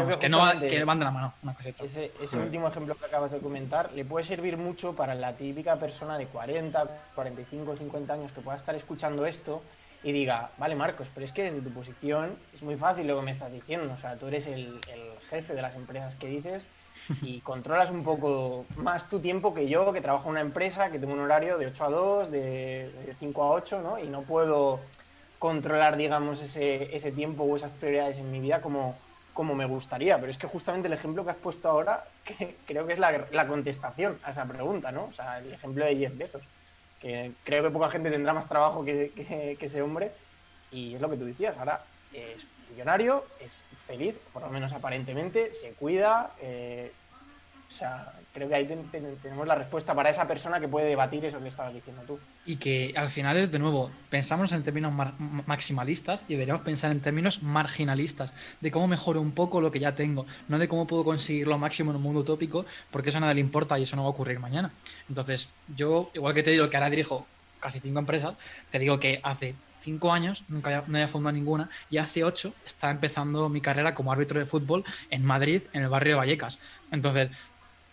Vamos, 0.00 0.16
que, 0.16 0.20
que, 0.20 0.28
no 0.28 0.38
va, 0.40 0.58
que 0.58 0.84
van 0.84 0.98
de 0.98 1.04
la 1.04 1.10
mano 1.10 1.34
una 1.42 1.54
cosa 1.54 1.70
Ese, 1.82 2.12
ese 2.20 2.38
último 2.38 2.68
ejemplo 2.68 2.94
que 2.94 3.04
acabas 3.04 3.30
de 3.32 3.38
comentar 3.38 3.92
le 3.92 4.04
puede 4.04 4.24
servir 4.24 4.56
mucho 4.56 4.94
para 4.94 5.14
la 5.14 5.36
típica 5.36 5.76
persona 5.76 6.18
de 6.18 6.26
40, 6.26 6.86
45, 7.14 7.76
50 7.76 8.12
años 8.12 8.32
que 8.32 8.40
pueda 8.40 8.56
estar 8.56 8.74
escuchando 8.74 9.26
esto 9.26 9.62
y 10.02 10.12
diga, 10.12 10.50
vale 10.58 10.74
Marcos, 10.74 11.10
pero 11.12 11.24
es 11.24 11.32
que 11.32 11.44
desde 11.44 11.60
tu 11.60 11.70
posición 11.70 12.36
es 12.54 12.62
muy 12.62 12.76
fácil 12.76 13.06
lo 13.06 13.18
que 13.18 13.24
me 13.24 13.30
estás 13.30 13.50
diciendo, 13.50 13.92
o 13.92 13.98
sea, 13.98 14.16
tú 14.16 14.28
eres 14.28 14.46
el, 14.46 14.78
el 14.92 15.18
jefe 15.30 15.54
de 15.54 15.62
las 15.62 15.74
empresas 15.74 16.14
que 16.16 16.28
dices 16.28 16.68
y 17.22 17.40
controlas 17.42 17.90
un 17.90 18.04
poco 18.04 18.66
más 18.76 19.08
tu 19.08 19.20
tiempo 19.20 19.54
que 19.54 19.68
yo, 19.68 19.92
que 19.92 20.00
trabajo 20.00 20.26
en 20.26 20.32
una 20.32 20.40
empresa, 20.42 20.90
que 20.90 20.98
tengo 20.98 21.14
un 21.14 21.20
horario 21.20 21.58
de 21.58 21.66
8 21.66 21.84
a 21.84 21.90
2, 21.90 22.30
de, 22.30 22.38
de 23.06 23.14
5 23.18 23.42
a 23.42 23.50
8, 23.50 23.82
¿no? 23.82 23.98
Y 23.98 24.06
no 24.06 24.22
puedo 24.22 24.80
controlar, 25.38 25.96
digamos, 25.96 26.42
ese, 26.42 26.94
ese 26.94 27.12
tiempo 27.12 27.44
o 27.44 27.56
esas 27.56 27.70
prioridades 27.72 28.18
en 28.18 28.30
mi 28.30 28.40
vida 28.40 28.60
como 28.60 28.96
como 29.36 29.54
me 29.54 29.66
gustaría, 29.66 30.18
pero 30.18 30.30
es 30.30 30.38
que 30.38 30.46
justamente 30.46 30.88
el 30.88 30.94
ejemplo 30.94 31.22
que 31.22 31.30
has 31.30 31.36
puesto 31.36 31.68
ahora 31.68 32.04
que 32.24 32.56
creo 32.66 32.86
que 32.86 32.94
es 32.94 32.98
la, 32.98 33.26
la, 33.30 33.46
contestación 33.46 34.18
a 34.24 34.30
esa 34.30 34.46
pregunta, 34.46 34.90
¿no? 34.90 35.04
O 35.04 35.12
sea, 35.12 35.38
el 35.38 35.52
ejemplo 35.52 35.84
de 35.84 35.96
Jeff 35.96 36.16
Bezos, 36.16 36.42
que 37.00 37.32
creo 37.44 37.62
que 37.62 37.70
poca 37.70 37.90
gente 37.90 38.10
tendrá 38.10 38.32
más 38.32 38.48
trabajo 38.48 38.82
que, 38.82 39.12
que, 39.14 39.56
que 39.60 39.66
ese 39.66 39.82
hombre 39.82 40.10
y 40.72 40.94
es 40.94 41.00
lo 41.00 41.10
que 41.10 41.18
tú 41.18 41.26
decías, 41.26 41.56
ahora 41.58 41.82
es 42.14 42.46
millonario, 42.70 43.24
es 43.38 43.62
feliz, 43.86 44.16
por 44.32 44.42
lo 44.42 44.48
menos 44.48 44.72
aparentemente, 44.72 45.52
se 45.52 45.72
cuida, 45.74 46.32
eh, 46.40 46.92
o 47.68 47.72
sea, 47.72 48.12
creo 48.32 48.48
que 48.48 48.54
ahí 48.54 48.66
ten, 48.66 48.84
ten, 48.90 49.16
tenemos 49.16 49.46
la 49.46 49.54
respuesta 49.54 49.94
para 49.94 50.10
esa 50.10 50.26
persona 50.26 50.60
que 50.60 50.68
puede 50.68 50.86
debatir 50.86 51.24
eso 51.24 51.40
que 51.40 51.48
estabas 51.48 51.74
diciendo 51.74 52.02
tú. 52.06 52.18
Y 52.44 52.56
que 52.56 52.94
al 52.96 53.08
final 53.08 53.36
es, 53.36 53.50
de 53.50 53.58
nuevo, 53.58 53.90
pensamos 54.08 54.52
en 54.52 54.62
términos 54.62 54.92
maximalistas 55.46 56.24
y 56.28 56.34
deberíamos 56.34 56.62
pensar 56.62 56.90
en 56.90 57.00
términos 57.00 57.42
marginalistas, 57.42 58.32
de 58.60 58.70
cómo 58.70 58.86
mejoro 58.86 59.20
un 59.20 59.32
poco 59.32 59.60
lo 59.60 59.70
que 59.72 59.80
ya 59.80 59.94
tengo, 59.94 60.26
no 60.48 60.58
de 60.58 60.68
cómo 60.68 60.86
puedo 60.86 61.04
conseguir 61.04 61.48
lo 61.48 61.58
máximo 61.58 61.90
en 61.90 61.96
un 61.96 62.02
mundo 62.02 62.20
utópico, 62.20 62.66
porque 62.90 63.08
eso 63.08 63.18
a 63.18 63.22
nadie 63.22 63.34
le 63.34 63.40
importa 63.40 63.78
y 63.78 63.82
eso 63.82 63.96
no 63.96 64.02
va 64.02 64.08
a 64.08 64.12
ocurrir 64.12 64.38
mañana. 64.38 64.70
Entonces, 65.08 65.48
yo, 65.74 66.10
igual 66.14 66.34
que 66.34 66.42
te 66.42 66.52
digo 66.52 66.70
que 66.70 66.76
ahora 66.76 66.90
dirijo 66.90 67.26
casi 67.58 67.80
cinco 67.80 67.98
empresas, 67.98 68.36
te 68.70 68.78
digo 68.78 69.00
que 69.00 69.20
hace 69.22 69.54
cinco 69.80 70.12
años, 70.12 70.44
nunca 70.48 70.70
había, 70.70 70.84
no 70.88 70.98
había 70.98 71.08
fundado 71.08 71.32
ninguna, 71.32 71.70
y 71.90 71.98
hace 71.98 72.22
ocho 72.22 72.54
está 72.64 72.90
empezando 72.90 73.48
mi 73.48 73.60
carrera 73.60 73.94
como 73.94 74.12
árbitro 74.12 74.38
de 74.38 74.46
fútbol 74.46 74.84
en 75.10 75.24
Madrid, 75.24 75.62
en 75.72 75.82
el 75.82 75.88
barrio 75.88 76.14
de 76.14 76.18
Vallecas. 76.18 76.58
Entonces, 76.90 77.30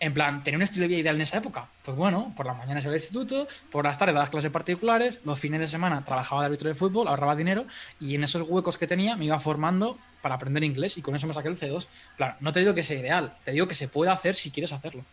en 0.04 0.12
plan, 0.12 0.42
¿tenía 0.42 0.58
un 0.58 0.62
estilo 0.62 0.82
de 0.82 0.88
vida 0.88 0.98
ideal 0.98 1.16
en 1.16 1.22
esa 1.22 1.38
época? 1.38 1.66
Pues 1.82 1.96
bueno, 1.96 2.30
por 2.36 2.44
las 2.44 2.58
mañanas 2.58 2.84
iba 2.84 2.92
al 2.92 2.98
instituto, 2.98 3.48
por 3.72 3.86
las 3.86 3.96
tardes 3.96 4.14
daba 4.14 4.26
clases 4.26 4.50
particulares, 4.50 5.18
los 5.24 5.38
fines 5.38 5.60
de 5.60 5.66
semana 5.66 6.04
trabajaba 6.04 6.42
de 6.42 6.46
árbitro 6.46 6.68
de 6.68 6.74
fútbol, 6.74 7.08
ahorraba 7.08 7.34
dinero 7.34 7.64
y 7.98 8.14
en 8.14 8.22
esos 8.22 8.42
huecos 8.46 8.76
que 8.76 8.86
tenía 8.86 9.16
me 9.16 9.24
iba 9.24 9.40
formando 9.40 9.96
para 10.20 10.34
aprender 10.34 10.62
inglés 10.62 10.98
y 10.98 11.02
con 11.02 11.16
eso 11.16 11.26
me 11.26 11.32
saqué 11.32 11.48
el 11.48 11.58
C2. 11.58 11.88
Claro, 12.18 12.36
no 12.40 12.52
te 12.52 12.60
digo 12.60 12.74
que 12.74 12.82
sea 12.82 12.98
ideal, 12.98 13.34
te 13.46 13.52
digo 13.52 13.66
que 13.66 13.74
se 13.74 13.88
puede 13.88 14.10
hacer 14.10 14.34
si 14.34 14.50
quieres 14.50 14.74
hacerlo. 14.74 15.06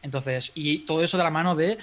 Entonces, 0.00 0.52
y 0.54 0.78
todo 0.86 1.02
eso 1.02 1.16
de 1.16 1.24
la 1.24 1.30
mano 1.30 1.56
de 1.56 1.78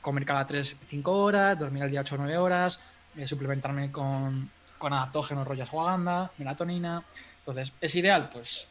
comer 0.00 0.24
cada 0.24 0.48
3-5 0.48 1.02
horas, 1.08 1.58
dormir 1.58 1.82
al 1.82 1.90
día 1.90 2.00
8 2.00 2.14
o 2.14 2.18
9 2.18 2.38
horas, 2.38 2.80
eh, 3.14 3.28
suplementarme 3.28 3.92
con, 3.92 4.50
con 4.78 4.94
adaptógenos, 4.94 5.46
rollo 5.46 5.64
ashwagandha, 5.64 6.30
melatonina. 6.38 7.04
Entonces, 7.40 7.74
¿es 7.78 7.94
ideal? 7.94 8.30
Pues 8.32 8.68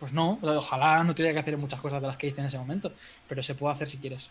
Pues 0.00 0.12
no, 0.12 0.38
ojalá 0.42 1.02
no 1.04 1.14
tuviera 1.14 1.32
que 1.32 1.40
hacer 1.40 1.56
muchas 1.56 1.80
cosas 1.80 2.00
de 2.02 2.06
las 2.06 2.16
que 2.16 2.26
hice 2.26 2.40
en 2.40 2.46
ese 2.48 2.58
momento, 2.58 2.92
pero 3.28 3.42
se 3.42 3.54
puede 3.54 3.74
hacer 3.74 3.88
si 3.88 3.98
quieres. 3.98 4.30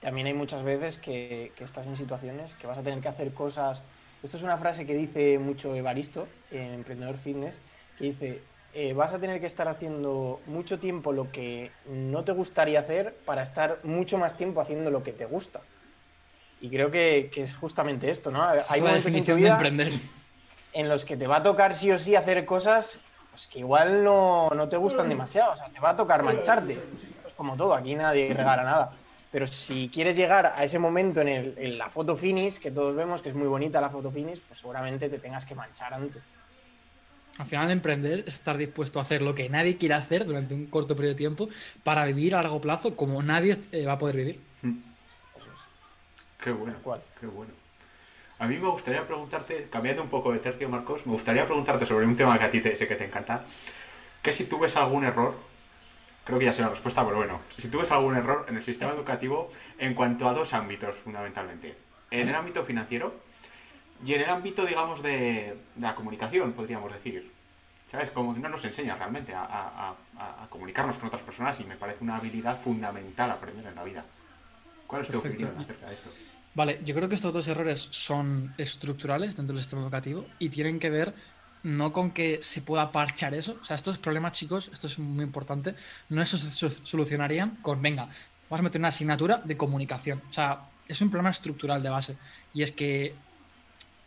También 0.00 0.26
hay 0.26 0.34
muchas 0.34 0.62
veces 0.62 0.98
que, 0.98 1.52
que 1.56 1.64
estás 1.64 1.86
en 1.86 1.96
situaciones 1.96 2.52
que 2.54 2.66
vas 2.66 2.78
a 2.78 2.82
tener 2.82 3.00
que 3.00 3.08
hacer 3.08 3.32
cosas. 3.32 3.82
Esto 4.22 4.36
es 4.36 4.42
una 4.42 4.56
frase 4.58 4.86
que 4.86 4.94
dice 4.94 5.38
mucho 5.38 5.74
Evaristo, 5.74 6.26
en 6.50 6.74
Emprendedor 6.74 7.18
Fitness, 7.18 7.60
que 7.96 8.04
dice, 8.04 8.42
eh, 8.74 8.92
vas 8.92 9.12
a 9.12 9.18
tener 9.18 9.40
que 9.40 9.46
estar 9.46 9.68
haciendo 9.68 10.40
mucho 10.46 10.78
tiempo 10.78 11.12
lo 11.12 11.30
que 11.30 11.70
no 11.86 12.24
te 12.24 12.32
gustaría 12.32 12.80
hacer 12.80 13.16
para 13.24 13.42
estar 13.42 13.78
mucho 13.84 14.18
más 14.18 14.36
tiempo 14.36 14.60
haciendo 14.60 14.90
lo 14.90 15.02
que 15.02 15.12
te 15.12 15.24
gusta. 15.24 15.60
Y 16.60 16.68
creo 16.68 16.90
que, 16.90 17.30
que 17.32 17.42
es 17.42 17.54
justamente 17.54 18.10
esto, 18.10 18.32
¿no? 18.32 18.52
Esa 18.52 18.72
Hay 18.74 18.78
es 18.80 18.84
la 18.84 18.90
momentos 18.90 19.06
en 19.06 19.12
definición 19.12 19.40
de 19.40 19.48
emprender. 19.48 19.92
en 20.72 20.88
los 20.88 21.04
que 21.04 21.16
te 21.16 21.26
va 21.28 21.36
a 21.36 21.42
tocar 21.42 21.74
sí 21.74 21.90
o 21.92 21.98
sí 21.98 22.16
hacer 22.16 22.44
cosas 22.44 22.98
pues, 23.38 23.46
que 23.46 23.60
igual 23.60 24.02
no, 24.02 24.48
no 24.50 24.68
te 24.68 24.76
gustan 24.76 25.08
demasiado. 25.08 25.52
O 25.52 25.56
sea, 25.56 25.70
te 25.70 25.78
va 25.80 25.90
a 25.90 25.96
tocar 25.96 26.22
mancharte. 26.24 26.88
Es 27.24 27.34
como 27.34 27.56
todo, 27.56 27.74
aquí 27.74 27.94
nadie 27.94 28.34
regala 28.34 28.64
nada. 28.64 28.96
Pero 29.30 29.46
si 29.46 29.90
quieres 29.92 30.16
llegar 30.16 30.46
a 30.46 30.64
ese 30.64 30.78
momento 30.78 31.20
en, 31.20 31.28
el- 31.28 31.54
en 31.58 31.78
la 31.78 31.88
foto 31.90 32.16
finish, 32.16 32.58
que 32.58 32.70
todos 32.72 32.96
vemos 32.96 33.22
que 33.22 33.28
es 33.28 33.34
muy 33.36 33.46
bonita 33.46 33.80
la 33.80 33.90
foto 33.90 34.10
finish, 34.10 34.44
pues 34.46 34.58
seguramente 34.58 35.08
te 35.08 35.18
tengas 35.20 35.44
que 35.46 35.54
manchar 35.54 35.94
antes. 35.94 36.24
Al 37.38 37.46
final, 37.46 37.70
emprender 37.70 38.24
es 38.26 38.34
estar 38.34 38.56
dispuesto 38.56 38.98
a 38.98 39.02
hacer 39.02 39.22
lo 39.22 39.34
que 39.34 39.48
nadie 39.48 39.78
quiere 39.78 39.94
hacer 39.94 40.24
durante 40.24 40.54
un 40.54 40.68
corto 40.68 40.96
periodo 40.96 41.12
de 41.14 41.18
tiempo 41.18 41.48
para 41.84 42.04
vivir 42.04 42.34
a 42.34 42.42
largo 42.42 42.60
plazo 42.60 42.96
como 42.96 43.22
nadie 43.22 43.68
eh, 43.70 43.86
va 43.86 43.92
a 43.92 43.98
poder 43.98 44.16
vivir. 44.16 44.48
Qué 46.38 46.50
bueno, 46.52 46.78
qué 47.20 47.26
bueno. 47.26 47.57
A 48.38 48.46
mí 48.46 48.56
me 48.56 48.68
gustaría 48.68 49.04
preguntarte, 49.06 49.68
cambiando 49.70 50.02
un 50.02 50.08
poco 50.08 50.32
de 50.32 50.38
tercio, 50.38 50.68
Marcos, 50.68 51.04
me 51.06 51.12
gustaría 51.12 51.44
preguntarte 51.44 51.86
sobre 51.86 52.06
un 52.06 52.14
tema 52.14 52.38
que 52.38 52.44
a 52.44 52.50
ti 52.50 52.60
te, 52.60 52.76
sé 52.76 52.86
que 52.86 52.94
te 52.94 53.04
encanta, 53.04 53.44
que 54.22 54.32
si 54.32 54.44
tú 54.44 54.58
ves 54.60 54.76
algún 54.76 55.04
error, 55.04 55.34
creo 56.24 56.38
que 56.38 56.44
ya 56.44 56.52
sé 56.52 56.62
la 56.62 56.68
respuesta, 56.68 57.04
pero 57.04 57.16
bueno, 57.16 57.40
si 57.56 57.68
tú 57.68 57.80
ves 57.80 57.90
algún 57.90 58.16
error 58.16 58.46
en 58.48 58.56
el 58.56 58.62
sistema 58.62 58.92
educativo 58.92 59.48
en 59.78 59.94
cuanto 59.94 60.28
a 60.28 60.34
dos 60.34 60.52
ámbitos, 60.54 60.94
fundamentalmente. 60.96 61.76
En 62.10 62.28
el 62.28 62.34
ámbito 62.34 62.64
financiero 62.64 63.14
y 64.04 64.14
en 64.14 64.20
el 64.20 64.30
ámbito, 64.30 64.64
digamos, 64.64 65.02
de, 65.02 65.56
de 65.74 65.80
la 65.80 65.94
comunicación, 65.96 66.52
podríamos 66.52 66.92
decir. 66.92 67.32
¿Sabes? 67.90 68.10
Como 68.10 68.34
que 68.34 68.40
no 68.40 68.50
nos 68.50 68.62
enseña 68.66 68.96
realmente 68.96 69.34
a, 69.34 69.42
a- 69.42 69.94
a- 70.18 70.44
a 70.44 70.46
comunicarnos 70.50 70.98
con 70.98 71.08
otras 71.08 71.22
personas 71.22 71.58
y 71.60 71.64
me 71.64 71.74
parece 71.74 72.04
una 72.04 72.16
habilidad 72.16 72.60
fundamental 72.60 73.30
aprender 73.30 73.66
en 73.66 73.74
la 73.74 73.82
vida. 73.82 74.04
¿Cuál 74.86 75.02
es 75.02 75.08
tu 75.08 75.20
Perfecto. 75.22 75.46
opinión 75.46 75.58
acerca 75.64 75.86
de 75.86 75.94
esto? 75.94 76.10
Vale, 76.54 76.80
yo 76.84 76.94
creo 76.94 77.08
que 77.08 77.14
estos 77.14 77.32
dos 77.32 77.46
errores 77.48 77.88
son 77.90 78.54
estructurales 78.58 79.36
dentro 79.36 79.54
del 79.54 79.62
sistema 79.62 79.82
educativo 79.82 80.26
y 80.38 80.48
tienen 80.48 80.78
que 80.80 80.90
ver 80.90 81.14
no 81.62 81.92
con 81.92 82.10
que 82.12 82.42
se 82.42 82.62
pueda 82.62 82.90
parchar 82.90 83.34
eso. 83.34 83.58
O 83.60 83.64
sea, 83.64 83.76
estos 83.76 83.98
problemas, 83.98 84.32
chicos, 84.32 84.68
esto 84.72 84.86
es 84.88 84.98
muy 84.98 85.24
importante, 85.24 85.74
no 86.08 86.24
se 86.24 86.38
so- 86.38 86.70
solucionarían 86.70 87.56
con, 87.62 87.80
venga, 87.82 88.08
vamos 88.48 88.60
a 88.60 88.62
meter 88.62 88.80
una 88.80 88.88
asignatura 88.88 89.38
de 89.44 89.56
comunicación. 89.56 90.22
O 90.30 90.32
sea, 90.32 90.70
es 90.86 91.00
un 91.00 91.10
problema 91.10 91.30
estructural 91.30 91.82
de 91.82 91.90
base. 91.90 92.18
Y 92.52 92.62
es 92.62 92.72
que 92.72 93.14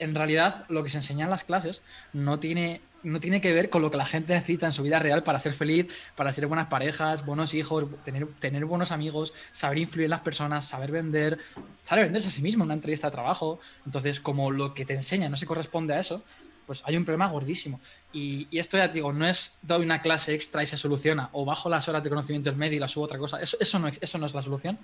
en 0.04 0.16
realidad 0.16 0.66
lo 0.70 0.84
que 0.84 0.90
se 0.90 0.98
enseña 0.98 1.26
en 1.26 1.32
las 1.32 1.44
clases 1.44 1.82
no 2.14 2.40
tiene, 2.40 2.82
no 3.04 3.20
tiene 3.20 3.42
que 3.42 3.54
ver 3.54 3.70
con 3.70 3.82
lo 3.82 3.90
que 3.92 3.98
la 3.98 4.06
gente 4.06 4.34
necesita 4.34 4.66
en 4.66 4.72
su 4.72 4.84
vida 4.84 5.00
real 5.00 5.24
para 5.24 5.40
ser 5.40 5.54
feliz, 5.54 5.88
para 6.16 6.32
ser 6.34 6.48
buenas 6.48 6.68
parejas, 6.68 7.26
buenos 7.26 7.54
hijos, 7.54 7.86
tener, 8.04 8.28
tener 8.40 8.66
buenos 8.66 8.92
amigos, 8.92 9.34
saber 9.52 9.78
influir 9.80 10.06
en 10.06 10.12
las 10.12 10.22
personas, 10.22 10.68
saber 10.68 10.92
vender, 10.92 11.40
saber 11.84 12.06
venderse 12.06 12.28
a 12.28 12.32
sí 12.32 12.42
mismo 12.42 12.64
en 12.64 12.68
una 12.68 12.74
entrevista 12.76 13.08
de 13.08 13.12
trabajo. 13.12 13.60
Entonces, 13.86 14.20
como 14.20 14.52
lo 14.52 14.74
que 14.74 14.86
te 14.86 14.94
enseña 14.94 15.30
no 15.30 15.38
se 15.38 15.46
corresponde 15.46 15.94
a 15.94 16.00
eso, 16.00 16.24
pues 16.68 16.84
hay 16.86 16.96
un 16.96 17.04
problema 17.06 17.28
gordísimo. 17.28 17.82
Y, 18.14 18.48
y 18.52 18.60
esto 18.60 18.78
ya 18.78 18.88
te 18.88 18.96
digo, 18.96 19.12
no 19.12 19.28
es 19.28 19.58
doy 19.62 19.84
una 19.84 20.02
clase 20.02 20.34
extra 20.34 20.64
y 20.64 20.68
se 20.68 20.78
soluciona, 20.78 21.30
o 21.34 21.44
bajo 21.44 21.70
las 21.70 21.90
horas 21.90 22.04
de 22.04 22.10
conocimiento 22.10 22.50
del 22.50 22.58
medio 22.58 22.78
y 22.78 22.80
la 22.80 22.88
subo 22.88 23.06
otra 23.06 23.18
cosa. 23.18 23.42
Eso, 23.42 23.58
eso, 23.60 23.80
no, 23.80 23.88
es- 23.88 23.98
eso 24.00 24.18
no 24.18 24.26
es 24.26 24.34
la 24.34 24.42
solución. 24.42 24.78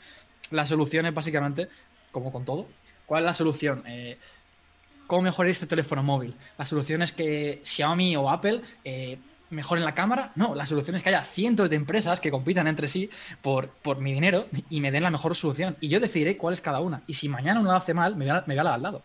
La 0.51 0.65
solución 0.65 1.05
es 1.05 1.13
básicamente, 1.13 1.69
como 2.11 2.31
con 2.31 2.43
todo, 2.45 2.67
¿cuál 3.05 3.23
es 3.23 3.25
la 3.27 3.33
solución? 3.33 3.83
Eh, 3.87 4.17
¿Cómo 5.07 5.21
mejorar 5.21 5.49
este 5.49 5.65
teléfono 5.65 6.03
móvil? 6.03 6.35
La 6.57 6.65
solución 6.65 7.01
es 7.01 7.13
que 7.13 7.61
Xiaomi 7.63 8.15
o 8.17 8.29
Apple 8.29 8.61
eh, 8.83 9.17
mejoren 9.49 9.85
la 9.85 9.95
cámara. 9.95 10.31
No, 10.35 10.53
la 10.53 10.65
solución 10.65 10.97
es 10.97 11.03
que 11.03 11.09
haya 11.09 11.23
cientos 11.23 11.69
de 11.69 11.77
empresas 11.77 12.19
que 12.19 12.29
compitan 12.29 12.67
entre 12.67 12.89
sí 12.89 13.09
por, 13.41 13.69
por 13.69 13.99
mi 13.99 14.13
dinero 14.13 14.47
y 14.69 14.81
me 14.81 14.91
den 14.91 15.03
la 15.03 15.09
mejor 15.09 15.35
solución. 15.35 15.77
Y 15.79 15.87
yo 15.87 16.01
decidiré 16.01 16.35
cuál 16.35 16.53
es 16.53 16.61
cada 16.61 16.81
una. 16.81 17.03
Y 17.07 17.13
si 17.13 17.29
mañana 17.29 17.61
uno 17.61 17.71
lo 17.71 17.77
hace 17.77 17.93
mal, 17.93 18.17
me 18.17 18.25
voy 18.25 18.35
a, 18.35 18.43
me 18.45 18.55
la 18.55 18.73
al 18.73 18.81
lado. 18.81 19.03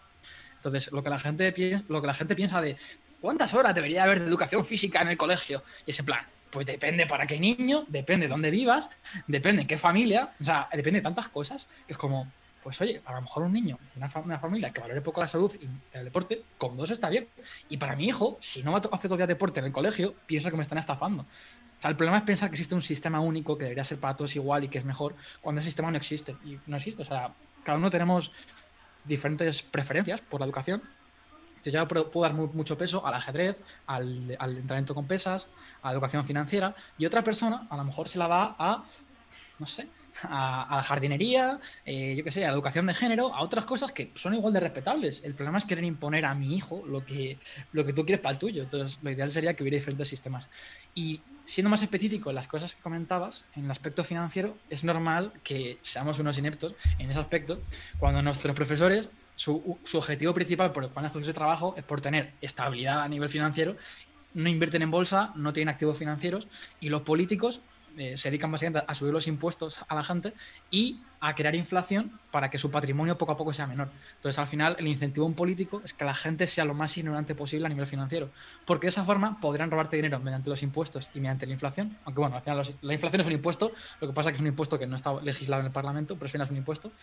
Entonces, 0.56 0.92
lo 0.92 1.02
que 1.02 1.10
la 1.10 1.18
gente 1.18 1.50
piensa, 1.52 1.84
lo 1.88 2.00
que 2.00 2.06
la 2.06 2.14
gente 2.14 2.34
piensa 2.34 2.60
de 2.60 2.76
¿cuántas 3.20 3.54
horas 3.54 3.74
debería 3.74 4.02
haber 4.02 4.20
de 4.20 4.26
educación 4.26 4.64
física 4.64 5.00
en 5.00 5.08
el 5.08 5.16
colegio? 5.16 5.62
Y 5.86 5.92
ese 5.92 6.02
plan, 6.02 6.26
pues 6.50 6.66
depende 6.66 7.06
para 7.06 7.26
qué 7.26 7.38
niño, 7.38 7.84
depende 7.88 8.26
de 8.26 8.30
dónde 8.30 8.50
vivas, 8.50 8.90
depende 9.26 9.62
en 9.62 9.68
qué 9.68 9.78
familia, 9.78 10.32
o 10.38 10.44
sea, 10.44 10.68
depende 10.72 10.98
de 10.98 11.04
tantas 11.04 11.28
cosas 11.28 11.66
que 11.86 11.94
es 11.94 11.98
como, 11.98 12.30
pues 12.62 12.81
oye, 12.81 13.03
a 13.05 13.12
lo 13.14 13.22
mejor 13.22 13.42
un 13.42 13.53
niño 13.53 13.79
de 13.81 13.98
una, 13.98 14.11
una 14.25 14.38
familia 14.38 14.70
que 14.72 14.81
valore 14.81 15.01
poco 15.01 15.20
la 15.20 15.29
salud 15.29 15.53
y 15.61 15.68
el 15.96 16.05
deporte, 16.05 16.42
con 16.59 16.77
dos 16.77 16.90
está 16.90 17.09
bien. 17.09 17.29
Y 17.68 17.77
para 17.77 17.96
mi 17.96 18.07
hijo, 18.07 18.38
si 18.40 18.62
no 18.62 18.72
va 18.72 18.79
a 18.79 18.81
hacer 18.81 19.09
todo 19.09 19.14
el 19.14 19.18
día 19.18 19.27
deporte 19.27 19.61
en 19.61 19.66
el 19.66 19.72
colegio, 19.72 20.14
pienso 20.27 20.51
que 20.51 20.57
me 20.57 20.62
están 20.62 20.79
estafando. 20.79 21.22
O 21.22 21.83
sea, 21.83 21.90
el 21.90 21.96
problema 21.96 22.18
es 22.18 22.25
pensar 22.25 22.48
que 22.48 22.55
existe 22.55 22.75
un 22.75 22.83
sistema 22.83 23.20
único 23.20 23.59
que 23.59 23.64
debería 23.64 23.83
ser 23.83 23.98
para 23.98 24.16
todos 24.16 24.37
igual 24.37 24.62
y 24.64 24.68
que 24.68 24.79
es 24.79 24.85
mejor, 24.85 25.16
cuando 25.40 25.61
ese 25.61 25.66
sistema 25.70 25.90
no 25.90 25.96
existe. 25.96 26.37
Y 26.44 26.59
no 26.66 26.77
existe. 26.77 27.03
O 27.03 27.05
sea, 27.05 27.35
cada 27.64 27.79
uno 27.79 27.90
tenemos 27.90 28.31
diferentes 29.05 29.62
preferencias 29.62 30.20
por 30.20 30.38
la 30.40 30.46
educación. 30.46 30.81
Yo 31.64 31.70
ya 31.72 31.87
puedo 31.87 32.22
dar 32.22 32.35
mu- 32.35 32.53
mucho 32.53 32.79
peso 32.79 33.05
al 33.07 33.14
ajedrez, 33.14 33.57
al, 33.87 34.37
al 34.38 34.51
entrenamiento 34.51 34.94
con 34.94 35.07
pesas, 35.07 35.48
a 35.83 35.88
la 35.88 35.92
educación 35.94 36.25
financiera, 36.25 36.75
y 36.98 37.07
otra 37.07 37.22
persona 37.22 37.66
a 37.68 37.77
lo 37.77 37.85
mejor 37.85 38.09
se 38.09 38.18
la 38.18 38.29
da 38.29 38.57
a, 38.59 38.85
no 39.59 39.66
sé, 39.66 39.88
a, 40.25 40.77
la 40.77 40.83
jardinería, 40.83 41.59
eh, 41.85 42.14
yo 42.16 42.25
qué 42.25 42.31
sé, 42.31 42.44
a 42.44 42.48
la 42.48 42.55
educación 42.55 42.87
de 42.87 42.94
género, 42.94 43.35
a 43.35 43.42
otras 43.42 43.64
cosas 43.64 43.92
que 43.92 44.11
son 44.14 44.35
igual 44.35 44.53
de 44.53 44.61
respetables. 44.61 45.22
El 45.25 45.35
problema 45.35 45.59
es 45.59 45.64
querer 45.64 45.85
imponer 45.85 46.25
a 46.25 46.35
mi 46.35 46.55
hijo 46.57 46.85
lo 46.87 47.05
que, 47.05 47.38
lo 47.72 47.85
que 47.85 47.92
tú 47.92 48.05
quieres 48.05 48.20
para 48.20 48.33
el 48.33 48.38
tuyo. 48.38 48.62
Entonces, 48.62 48.98
lo 49.03 49.11
ideal 49.11 49.31
sería 49.31 49.55
que 49.55 49.62
hubiera 49.62 49.77
diferentes 49.77 50.09
sistemas. 50.09 50.48
Y 50.94 51.20
siendo 51.44 51.70
más 51.70 51.83
específico 51.83 52.31
en 52.31 52.37
las 52.37 52.48
cosas 52.48 52.75
que 52.75 52.83
comentabas, 52.83 53.46
en 53.57 53.64
el 53.64 53.70
aspecto 53.70 54.05
financiero, 54.05 54.57
es 54.70 54.85
normal 54.85 55.33
que 55.42 55.79
seamos 55.83 56.18
unos 56.18 56.38
ineptos 56.38 56.75
en 56.98 57.11
ese 57.11 57.18
aspecto, 57.18 57.61
cuando 57.98 58.22
nuestros 58.22 58.55
profesores, 58.55 59.09
su, 59.35 59.79
su 59.85 59.98
objetivo 59.98 60.35
principal 60.35 60.72
por 60.72 60.85
el 60.85 60.90
cual 60.90 61.07
hacen 61.07 61.22
ese 61.22 61.33
trabajo 61.33 61.75
es 61.77 61.85
por 61.85 62.01
tener 62.01 62.33
estabilidad 62.40 63.01
a 63.03 63.09
nivel 63.09 63.29
financiero, 63.29 63.77
no 64.35 64.48
invierten 64.48 64.83
en 64.83 64.90
bolsa, 64.90 65.33
no 65.35 65.53
tienen 65.53 65.72
activos 65.72 65.98
financieros, 65.98 66.48
y 66.81 66.88
los 66.88 67.03
políticos 67.03 67.61
eh, 67.96 68.16
se 68.16 68.31
dedican 68.31 68.50
básicamente 68.50 68.85
a 68.87 68.94
subir 68.94 69.12
los 69.12 69.26
impuestos 69.26 69.78
a 69.88 69.94
la 69.94 70.02
gente 70.05 70.35
y 70.70 71.09
a 71.20 71.35
crear 71.35 71.55
inflación 71.55 72.20
para 72.31 72.50
que 72.50 72.59
su 72.59 72.70
patrimonio 72.70 73.16
poco 73.16 73.33
a 73.33 73.37
poco 73.37 73.52
sea 73.52 73.66
menor. 73.68 73.92
Entonces, 74.14 74.38
al 74.38 74.46
final, 74.48 74.74
el 74.78 74.88
incentivo 74.88 75.24
de 75.26 75.31
un 75.31 75.37
político 75.37 75.83
es 75.85 75.94
que 75.94 76.05
la 76.05 76.14
gente 76.14 76.46
sea 76.48 76.64
lo 76.64 76.74
más 76.74 76.96
ignorante 76.96 77.35
posible 77.37 77.66
a 77.66 77.68
nivel 77.68 77.87
financiero, 77.87 78.33
porque 78.64 78.87
de 78.87 78.90
esa 78.90 79.05
forma 79.05 79.38
podrán 79.40 79.70
robarte 79.70 79.96
dinero 79.96 80.18
mediante 80.20 80.50
los 80.50 80.62
impuestos 80.62 81.11
y 81.12 81.20
mediante 81.20 81.46
la 81.46 81.52
inflación. 81.52 82.00
Aunque 82.05 82.20
bueno, 82.20 82.37
al 82.37 82.42
final 82.42 82.59
los- 82.59 82.76
la 82.83 82.92
inflación 82.94 83.20
es 83.20 83.26
un 83.28 83.33
impuesto, 83.35 83.72
lo 84.00 84.09
que 84.09 84.12
pasa 84.14 84.31
es 84.31 84.33
que 84.33 84.37
es 84.37 84.40
un 84.40 84.48
impuesto 84.48 84.78
que 84.78 84.87
no 84.87 84.96
está 84.96 85.20
legislado 85.22 85.61
en 85.61 85.66
el 85.66 85.72
Parlamento, 85.72 86.16
pero 86.18 86.26
al 86.26 86.31
final 86.33 86.44
es 86.46 86.50
un 86.50 86.57
impuesto. 86.59 86.94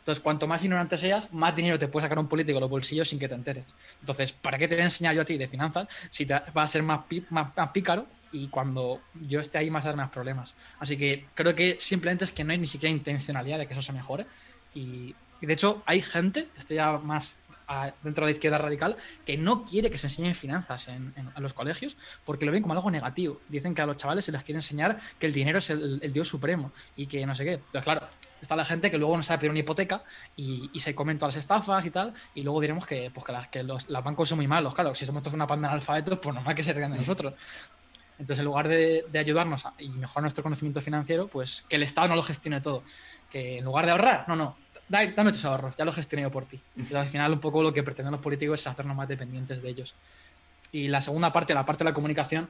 Entonces, 0.00 0.22
cuanto 0.22 0.46
más 0.46 0.64
ignorante 0.64 0.96
seas, 0.96 1.32
más 1.32 1.54
dinero 1.54 1.78
te 1.78 1.88
puede 1.88 2.04
sacar 2.04 2.18
un 2.18 2.28
político 2.28 2.56
de 2.56 2.60
los 2.62 2.70
bolsillos 2.70 3.08
sin 3.08 3.18
que 3.18 3.28
te 3.28 3.34
enteres. 3.34 3.76
Entonces, 4.00 4.32
¿para 4.32 4.56
qué 4.56 4.66
te 4.66 4.74
voy 4.74 4.82
a 4.82 4.84
enseñar 4.86 5.14
yo 5.14 5.22
a 5.22 5.24
ti 5.24 5.36
de 5.36 5.48
finanzas 5.48 5.86
si 6.10 6.24
te 6.26 6.34
va 6.34 6.62
a 6.62 6.66
ser 6.66 6.82
más, 6.82 7.00
más, 7.28 7.52
más 7.56 7.70
pícaro 7.72 8.14
y 8.32 8.48
cuando 8.48 9.00
yo 9.22 9.40
esté 9.40 9.58
ahí 9.58 9.70
más 9.70 9.84
a 9.84 9.88
dar 9.88 9.96
más 9.96 10.10
problemas? 10.10 10.54
Así 10.78 10.96
que 10.96 11.26
creo 11.34 11.54
que 11.54 11.76
simplemente 11.80 12.24
es 12.24 12.32
que 12.32 12.44
no 12.44 12.52
hay 12.52 12.58
ni 12.58 12.66
siquiera 12.66 12.94
intencionalidad 12.94 13.58
de 13.58 13.66
que 13.66 13.72
eso 13.72 13.82
se 13.82 13.92
mejore. 13.92 14.26
Y, 14.74 15.14
y 15.40 15.46
de 15.46 15.52
hecho, 15.52 15.82
hay 15.86 16.02
gente, 16.02 16.48
esto 16.56 16.74
ya 16.74 16.92
más 16.98 17.40
a- 17.66 17.92
dentro 18.02 18.24
de 18.24 18.32
la 18.32 18.34
izquierda 18.34 18.58
radical, 18.58 18.96
que 19.24 19.36
no 19.36 19.64
quiere 19.64 19.90
que 19.90 19.98
se 19.98 20.06
enseñen 20.08 20.34
finanzas 20.34 20.88
en, 20.88 21.12
en- 21.16 21.30
en 21.36 21.42
los 21.42 21.52
colegios 21.52 21.96
porque 22.24 22.44
lo 22.46 22.52
ven 22.52 22.62
como 22.62 22.74
algo 22.74 22.90
negativo. 22.90 23.40
Dicen 23.48 23.74
que 23.74 23.82
a 23.82 23.86
los 23.86 23.96
chavales 23.96 24.24
se 24.24 24.32
les 24.32 24.42
quiere 24.42 24.58
enseñar 24.58 24.98
que 25.18 25.26
el 25.26 25.32
dinero 25.32 25.58
es 25.58 25.70
el, 25.70 25.98
el 26.02 26.12
dios 26.12 26.28
supremo 26.28 26.72
y 26.96 27.06
que 27.06 27.24
no 27.26 27.34
sé 27.34 27.44
qué. 27.44 27.60
Pero 27.70 27.84
claro, 27.84 28.08
está 28.40 28.56
la 28.56 28.64
gente 28.64 28.90
que 28.90 28.96
luego 28.98 29.16
no 29.16 29.22
sabe 29.22 29.38
pedir 29.40 29.50
una 29.50 29.60
hipoteca 29.60 30.02
y, 30.34 30.70
y 30.72 30.80
se 30.80 30.94
comen 30.94 31.18
todas 31.18 31.34
las 31.34 31.40
estafas 31.44 31.84
y 31.84 31.90
tal, 31.90 32.14
y 32.34 32.42
luego 32.42 32.60
diremos 32.60 32.86
que, 32.86 33.10
pues, 33.12 33.24
que, 33.26 33.32
las, 33.32 33.48
que 33.48 33.62
los, 33.62 33.88
los 33.88 34.02
bancos 34.04 34.28
son 34.28 34.38
muy 34.38 34.46
malos. 34.48 34.74
Claro, 34.74 34.94
si 34.94 35.04
somos 35.06 35.22
todos 35.22 35.34
una 35.34 35.46
panda 35.46 35.68
de 35.68 35.72
analfabetos, 35.74 36.18
pues 36.20 36.34
normal 36.34 36.54
que 36.54 36.62
se 36.62 36.72
rían 36.72 36.92
de 36.92 36.98
nosotros. 36.98 37.34
Entonces, 38.18 38.38
en 38.40 38.44
lugar 38.46 38.68
de, 38.68 39.04
ayudarnos 39.18 39.64
a- 39.66 39.74
y 39.78 39.88
mejorar 39.90 40.22
nuestro 40.22 40.42
conocimiento 40.42 40.80
financiero, 40.80 41.28
pues 41.28 41.64
que 41.68 41.76
el 41.76 41.82
Estado 41.84 42.08
no 42.08 42.16
lo 42.16 42.22
gestione 42.22 42.60
todo. 42.60 42.82
Que 43.30 43.58
en 43.58 43.64
lugar 43.64 43.84
de 43.86 43.92
ahorrar, 43.92 44.24
no, 44.28 44.34
no, 44.36 44.56
da- 44.88 45.06
dame 45.12 45.32
tus 45.32 45.44
ahorros, 45.44 45.76
ya 45.76 45.84
lo 45.84 45.92
gestiono 45.92 46.22
yo 46.26 46.30
por 46.32 46.44
ti. 46.46 46.60
Entonces, 46.76 46.96
al 46.96 47.06
final, 47.06 47.32
un 47.32 47.40
poco 47.40 47.62
lo 47.62 47.72
que 47.72 47.82
pretenden 47.82 48.12
los 48.12 48.20
políticos 48.20 48.60
es 48.60 48.66
hacernos 48.66 48.96
más 48.96 49.08
dependientes 49.08 49.62
de 49.62 49.68
ellos. 49.68 49.94
Y 50.72 50.88
la 50.88 51.00
segunda 51.00 51.32
parte, 51.32 51.54
la 51.54 51.64
parte 51.64 51.84
de 51.84 51.90
la 51.90 51.94
comunicación, 51.94 52.48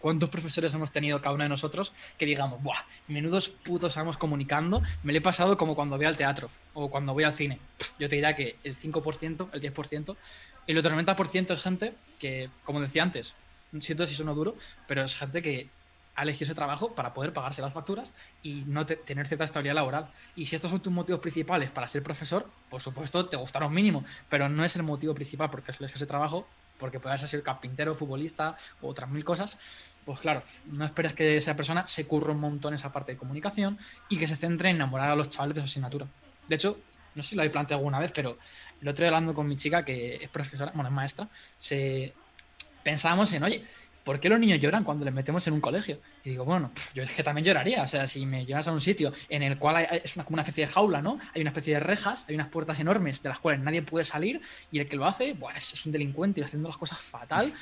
¿cuántos 0.00 0.28
profesores 0.28 0.72
hemos 0.74 0.92
tenido 0.92 1.20
cada 1.20 1.34
uno 1.34 1.42
de 1.44 1.48
nosotros 1.48 1.92
que 2.18 2.26
digamos, 2.26 2.62
¡buah! 2.62 2.82
Menudos 3.08 3.48
putos 3.48 3.92
estamos 3.92 4.16
comunicando, 4.16 4.82
me 5.02 5.12
lo 5.12 5.18
he 5.18 5.22
pasado 5.22 5.56
como 5.56 5.74
cuando 5.74 5.96
voy 5.96 6.06
al 6.06 6.16
teatro 6.16 6.50
o 6.74 6.88
cuando 6.90 7.14
voy 7.14 7.24
al 7.24 7.32
cine. 7.32 7.58
Yo 7.98 8.08
te 8.08 8.16
diría 8.16 8.36
que 8.36 8.56
el 8.62 8.76
5%, 8.76 9.48
el 9.52 9.60
10%, 9.60 10.16
y 10.66 10.72
el 10.72 10.78
otro 10.78 10.94
90% 10.94 11.54
es 11.54 11.62
gente 11.62 11.94
que, 12.18 12.50
como 12.64 12.80
decía 12.80 13.02
antes, 13.02 13.34
siento 13.78 14.06
si 14.06 14.14
suena 14.14 14.32
duro, 14.32 14.56
pero 14.86 15.02
es 15.02 15.16
gente 15.16 15.42
que 15.42 15.68
ha 16.16 16.22
elegido 16.22 16.46
ese 16.46 16.54
trabajo 16.54 16.94
para 16.94 17.12
poder 17.12 17.32
pagarse 17.32 17.60
las 17.60 17.72
facturas 17.72 18.10
y 18.42 18.64
no 18.66 18.86
tener 18.86 19.28
cierta 19.28 19.44
estabilidad 19.44 19.74
laboral. 19.74 20.08
Y 20.34 20.46
si 20.46 20.56
estos 20.56 20.70
son 20.70 20.80
tus 20.80 20.92
motivos 20.92 21.20
principales 21.20 21.70
para 21.70 21.86
ser 21.86 22.02
profesor, 22.02 22.48
por 22.70 22.80
supuesto 22.80 23.26
te 23.26 23.36
gustará 23.36 23.66
un 23.66 23.74
mínimo, 23.74 24.04
pero 24.28 24.48
no 24.48 24.64
es 24.64 24.74
el 24.76 24.82
motivo 24.82 25.14
principal 25.14 25.50
porque 25.50 25.70
has 25.70 25.78
elegido 25.78 25.96
ese 25.96 26.06
trabajo, 26.06 26.46
porque 26.78 27.00
puedas 27.00 27.20
ser 27.28 27.42
carpintero, 27.42 27.94
futbolista 27.94 28.56
u 28.80 28.88
otras 28.88 29.10
mil 29.10 29.24
cosas, 29.24 29.58
pues 30.06 30.20
claro, 30.20 30.42
no 30.66 30.84
esperes 30.84 31.12
que 31.14 31.36
esa 31.36 31.54
persona 31.54 31.86
se 31.86 32.06
curra 32.06 32.32
un 32.32 32.40
montón 32.40 32.72
esa 32.72 32.92
parte 32.92 33.12
de 33.12 33.18
comunicación 33.18 33.78
y 34.08 34.18
que 34.18 34.26
se 34.28 34.36
centre 34.36 34.70
en 34.70 34.76
enamorar 34.76 35.10
a 35.10 35.16
los 35.16 35.28
chavales 35.28 35.56
de 35.56 35.60
su 35.62 35.66
asignatura. 35.66 36.06
De 36.48 36.54
hecho, 36.54 36.78
no 37.14 37.22
sé 37.22 37.30
si 37.30 37.34
lo 37.34 37.42
habéis 37.42 37.52
planteado 37.52 37.80
alguna 37.80 37.98
vez, 37.98 38.12
pero 38.12 38.38
el 38.80 38.88
otro 38.88 39.02
día 39.02 39.08
hablando 39.08 39.34
con 39.34 39.48
mi 39.48 39.56
chica, 39.56 39.84
que 39.84 40.16
es 40.16 40.28
profesora, 40.28 40.70
bueno, 40.74 40.88
es 40.88 40.94
maestra, 40.94 41.28
se 41.58 42.14
pensábamos 42.86 43.32
en, 43.32 43.42
oye, 43.42 43.64
¿por 44.04 44.20
qué 44.20 44.28
los 44.28 44.38
niños 44.38 44.60
lloran 44.60 44.84
cuando 44.84 45.04
les 45.04 45.12
metemos 45.12 45.44
en 45.48 45.54
un 45.54 45.60
colegio? 45.60 45.98
Y 46.22 46.30
digo, 46.30 46.44
bueno, 46.44 46.70
yo 46.94 47.02
es 47.02 47.10
que 47.10 47.24
también 47.24 47.44
lloraría. 47.44 47.82
O 47.82 47.88
sea, 47.88 48.06
si 48.06 48.24
me 48.24 48.46
llevas 48.46 48.68
a 48.68 48.72
un 48.72 48.80
sitio 48.80 49.12
en 49.28 49.42
el 49.42 49.58
cual 49.58 49.88
es 50.04 50.14
una, 50.14 50.24
como 50.24 50.36
una 50.36 50.42
especie 50.42 50.66
de 50.66 50.72
jaula, 50.72 51.02
¿no? 51.02 51.18
Hay 51.34 51.40
una 51.40 51.50
especie 51.50 51.74
de 51.74 51.80
rejas, 51.80 52.24
hay 52.28 52.36
unas 52.36 52.46
puertas 52.46 52.78
enormes 52.78 53.24
de 53.24 53.28
las 53.28 53.40
cuales 53.40 53.60
nadie 53.60 53.82
puede 53.82 54.04
salir 54.04 54.40
y 54.70 54.78
el 54.78 54.88
que 54.88 54.94
lo 54.94 55.04
hace, 55.04 55.32
bueno, 55.32 55.58
es, 55.58 55.84
un 55.84 55.90
delincuente 55.90 56.40
y 56.40 56.44
haciendo 56.44 56.68
las 56.68 56.76
cosas 56.78 57.00
fatal. 57.00 57.52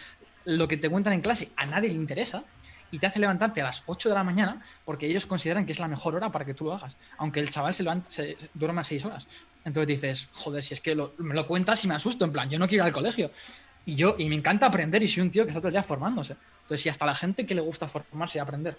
Lo 0.44 0.68
que 0.68 0.76
te 0.76 0.90
cuentan 0.90 1.14
en 1.14 1.22
clase 1.22 1.48
a 1.56 1.64
nadie 1.64 1.88
le 1.88 1.94
interesa 1.94 2.44
y 2.90 2.98
te 2.98 3.06
hace 3.06 3.18
levantarte 3.18 3.62
a 3.62 3.64
las 3.64 3.82
8 3.86 4.10
de 4.10 4.14
la 4.14 4.24
mañana 4.24 4.62
porque 4.84 5.06
ellos 5.06 5.24
consideran 5.24 5.64
que 5.64 5.72
es 5.72 5.78
la 5.78 5.88
mejor 5.88 6.16
hora 6.16 6.30
para 6.30 6.44
que 6.44 6.52
tú 6.52 6.64
lo 6.64 6.74
hagas, 6.74 6.98
aunque 7.16 7.40
el 7.40 7.48
chaval 7.48 7.72
se, 7.72 7.82
levante, 7.82 8.10
se 8.10 8.36
duerma 8.52 8.84
6 8.84 9.06
horas. 9.06 9.26
Entonces 9.64 9.88
dices, 9.88 10.28
joder, 10.32 10.62
si 10.62 10.74
es 10.74 10.82
que 10.82 10.94
me 11.16 11.32
lo 11.32 11.46
cuentas 11.46 11.82
y 11.82 11.88
me 11.88 11.94
asusto, 11.94 12.26
en 12.26 12.32
plan, 12.32 12.50
yo 12.50 12.58
no 12.58 12.68
quiero 12.68 12.84
ir 12.84 12.88
al 12.88 12.92
colegio. 12.92 13.30
Y 13.86 13.94
yo, 13.96 14.14
y 14.18 14.28
me 14.28 14.36
encanta 14.36 14.66
aprender 14.66 15.02
y 15.02 15.08
soy 15.08 15.22
un 15.22 15.30
tío 15.30 15.44
que 15.44 15.50
está 15.50 15.60
todo 15.60 15.68
el 15.68 15.74
día 15.74 15.82
formándose. 15.82 16.36
Entonces, 16.62 16.82
si 16.82 16.88
hasta 16.88 17.04
la 17.04 17.14
gente 17.14 17.46
que 17.46 17.54
le 17.54 17.60
gusta 17.60 17.88
formarse 17.88 18.38
y 18.38 18.40
aprender 18.40 18.76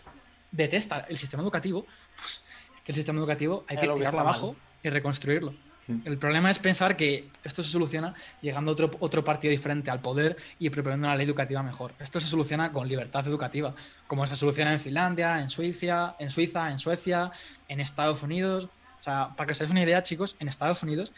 detesta 0.52 1.06
el 1.10 1.18
sistema 1.18 1.44
educativo, 1.44 1.86
pues 2.18 2.42
que 2.84 2.92
el 2.92 2.96
sistema 2.96 3.20
educativo 3.20 3.66
hay 3.68 3.78
que 3.78 3.88
tirarlo 3.88 4.20
abajo 4.20 4.56
y 4.84 4.90
reconstruirlo. 4.90 5.54
El 6.04 6.18
problema 6.18 6.50
es 6.50 6.58
pensar 6.58 6.98
que 6.98 7.30
esto 7.44 7.62
se 7.62 7.70
soluciona 7.70 8.16
llegando 8.42 8.72
a 8.72 8.74
otro, 8.74 8.92
otro 9.00 9.24
partido 9.24 9.52
diferente 9.52 9.92
al 9.92 10.00
poder 10.00 10.36
y 10.58 10.70
preparando 10.72 11.08
una 11.08 11.16
ley 11.16 11.28
educativa 11.28 11.62
mejor. 11.62 11.94
Esto 12.00 12.20
se 12.20 12.28
soluciona 12.28 12.72
con 12.72 12.88
libertad 12.88 13.28
educativa, 13.28 13.76
como 14.08 14.26
se 14.26 14.36
soluciona 14.36 14.74
en 14.74 14.80
Finlandia, 14.80 15.40
en 15.40 15.50
Suiza, 15.50 16.16
en 16.18 16.32
Suiza, 16.32 16.72
en 16.72 16.80
Suecia, 16.80 17.32
en 17.68 17.80
Estados 17.80 18.24
Unidos. 18.24 18.66
O 19.00 19.04
sea, 19.04 19.30
para 19.36 19.46
que 19.46 19.52
os 19.52 19.62
hagáis 19.62 19.72
una 19.72 19.84
idea, 19.84 20.02
chicos, 20.02 20.36
en 20.40 20.48
Estados 20.48 20.82
Unidos, 20.82 21.12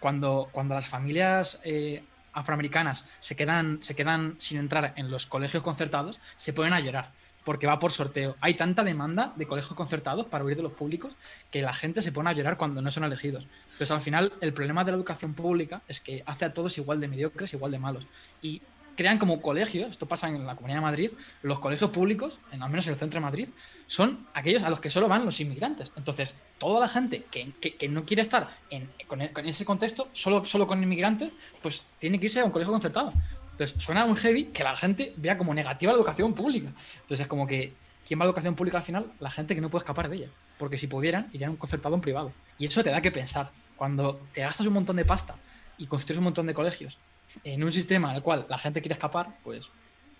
cuando, 0.00 0.48
cuando 0.50 0.74
las 0.74 0.88
familias 0.88 1.60
eh, 1.64 2.02
afroamericanas 2.38 3.06
se 3.18 3.36
quedan, 3.36 3.82
se 3.82 3.94
quedan 3.94 4.36
sin 4.38 4.58
entrar 4.58 4.92
en 4.96 5.10
los 5.10 5.26
colegios 5.26 5.62
concertados, 5.62 6.20
se 6.36 6.52
ponen 6.52 6.72
a 6.72 6.80
llorar 6.80 7.12
porque 7.44 7.66
va 7.66 7.78
por 7.78 7.92
sorteo. 7.92 8.36
Hay 8.42 8.54
tanta 8.54 8.84
demanda 8.84 9.32
de 9.36 9.46
colegios 9.46 9.74
concertados 9.74 10.26
para 10.26 10.44
huir 10.44 10.56
de 10.56 10.62
los 10.62 10.72
públicos 10.72 11.16
que 11.50 11.62
la 11.62 11.72
gente 11.72 12.02
se 12.02 12.12
pone 12.12 12.28
a 12.28 12.34
llorar 12.34 12.58
cuando 12.58 12.82
no 12.82 12.90
son 12.90 13.04
elegidos. 13.04 13.46
Entonces, 13.64 13.90
al 13.90 14.02
final, 14.02 14.34
el 14.42 14.52
problema 14.52 14.84
de 14.84 14.90
la 14.92 14.98
educación 14.98 15.32
pública 15.32 15.80
es 15.88 15.98
que 15.98 16.22
hace 16.26 16.44
a 16.44 16.52
todos 16.52 16.76
igual 16.76 17.00
de 17.00 17.08
mediocres, 17.08 17.54
igual 17.54 17.72
de 17.72 17.78
malos. 17.78 18.06
Y 18.42 18.60
crean 18.98 19.18
como 19.18 19.40
colegios, 19.40 19.92
esto 19.92 20.06
pasa 20.06 20.26
en 20.26 20.44
la 20.44 20.56
Comunidad 20.56 20.78
de 20.78 20.82
Madrid, 20.82 21.10
los 21.42 21.60
colegios 21.60 21.92
públicos, 21.92 22.40
en, 22.50 22.64
al 22.64 22.68
menos 22.68 22.84
en 22.88 22.94
el 22.94 22.98
centro 22.98 23.20
de 23.20 23.26
Madrid, 23.26 23.48
son 23.86 24.26
aquellos 24.34 24.64
a 24.64 24.70
los 24.70 24.80
que 24.80 24.90
solo 24.90 25.06
van 25.06 25.24
los 25.24 25.38
inmigrantes. 25.38 25.92
Entonces, 25.96 26.34
toda 26.58 26.80
la 26.80 26.88
gente 26.88 27.24
que, 27.30 27.88
no 27.88 28.04
quiere 28.04 28.22
estar 28.22 28.48
en, 28.70 28.90
con, 29.06 29.20
ese 29.22 29.64
contexto, 29.64 30.08
solo, 30.12 30.44
solo 30.44 30.66
con 30.66 30.82
inmigrantes, 30.82 31.30
pues 31.62 31.84
tiene 32.00 32.18
que 32.18 32.26
irse 32.26 32.40
a 32.40 32.44
un 32.44 32.50
colegio 32.50 32.72
concertado. 32.72 33.12
Entonces, 33.52 33.80
suena 33.80 34.04
muy 34.04 34.16
heavy 34.16 34.46
que 34.46 34.64
la 34.64 34.74
gente 34.74 35.14
vea 35.16 35.38
como 35.38 35.54
negativa 35.54 35.92
la 35.92 35.98
educación 35.98 36.34
pública. 36.34 36.72
Entonces, 36.94 37.20
es 37.20 37.28
como 37.28 37.46
que, 37.46 37.74
¿quién 38.04 38.18
va 38.18 38.24
a 38.24 38.26
la 38.26 38.30
educación 38.30 38.56
pública 38.56 38.78
al 38.78 38.84
final? 38.84 39.12
La 39.20 39.30
gente 39.30 39.54
que 39.54 39.60
no 39.60 39.70
puede 39.70 39.84
escapar 39.84 40.08
de 40.08 40.16
ella. 40.16 40.28
Porque 40.58 40.76
si 40.76 40.88
pudieran, 40.88 41.30
irían 41.32 41.50
a 41.50 41.52
un 41.52 41.56
concertado 41.56 41.94
en 41.94 42.00
privado. 42.00 42.32
Y 42.58 42.66
eso 42.66 42.82
te 42.82 42.90
da 42.90 43.00
que 43.00 43.12
pensar. 43.12 43.52
Cuando 43.76 44.20
te 44.32 44.40
gastas 44.40 44.66
un 44.66 44.72
montón 44.72 44.96
de 44.96 45.04
pasta 45.04 45.36
y 45.78 45.86
construyes 45.86 46.18
un 46.18 46.24
montón 46.24 46.48
de 46.48 46.54
colegios 46.54 46.98
en 47.44 47.64
un 47.64 47.72
sistema 47.72 48.10
en 48.10 48.16
el 48.16 48.22
cual 48.22 48.46
la 48.48 48.58
gente 48.58 48.80
quiere 48.80 48.92
escapar, 48.92 49.28
pues 49.42 49.70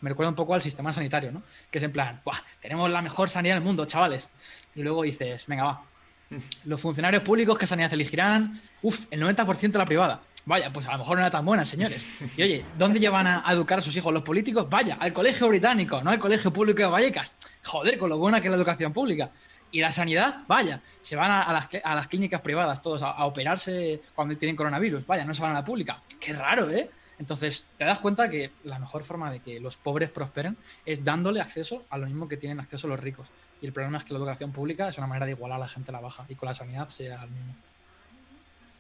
me 0.00 0.10
recuerda 0.10 0.30
un 0.30 0.36
poco 0.36 0.54
al 0.54 0.62
sistema 0.62 0.92
sanitario, 0.92 1.32
¿no? 1.32 1.42
Que 1.70 1.78
es 1.78 1.84
en 1.84 1.92
plan, 1.92 2.20
¡buah! 2.24 2.38
Tenemos 2.60 2.90
la 2.90 3.02
mejor 3.02 3.28
sanidad 3.28 3.54
del 3.54 3.64
mundo, 3.64 3.84
chavales. 3.84 4.28
Y 4.74 4.82
luego 4.82 5.02
dices, 5.02 5.46
venga, 5.46 5.64
va. 5.64 5.82
Los 6.64 6.80
funcionarios 6.80 7.22
públicos, 7.22 7.58
¿qué 7.58 7.66
sanidad 7.66 7.92
elegirán? 7.92 8.60
Uf, 8.82 9.06
el 9.10 9.22
90% 9.22 9.72
de 9.72 9.78
la 9.78 9.86
privada. 9.86 10.20
Vaya, 10.48 10.72
pues 10.72 10.86
a 10.86 10.92
lo 10.92 10.98
mejor 10.98 11.18
no 11.18 11.22
era 11.22 11.30
tan 11.30 11.44
buena, 11.44 11.64
señores. 11.64 12.22
Y 12.38 12.42
oye, 12.42 12.64
¿dónde 12.78 12.98
llevan 12.98 13.26
a, 13.26 13.44
educar 13.52 13.80
a 13.80 13.82
sus 13.82 13.94
hijos 13.96 14.14
los 14.14 14.22
políticos? 14.22 14.66
Vaya, 14.70 14.96
al 14.98 15.12
colegio 15.12 15.46
británico, 15.48 16.00
no 16.02 16.10
al 16.10 16.18
colegio 16.18 16.50
público 16.50 16.78
de 16.78 16.86
Vallecas. 16.86 17.34
Joder, 17.64 17.98
con 17.98 18.08
lo 18.08 18.16
buena 18.16 18.40
que 18.40 18.46
es 18.46 18.50
la 18.50 18.56
educación 18.56 18.92
pública. 18.94 19.30
Y 19.70 19.80
la 19.80 19.92
sanidad, 19.92 20.44
vaya, 20.46 20.80
se 21.02 21.16
van 21.16 21.30
a, 21.30 21.52
las, 21.52 22.08
clínicas 22.08 22.40
privadas 22.40 22.80
todos 22.80 23.02
a, 23.02 23.26
operarse 23.26 24.00
cuando 24.14 24.38
tienen 24.38 24.56
coronavirus. 24.56 25.06
Vaya, 25.06 25.26
no 25.26 25.34
se 25.34 25.42
van 25.42 25.50
a 25.50 25.54
la 25.54 25.64
pública. 25.64 26.00
Qué 26.18 26.32
raro, 26.32 26.70
¿eh? 26.70 26.88
Entonces, 27.18 27.66
te 27.76 27.84
das 27.84 27.98
cuenta 27.98 28.28
que 28.28 28.50
la 28.64 28.78
mejor 28.78 29.02
forma 29.02 29.30
de 29.30 29.40
que 29.40 29.60
los 29.60 29.76
pobres 29.76 30.10
prosperen 30.10 30.56
es 30.86 31.04
dándole 31.04 31.40
acceso 31.40 31.84
a 31.90 31.98
lo 31.98 32.06
mismo 32.06 32.28
que 32.28 32.36
tienen 32.36 32.60
acceso 32.60 32.86
los 32.86 33.00
ricos. 33.00 33.28
Y 33.60 33.66
el 33.66 33.72
problema 33.72 33.98
es 33.98 34.04
que 34.04 34.12
la 34.12 34.20
educación 34.20 34.52
pública 34.52 34.88
es 34.88 34.98
una 34.98 35.08
manera 35.08 35.26
de 35.26 35.32
igualar 35.32 35.56
a 35.56 35.60
la 35.60 35.68
gente 35.68 35.90
a 35.90 35.92
la 35.92 36.00
baja 36.00 36.24
y 36.28 36.36
con 36.36 36.46
la 36.46 36.54
sanidad 36.54 36.88
sea 36.88 37.24
el 37.24 37.30
mismo. 37.30 37.54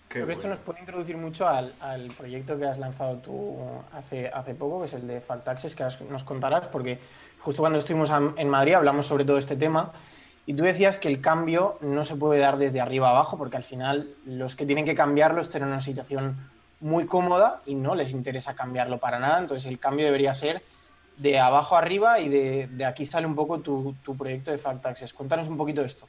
Creo 0.08 0.26
que 0.26 0.32
esto 0.32 0.48
nos 0.48 0.60
puede 0.60 0.80
introducir 0.80 1.16
mucho 1.16 1.46
al, 1.46 1.72
proyecto 2.16 2.58
que 2.58 2.64
has 2.64 2.78
lanzado 2.78 3.16
tú 3.18 3.58
hace, 3.92 4.28
hace 4.28 4.54
poco, 4.54 4.80
que 4.80 4.86
es 4.86 4.94
el 4.94 5.06
de 5.06 5.20
Factaxes, 5.20 5.74
que 5.74 5.84
nos 6.08 6.24
contarás, 6.24 6.68
porque 6.68 6.98
justo 7.40 7.60
cuando 7.60 7.78
estuvimos 7.78 8.10
en 8.36 8.48
Madrid 8.48 8.74
hablamos 8.74 9.06
sobre 9.06 9.26
todo 9.26 9.36
este 9.36 9.56
tema 9.56 9.92
y 10.46 10.54
tú 10.54 10.62
decías 10.62 10.96
que 10.96 11.08
el 11.08 11.20
cambio 11.20 11.76
no 11.82 12.06
se 12.06 12.16
puede 12.16 12.40
dar 12.40 12.56
desde 12.56 12.80
arriba 12.80 13.10
abajo, 13.10 13.36
porque 13.36 13.58
al 13.58 13.64
final 13.64 14.08
los 14.24 14.56
que 14.56 14.64
tienen 14.64 14.86
que 14.86 14.94
cambiarlo 14.94 15.42
están 15.42 15.60
en 15.60 15.68
una 15.68 15.80
situación 15.80 16.38
muy 16.80 17.06
cómoda 17.06 17.62
y 17.66 17.74
no 17.74 17.94
les 17.94 18.12
interesa 18.12 18.54
cambiarlo 18.54 18.98
para 18.98 19.18
nada. 19.18 19.38
Entonces 19.38 19.66
el 19.66 19.78
cambio 19.78 20.06
debería 20.06 20.34
ser 20.34 20.62
de 21.16 21.38
abajo 21.38 21.76
arriba 21.76 22.20
y 22.20 22.28
de, 22.28 22.84
aquí 22.84 23.04
sale 23.04 23.26
un 23.26 23.34
poco 23.34 23.60
tu, 23.60 23.94
tu 24.04 24.16
proyecto 24.16 24.50
de 24.50 24.58
Factaxis. 24.58 25.12
Cuéntanos 25.12 25.48
un 25.48 25.56
poquito 25.56 25.82
esto. 25.82 26.08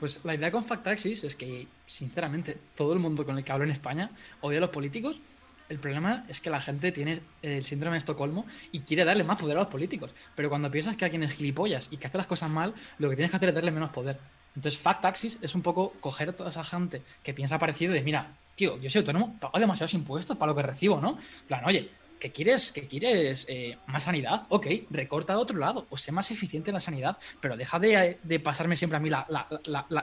Pues 0.00 0.24
la 0.24 0.34
idea 0.34 0.50
con 0.50 0.64
Factaxis 0.64 1.24
es 1.24 1.34
que, 1.34 1.66
sinceramente, 1.86 2.56
todo 2.76 2.92
el 2.92 2.98
mundo 2.98 3.24
con 3.24 3.36
el 3.36 3.44
que 3.44 3.52
hablo 3.52 3.64
en 3.64 3.72
España 3.72 4.10
odia 4.40 4.58
a 4.58 4.60
los 4.62 4.70
políticos 4.70 5.20
el 5.68 5.78
problema 5.78 6.24
es 6.28 6.40
que 6.40 6.50
la 6.50 6.60
gente 6.60 6.92
tiene 6.92 7.20
el 7.42 7.62
síndrome 7.62 7.94
de 7.94 7.98
Estocolmo 7.98 8.46
y 8.72 8.80
quiere 8.80 9.04
darle 9.04 9.24
más 9.24 9.38
poder 9.38 9.56
a 9.56 9.60
los 9.60 9.68
políticos. 9.68 10.10
Pero 10.34 10.48
cuando 10.48 10.70
piensas 10.70 10.96
que 10.96 11.04
alguien 11.04 11.22
es 11.22 11.34
gilipollas 11.34 11.88
y 11.92 11.98
que 11.98 12.06
hace 12.06 12.16
las 12.16 12.26
cosas 12.26 12.50
mal, 12.50 12.74
lo 12.98 13.10
que 13.10 13.16
tienes 13.16 13.30
que 13.30 13.36
hacer 13.36 13.50
es 13.50 13.54
darle 13.54 13.70
menos 13.70 13.90
poder. 13.90 14.18
Entonces, 14.56 14.80
Fact 14.80 15.02
Taxis 15.02 15.38
es 15.42 15.54
un 15.54 15.62
poco 15.62 15.92
coger 16.00 16.30
a 16.30 16.32
toda 16.32 16.50
esa 16.50 16.64
gente 16.64 17.02
que 17.22 17.34
piensa 17.34 17.58
parecido 17.58 17.92
de, 17.92 18.02
mira, 18.02 18.32
tío, 18.58 18.78
yo 18.80 18.90
soy 18.90 18.98
autónomo, 19.00 19.36
pago 19.38 19.58
demasiados 19.58 19.94
impuestos 19.94 20.36
para 20.36 20.50
lo 20.50 20.56
que 20.56 20.62
recibo, 20.62 21.00
¿no? 21.00 21.16
Plan, 21.46 21.64
oye, 21.64 21.90
¿qué 22.18 22.32
quieres? 22.32 22.72
¿Qué 22.72 22.88
quieres? 22.88 23.46
Eh, 23.48 23.78
¿Más 23.86 24.02
sanidad? 24.02 24.46
Ok, 24.48 24.66
recorta 24.90 25.34
de 25.34 25.38
otro 25.38 25.56
lado, 25.56 25.86
o 25.90 25.96
sé 25.96 26.10
más 26.10 26.30
eficiente 26.32 26.70
en 26.70 26.74
la 26.74 26.80
sanidad, 26.80 27.16
pero 27.40 27.56
deja 27.56 27.78
de, 27.78 28.40
pasarme 28.42 28.76
siempre 28.76 28.96
a 28.96 29.00
mí 29.00 29.10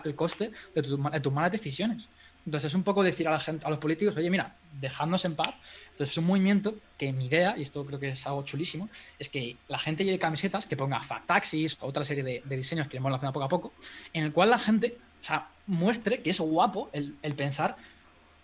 el 0.05 0.15
coste 0.15 0.51
de, 0.73 0.81
de 0.81 1.19
tus 1.19 1.33
malas 1.33 1.51
decisiones. 1.51 2.07
Entonces 2.45 2.71
es 2.71 2.75
un 2.75 2.83
poco 2.83 3.03
decir 3.03 3.27
a 3.27 3.31
la 3.31 3.39
gente, 3.39 3.65
a 3.65 3.69
los 3.69 3.79
políticos, 3.79 4.15
oye, 4.15 4.29
mira, 4.29 4.55
dejadnos 4.79 5.25
en 5.25 5.35
paz. 5.35 5.53
Entonces 5.91 6.11
es 6.11 6.17
un 6.17 6.25
movimiento 6.25 6.75
que 6.97 7.11
mi 7.11 7.25
idea, 7.25 7.55
y 7.57 7.63
esto 7.63 7.83
creo 7.85 7.99
que 7.99 8.09
es 8.09 8.27
algo 8.27 8.43
chulísimo, 8.43 8.87
es 9.17 9.29
que 9.29 9.57
la 9.67 9.79
gente 9.79 10.05
lleve 10.05 10.19
camisetas 10.19 10.67
que 10.67 10.77
ponga 10.77 11.01
Fact 11.01 11.25
Taxis 11.25 11.77
o 11.81 11.87
otra 11.87 12.03
serie 12.03 12.23
de, 12.23 12.55
diseños 12.55 12.87
que 12.87 12.97
iremos 12.97 13.11
lanzando 13.11 13.33
poco 13.33 13.45
a 13.45 13.49
poco, 13.49 13.73
en 14.13 14.23
el 14.23 14.31
cual 14.31 14.51
la 14.51 14.59
gente 14.59 14.97
sea, 15.19 15.49
muestre 15.65 16.21
que 16.21 16.29
es 16.29 16.39
guapo 16.39 16.91
el, 16.93 17.15
pensar 17.35 17.77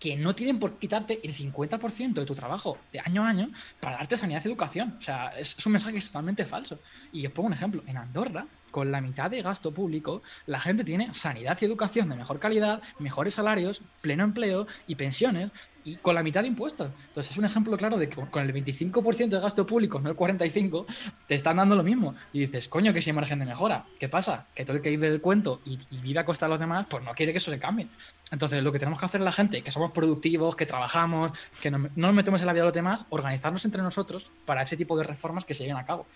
que 0.02 0.16
no 0.16 0.34
tienen 0.34 0.58
por 0.58 0.80
quitarte 0.80 1.20
el 1.22 1.32
50% 1.32 2.14
de 2.14 2.26
tu 2.26 2.34
trabajo 2.34 2.76
de 2.92 2.98
año 2.98 3.22
a 3.22 3.28
año 3.28 3.52
para 3.78 3.98
darte 3.98 4.16
sanidad 4.16 4.42
y 4.44 4.48
educación. 4.48 4.96
O 4.98 5.00
sea, 5.00 5.28
es, 5.38 5.64
un 5.64 5.70
mensaje 5.70 5.92
que 5.92 6.00
es 6.00 6.06
totalmente 6.06 6.44
falso. 6.44 6.80
Y 7.12 7.24
os 7.24 7.32
pongo 7.32 7.46
un 7.46 7.52
ejemplo. 7.52 7.84
En 7.86 7.96
Andorra, 7.96 8.44
con 8.72 8.90
la 8.90 9.00
mitad 9.00 9.30
de 9.30 9.42
gasto 9.42 9.72
público, 9.72 10.22
la 10.46 10.58
gente 10.58 10.82
tiene 10.82 11.14
sanidad 11.14 11.56
y 11.60 11.64
educación 11.64 12.08
de 12.08 12.16
mejor 12.16 12.40
calidad, 12.40 12.82
mejores 12.98 13.34
salarios, 13.34 13.82
pleno 14.00 14.24
empleo 14.24 14.66
y 14.88 14.96
pensiones, 14.96 15.52
y 15.84 15.96
con 15.96 16.14
la 16.14 16.22
mitad 16.22 16.42
de 16.42 16.48
impuestos. 16.48 16.90
Entonces 17.08 17.32
es 17.32 17.38
un 17.38 17.44
ejemplo 17.44 17.76
claro 17.76 17.98
de 17.98 18.08
que 18.08 18.16
con 18.16 18.42
el 18.42 18.52
25% 18.52 19.28
de 19.28 19.40
gasto 19.40 19.66
público, 19.66 20.00
no 20.00 20.10
el 20.10 20.16
45%, 20.16 20.86
te 21.26 21.34
están 21.34 21.56
dando 21.56 21.74
lo 21.74 21.82
mismo. 21.82 22.14
Y 22.32 22.40
dices, 22.40 22.68
coño, 22.68 22.92
que 22.92 23.02
si 23.02 23.10
hay 23.10 23.16
margen 23.16 23.38
de 23.38 23.46
mejora. 23.46 23.84
¿Qué 23.98 24.08
pasa? 24.08 24.46
Que 24.54 24.64
todo 24.64 24.76
el 24.76 24.82
que 24.82 24.90
vive 24.90 25.10
del 25.10 25.20
cuento 25.20 25.60
y, 25.64 25.78
vive 26.00 26.20
a 26.20 26.24
costa 26.24 26.46
de 26.46 26.50
los 26.50 26.60
demás, 26.60 26.86
pues 26.88 27.02
no 27.02 27.12
quiere 27.14 27.32
que 27.32 27.38
eso 27.38 27.50
se 27.50 27.58
cambie. 27.58 27.88
Entonces 28.30 28.62
lo 28.62 28.72
que 28.72 28.78
tenemos 28.78 28.98
que 28.98 29.06
hacer 29.06 29.20
la 29.20 29.32
gente, 29.32 29.62
que 29.62 29.72
somos 29.72 29.92
productivos, 29.92 30.56
que 30.56 30.66
trabajamos, 30.66 31.32
que 31.60 31.70
no, 31.70 31.78
no 31.78 31.90
nos 31.94 32.14
metemos 32.14 32.40
en 32.40 32.46
la 32.46 32.52
vida 32.52 32.62
de 32.62 32.68
los 32.68 32.74
demás, 32.74 33.06
organizarnos 33.10 33.64
entre 33.64 33.82
nosotros 33.82 34.30
para 34.46 34.62
ese 34.62 34.76
tipo 34.76 34.96
de 34.96 35.04
reformas 35.04 35.44
que 35.44 35.54
se 35.54 35.64
lleven 35.64 35.76
a 35.76 35.84
cabo. 35.84 36.06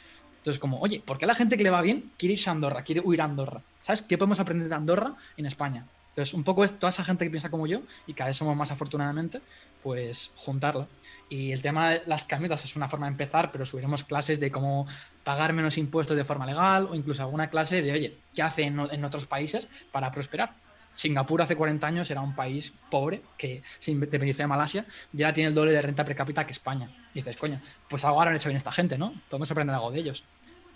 Entonces, 0.46 0.60
como, 0.60 0.78
oye, 0.78 1.02
¿por 1.04 1.18
qué 1.18 1.26
la 1.26 1.34
gente 1.34 1.56
que 1.56 1.64
le 1.64 1.70
va 1.70 1.82
bien 1.82 2.12
quiere 2.16 2.34
irse 2.34 2.48
a 2.48 2.52
Andorra, 2.52 2.84
quiere 2.84 3.00
huir 3.00 3.20
a 3.20 3.24
Andorra? 3.24 3.62
¿Sabes? 3.80 4.02
¿Qué 4.02 4.16
podemos 4.16 4.38
aprender 4.38 4.68
de 4.68 4.76
Andorra 4.76 5.16
en 5.36 5.44
España? 5.44 5.84
Entonces, 6.10 6.34
un 6.34 6.44
poco 6.44 6.62
es 6.62 6.78
toda 6.78 6.90
esa 6.90 7.02
gente 7.02 7.24
que 7.24 7.32
piensa 7.32 7.50
como 7.50 7.66
yo, 7.66 7.80
y 8.06 8.12
cada 8.12 8.28
vez 8.28 8.36
somos 8.36 8.56
más 8.56 8.70
afortunadamente, 8.70 9.40
pues 9.82 10.30
juntarla. 10.36 10.86
Y 11.28 11.50
el 11.50 11.62
tema 11.62 11.90
de 11.90 12.02
las 12.06 12.24
camisetas 12.26 12.64
es 12.64 12.76
una 12.76 12.88
forma 12.88 13.06
de 13.06 13.14
empezar, 13.14 13.50
pero 13.50 13.66
subiremos 13.66 14.04
clases 14.04 14.38
de 14.38 14.52
cómo 14.52 14.86
pagar 15.24 15.52
menos 15.52 15.78
impuestos 15.78 16.16
de 16.16 16.22
forma 16.22 16.46
legal 16.46 16.86
o 16.92 16.94
incluso 16.94 17.22
alguna 17.22 17.50
clase 17.50 17.82
de, 17.82 17.90
oye, 17.90 18.16
¿qué 18.32 18.42
hacen 18.42 18.78
en, 18.78 18.88
en 18.92 19.04
otros 19.04 19.26
países 19.26 19.66
para 19.90 20.12
prosperar? 20.12 20.54
Singapur 20.96 21.42
hace 21.42 21.56
40 21.56 21.86
años 21.86 22.10
era 22.10 22.22
un 22.22 22.34
país 22.34 22.72
pobre 22.90 23.20
que 23.36 23.62
se 23.78 23.90
independizó 23.90 24.38
de 24.38 24.46
Malasia 24.46 24.86
ya 25.12 25.30
tiene 25.30 25.48
el 25.48 25.54
doble 25.54 25.72
de 25.72 25.82
renta 25.82 26.06
per 26.06 26.16
cápita 26.16 26.46
que 26.46 26.52
España. 26.52 26.88
Y 27.12 27.18
dices, 27.18 27.36
coño, 27.36 27.60
pues 27.86 28.02
algo 28.06 28.22
han 28.22 28.34
hecho 28.34 28.48
bien 28.48 28.56
esta 28.56 28.72
gente, 28.72 28.96
¿no? 28.96 29.12
Podemos 29.28 29.50
aprender 29.50 29.74
algo 29.74 29.90
de 29.90 29.98
ellos. 29.98 30.24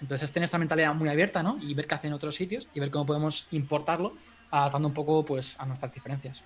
Entonces 0.00 0.24
es 0.24 0.32
tener 0.32 0.44
esta 0.44 0.58
mentalidad 0.58 0.94
muy 0.94 1.08
abierta, 1.08 1.42
¿no? 1.42 1.58
Y 1.60 1.74
ver 1.74 1.86
qué 1.86 1.94
hacen 1.94 2.08
en 2.08 2.14
otros 2.14 2.34
sitios 2.34 2.68
y 2.74 2.80
ver 2.80 2.90
cómo 2.90 3.06
podemos 3.06 3.46
importarlo, 3.50 4.14
adaptando 4.50 4.88
un 4.88 4.94
poco 4.94 5.24
pues, 5.24 5.56
a 5.58 5.66
nuestras 5.66 5.92
diferencias. 5.92 6.42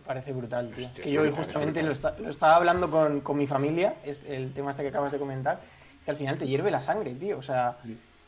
Me 0.00 0.06
parece 0.06 0.32
brutal, 0.32 0.70
tío. 0.70 0.86
Hostia, 0.86 1.04
que 1.04 1.10
yo 1.10 1.32
justamente 1.34 1.82
lo, 1.82 1.92
esta- 1.92 2.14
lo 2.18 2.30
estaba 2.30 2.56
hablando 2.56 2.90
con, 2.90 3.20
con 3.20 3.36
mi 3.36 3.46
familia, 3.46 3.96
este- 4.04 4.36
el 4.36 4.52
tema 4.52 4.70
este 4.70 4.82
que 4.82 4.88
acabas 4.88 5.12
de 5.12 5.18
comentar, 5.18 5.60
que 6.04 6.10
al 6.10 6.16
final 6.16 6.38
te 6.38 6.46
hierve 6.46 6.70
la 6.70 6.80
sangre, 6.80 7.14
tío. 7.14 7.38
O 7.38 7.42
sea, 7.42 7.76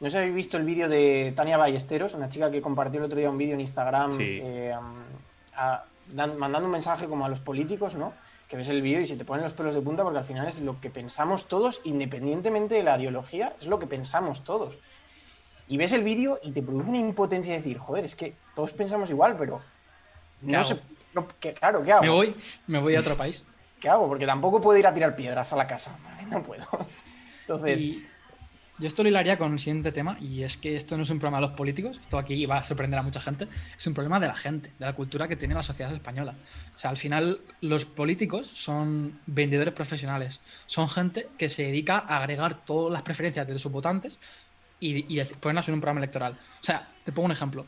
no 0.01 0.07
sé 0.07 0.11
si 0.11 0.16
habéis 0.18 0.35
visto 0.35 0.57
el 0.57 0.64
vídeo 0.64 0.89
de 0.89 1.33
Tania 1.35 1.57
Ballesteros, 1.57 2.14
una 2.14 2.29
chica 2.29 2.51
que 2.51 2.61
compartió 2.61 2.99
el 3.01 3.07
otro 3.07 3.18
día 3.18 3.31
un 3.31 3.39
vídeo 3.39 3.55
en 3.55 3.61
Instagram 3.61 4.12
Sí. 4.12 4.41
eh, 4.43 4.74
a- 5.57 5.85
dan- 6.12 6.37
mandando 6.39 6.66
un 6.66 6.72
mensaje 6.72 7.07
como 7.07 7.24
a 7.24 7.29
los 7.29 7.41
políticos, 7.41 7.95
¿no? 7.95 8.12
Que 8.49 8.57
ves 8.57 8.68
el 8.70 8.80
vídeo 8.80 9.01
y 9.01 9.07
se 9.07 9.16
te 9.16 9.24
ponen 9.24 9.44
los 9.44 9.53
pelos 9.53 9.74
de 9.74 9.80
punta 9.82 10.03
porque 10.03 10.18
al 10.18 10.24
final 10.24 10.49
es 10.49 10.61
lo 10.61 10.80
que 10.80 10.88
pensamos 10.90 11.46
todos, 11.49 11.80
independientemente 11.84 12.74
de 12.76 12.82
la 12.82 12.99
ideología, 12.99 13.55
es 13.61 13.66
lo 13.66 13.78
que 13.78 13.86
pensamos 13.86 14.42
todos. 14.42 14.78
Y 15.68 15.76
ves 15.76 15.92
el 15.92 16.03
vídeo 16.03 16.38
y 16.42 16.53
te 16.53 16.62
produce 16.62 16.88
una 16.88 16.99
impotencia 16.99 17.53
de 17.53 17.59
decir, 17.59 17.76
joder, 17.78 18.07
es 18.07 18.14
que 18.16 18.34
todos 18.55 18.72
pensamos 18.72 19.11
igual, 19.11 19.36
pero 19.38 19.61
¿Qué 20.40 20.53
no 20.53 20.64
sé, 20.64 20.78
no- 21.12 21.28
que- 21.38 21.53
claro, 21.53 21.82
¿qué 21.82 21.92
hago? 21.92 22.05
Me 22.05 22.09
voy, 22.11 22.34
me 22.66 22.78
voy 22.78 22.96
a 22.96 23.01
otro 23.01 23.16
país. 23.16 23.44
¿Qué 23.80 23.88
hago? 23.88 24.09
Porque 24.09 24.24
tampoco 24.26 24.61
puedo 24.62 24.78
ir 24.78 24.86
a 24.86 24.94
tirar 24.94 25.14
piedras 25.14 25.53
a 25.53 25.57
la 25.57 25.66
casa. 25.66 25.96
No 26.30 26.42
puedo. 26.42 26.64
Entonces, 27.42 27.80
Y 27.80 28.07
yo 28.79 28.87
esto 28.87 29.03
lo 29.03 29.09
hilaría 29.09 29.39
con 29.39 29.53
el 29.53 29.59
siguiente 29.59 29.93
tema, 29.93 30.16
y 30.20 30.43
es 30.43 30.57
que 30.57 30.76
esto 30.76 30.97
no 30.97 31.03
es 31.03 31.11
un 31.11 31.18
problema 31.18 31.39
de 31.39 31.49
los 31.49 31.57
políticos, 31.57 31.99
esto 32.01 32.18
aquí 32.18 32.47
va 32.47 32.59
a 32.59 32.64
sorprender 32.64 32.99
a 32.99 33.03
mucha 33.03 33.20
gente, 33.20 33.49
es 33.76 33.87
un 33.87 33.95
problema 33.95 34.20
de 34.20 34.29
la 34.29 34.37
gente, 34.37 34.72
de 34.79 34.87
la 34.87 34.95
cultura 34.95 35.26
que 35.26 35.37
tiene 35.37 35.55
la 35.55 35.62
sociedad 35.62 35.93
española. 35.93 36.35
O 36.76 36.79
sea, 36.79 36.91
al 36.91 36.97
final 36.97 37.41
los 37.61 37.85
políticos 37.85 38.47
son 38.47 39.20
vendedores 39.26 39.74
profesionales, 39.74 40.41
son 40.66 40.89
gente 40.89 41.29
que 41.37 41.49
se 41.49 41.64
dedica 41.64 41.99
a 41.99 42.18
agregar 42.18 42.64
todas 42.64 42.93
las 42.93 43.03
preferencias 43.03 43.47
de 43.47 43.59
sus 43.59 43.72
votantes 43.72 44.18
y, 44.81 45.12
y 45.12 45.24
ponerlas 45.24 45.68
en 45.68 45.74
un 45.74 45.81
programa 45.81 46.01
electoral. 46.01 46.39
O 46.61 46.64
sea, 46.64 46.89
te 47.05 47.12
pongo 47.12 47.26
un 47.26 47.33
ejemplo. 47.33 47.66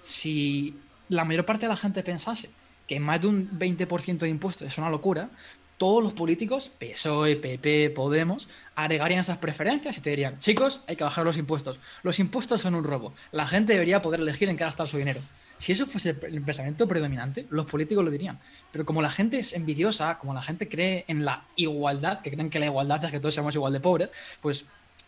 Si 0.00 0.78
la 1.08 1.24
mayor 1.24 1.44
parte 1.44 1.66
de 1.66 1.70
la 1.70 1.76
gente 1.76 2.02
pensase 2.02 2.50
que 2.86 3.00
más 3.00 3.20
de 3.20 3.26
un 3.26 3.50
20% 3.58 4.18
de 4.18 4.28
impuestos 4.28 4.66
es 4.66 4.78
una 4.78 4.90
locura, 4.90 5.30
todos 5.78 6.02
los 6.02 6.12
políticos, 6.12 6.70
PSOE, 6.78 7.36
PP, 7.36 7.90
Podemos, 7.90 8.48
agregarían 8.74 9.20
esas 9.20 9.38
preferencias 9.38 9.98
y 9.98 10.00
te 10.00 10.10
dirían, 10.10 10.38
chicos, 10.38 10.82
hay 10.86 10.96
que 10.96 11.04
bajar 11.04 11.24
los 11.24 11.36
impuestos. 11.36 11.78
Los 12.02 12.18
impuestos 12.18 12.62
son 12.62 12.74
un 12.74 12.84
robo. 12.84 13.12
La 13.32 13.46
gente 13.46 13.72
debería 13.72 14.02
poder 14.02 14.20
elegir 14.20 14.48
en 14.48 14.56
qué 14.56 14.64
gastar 14.64 14.86
su 14.86 14.98
dinero. 14.98 15.20
Si 15.56 15.72
eso 15.72 15.86
fuese 15.86 16.10
el 16.10 16.42
pensamiento 16.42 16.88
predominante, 16.88 17.46
los 17.50 17.66
políticos 17.66 18.04
lo 18.04 18.10
dirían. 18.10 18.40
Pero 18.72 18.84
como 18.84 19.00
la 19.00 19.10
gente 19.10 19.38
es 19.38 19.52
envidiosa, 19.52 20.18
como 20.18 20.34
la 20.34 20.42
gente 20.42 20.68
cree 20.68 21.04
en 21.06 21.24
la 21.24 21.44
igualdad, 21.56 22.20
que 22.22 22.30
creen 22.30 22.50
que 22.50 22.58
la 22.58 22.66
igualdad 22.66 23.04
es 23.04 23.12
que 23.12 23.20
todos 23.20 23.34
seamos 23.34 23.54
igual 23.54 23.72
de 23.72 23.80
pobres, 23.80 24.10
pues 24.40 24.64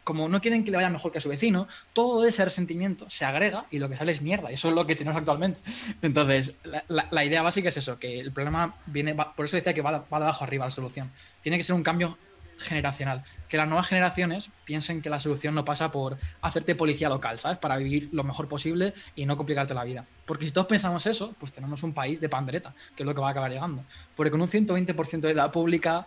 como 0.07 0.29
no 0.29 0.41
quieren 0.41 0.63
que 0.63 0.71
le 0.71 0.77
vaya 0.77 0.89
mejor 0.89 1.11
que 1.11 1.19
a 1.19 1.21
su 1.21 1.29
vecino, 1.29 1.67
todo 1.93 2.25
ese 2.25 2.45
resentimiento 2.45 3.11
se 3.11 3.25
agrega 3.25 3.67
y 3.73 3.81
lo 3.81 3.89
que 3.89 3.97
sale 3.97 4.13
es 4.13 4.23
mierda. 4.23 4.53
Y 4.53 4.55
eso 4.55 4.69
es 4.69 4.75
lo 4.77 4.87
que 4.87 4.95
tenemos 4.95 5.19
actualmente. 5.19 5.59
Entonces, 6.01 6.55
la, 6.87 7.25
idea 7.25 7.43
básica 7.43 7.71
es 7.71 7.77
eso, 7.77 7.99
que 7.99 8.21
el 8.21 8.31
problema 8.31 8.77
viene, 8.87 9.17
por 9.17 9.45
eso 9.45 9.57
decía 9.57 9.75
que 9.75 9.83
va, 9.83 9.91
va 9.91 10.19
de 10.21 10.25
abajo 10.25 10.45
arriba 10.45 10.65
la 10.65 10.71
solución. 10.71 11.11
Tiene 11.43 11.57
que 11.57 11.65
ser 11.65 11.75
un 11.75 11.83
cambio 11.83 12.17
generacional. 12.57 13.25
Que 13.49 13.57
las 13.57 13.67
nuevas 13.67 13.89
generaciones 13.89 14.49
piensen 14.65 15.03
que 15.03 15.11
la 15.11 15.19
solución 15.19 15.57
no 15.57 15.65
pasa 15.65 15.91
por 15.91 16.19
hacerte 16.41 16.77
policía 16.77 17.09
local, 17.09 17.41
¿sabes? 17.41 17.59
Para 17.59 17.77
vivir 17.77 18.09
lo 18.13 18.23
mejor 18.23 18.47
posible 18.47 18.95
y 19.17 19.27
no 19.27 19.37
complicarte 19.37 19.75
la 19.75 19.83
vida. 19.83 20.05
Porque 20.25 20.47
si 20.47 20.53
todos 20.53 20.69
pensamos 20.69 21.05
eso, 21.07 21.35
pues 21.41 21.51
tenemos 21.51 21.83
un 21.83 21.93
país 21.93 22.21
de 22.21 22.29
pandereta, 22.29 22.75
que 22.95 23.03
es 23.03 23.07
lo 23.07 23.13
que 23.13 23.21
va 23.21 23.27
a 23.27 23.31
acabar 23.33 23.51
llegando. 23.51 23.85
Porque 24.15 24.31
con 24.31 24.41
un 24.41 24.49
120% 24.49 25.21
de 25.21 25.31
edad 25.33 25.51
pública, 25.51 26.07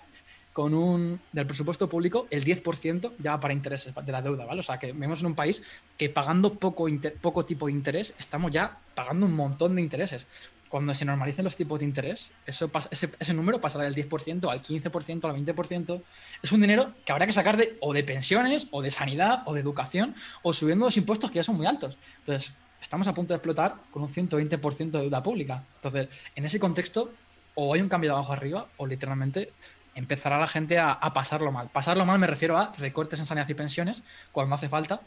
con 0.60 0.74
un 0.74 1.22
del 1.32 1.48
presupuesto 1.48 1.88
público, 1.88 2.28
el 2.30 2.44
10% 2.44 3.14
ya 3.20 3.32
va 3.32 3.40
para 3.40 3.54
intereses 3.54 3.96
de 3.96 4.12
la 4.12 4.22
deuda, 4.22 4.44
¿vale? 4.44 4.60
O 4.60 4.64
sea, 4.64 4.78
que 4.78 4.92
vemos 4.92 5.22
en 5.22 5.28
un 5.28 5.34
país 5.34 5.64
que 5.98 6.10
pagando 6.10 6.56
poco, 6.56 6.86
poco 7.22 7.46
tipo 7.46 7.68
de 7.68 7.72
interés, 7.72 8.14
estamos 8.20 8.52
ya 8.52 8.78
pagando 8.94 9.26
un 9.26 9.38
montón 9.38 9.78
de 9.78 9.82
intereses. 9.82 10.28
Cuando 10.68 10.94
se 10.94 11.06
normalicen 11.06 11.46
los 11.46 11.56
tipos 11.56 11.80
de 11.80 11.86
interés, 11.86 12.30
ese 12.46 13.34
número 13.34 13.62
pasará 13.62 13.86
del 13.86 13.96
10% 13.96 14.52
al 14.52 14.62
15%, 14.62 15.30
al 15.30 15.46
20%. 15.46 16.02
Es 16.44 16.52
un 16.52 16.60
dinero 16.60 16.94
que 17.06 17.14
habrá 17.14 17.26
que 17.26 17.32
sacar 17.32 17.56
de, 17.56 17.78
o 17.80 17.94
de 17.94 18.04
pensiones, 18.04 18.68
o 18.72 18.82
de 18.82 18.92
sanidad, 18.92 19.44
o 19.46 19.54
de 19.54 19.62
educación, 19.62 20.14
o 20.44 20.52
subiendo 20.52 20.84
los 20.84 20.98
impuestos 20.98 21.32
que 21.32 21.38
ya 21.38 21.44
son 21.46 21.56
muy 21.56 21.68
altos. 21.68 21.98
Entonces, 22.18 22.52
estamos 22.82 23.08
a 23.08 23.14
punto 23.14 23.34
de 23.34 23.38
explotar 23.38 23.76
con 23.92 24.02
un 24.02 24.10
120% 24.10 24.92
de 24.92 25.00
deuda 25.00 25.24
pública. 25.24 25.64
Entonces, 25.76 26.10
en 26.36 26.44
ese 26.44 26.60
contexto, 26.60 27.14
o 27.56 27.74
hay 27.74 27.80
un 27.80 27.88
cambio 27.88 28.10
de 28.10 28.16
abajo 28.16 28.34
arriba, 28.34 28.68
o 28.76 28.86
literalmente 28.86 29.54
empezará 29.96 30.38
la 30.40 30.48
gente 30.48 30.78
a, 30.80 30.92
a 30.92 31.14
pasarlo 31.14 31.52
mal. 31.52 31.70
Pasarlo 31.70 32.06
mal 32.06 32.20
me 32.20 32.28
refiero 32.28 32.58
a 32.58 32.74
recortes 32.78 33.20
en 33.20 33.26
sanidad 33.26 33.48
y 33.50 33.54
pensiones 33.54 34.04
cuando 34.32 34.56
hace 34.56 34.70
falta. 34.70 35.02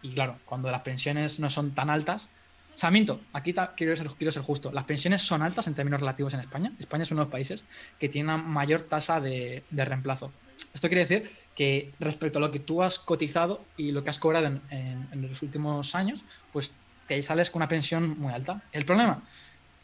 Y 0.00 0.14
claro, 0.14 0.38
cuando 0.44 0.70
las 0.70 0.82
pensiones 0.82 1.38
no 1.40 1.50
son 1.50 1.72
tan 1.72 1.90
altas. 1.90 2.28
O 2.74 2.78
sea, 2.78 2.90
miento, 2.90 3.20
aquí 3.34 3.54
quiero 3.76 3.94
ser, 3.96 4.08
quiero 4.08 4.32
ser 4.32 4.42
justo. 4.42 4.72
Las 4.72 4.84
pensiones 4.84 5.22
son 5.22 5.42
altas 5.42 5.66
en 5.66 5.74
términos 5.74 6.00
relativos 6.00 6.32
en 6.34 6.40
España. 6.40 6.72
España 6.78 7.02
es 7.02 7.10
uno 7.10 7.20
de 7.20 7.24
los 7.26 7.32
países 7.32 7.64
que 7.98 8.08
tiene 8.08 8.32
una 8.32 8.38
mayor 8.38 8.82
tasa 8.82 9.20
de, 9.20 9.62
de 9.70 9.84
reemplazo. 9.84 10.32
Esto 10.72 10.88
quiere 10.88 11.04
decir 11.06 11.30
que 11.54 11.92
respecto 12.00 12.38
a 12.38 12.40
lo 12.40 12.50
que 12.50 12.60
tú 12.60 12.82
has 12.82 12.98
cotizado 12.98 13.62
y 13.76 13.92
lo 13.92 14.02
que 14.02 14.08
has 14.10 14.18
cobrado 14.18 14.46
en, 14.46 14.62
en- 14.70 15.08
en 15.12 15.28
los 15.28 15.42
últimos 15.42 15.94
años, 15.94 16.20
pues 16.50 16.72
te 17.06 17.20
sales 17.20 17.50
con 17.50 17.60
una 17.60 17.68
pensión 17.68 18.18
muy 18.18 18.32
alta. 18.32 18.62
El 18.72 18.86
problema, 18.86 19.22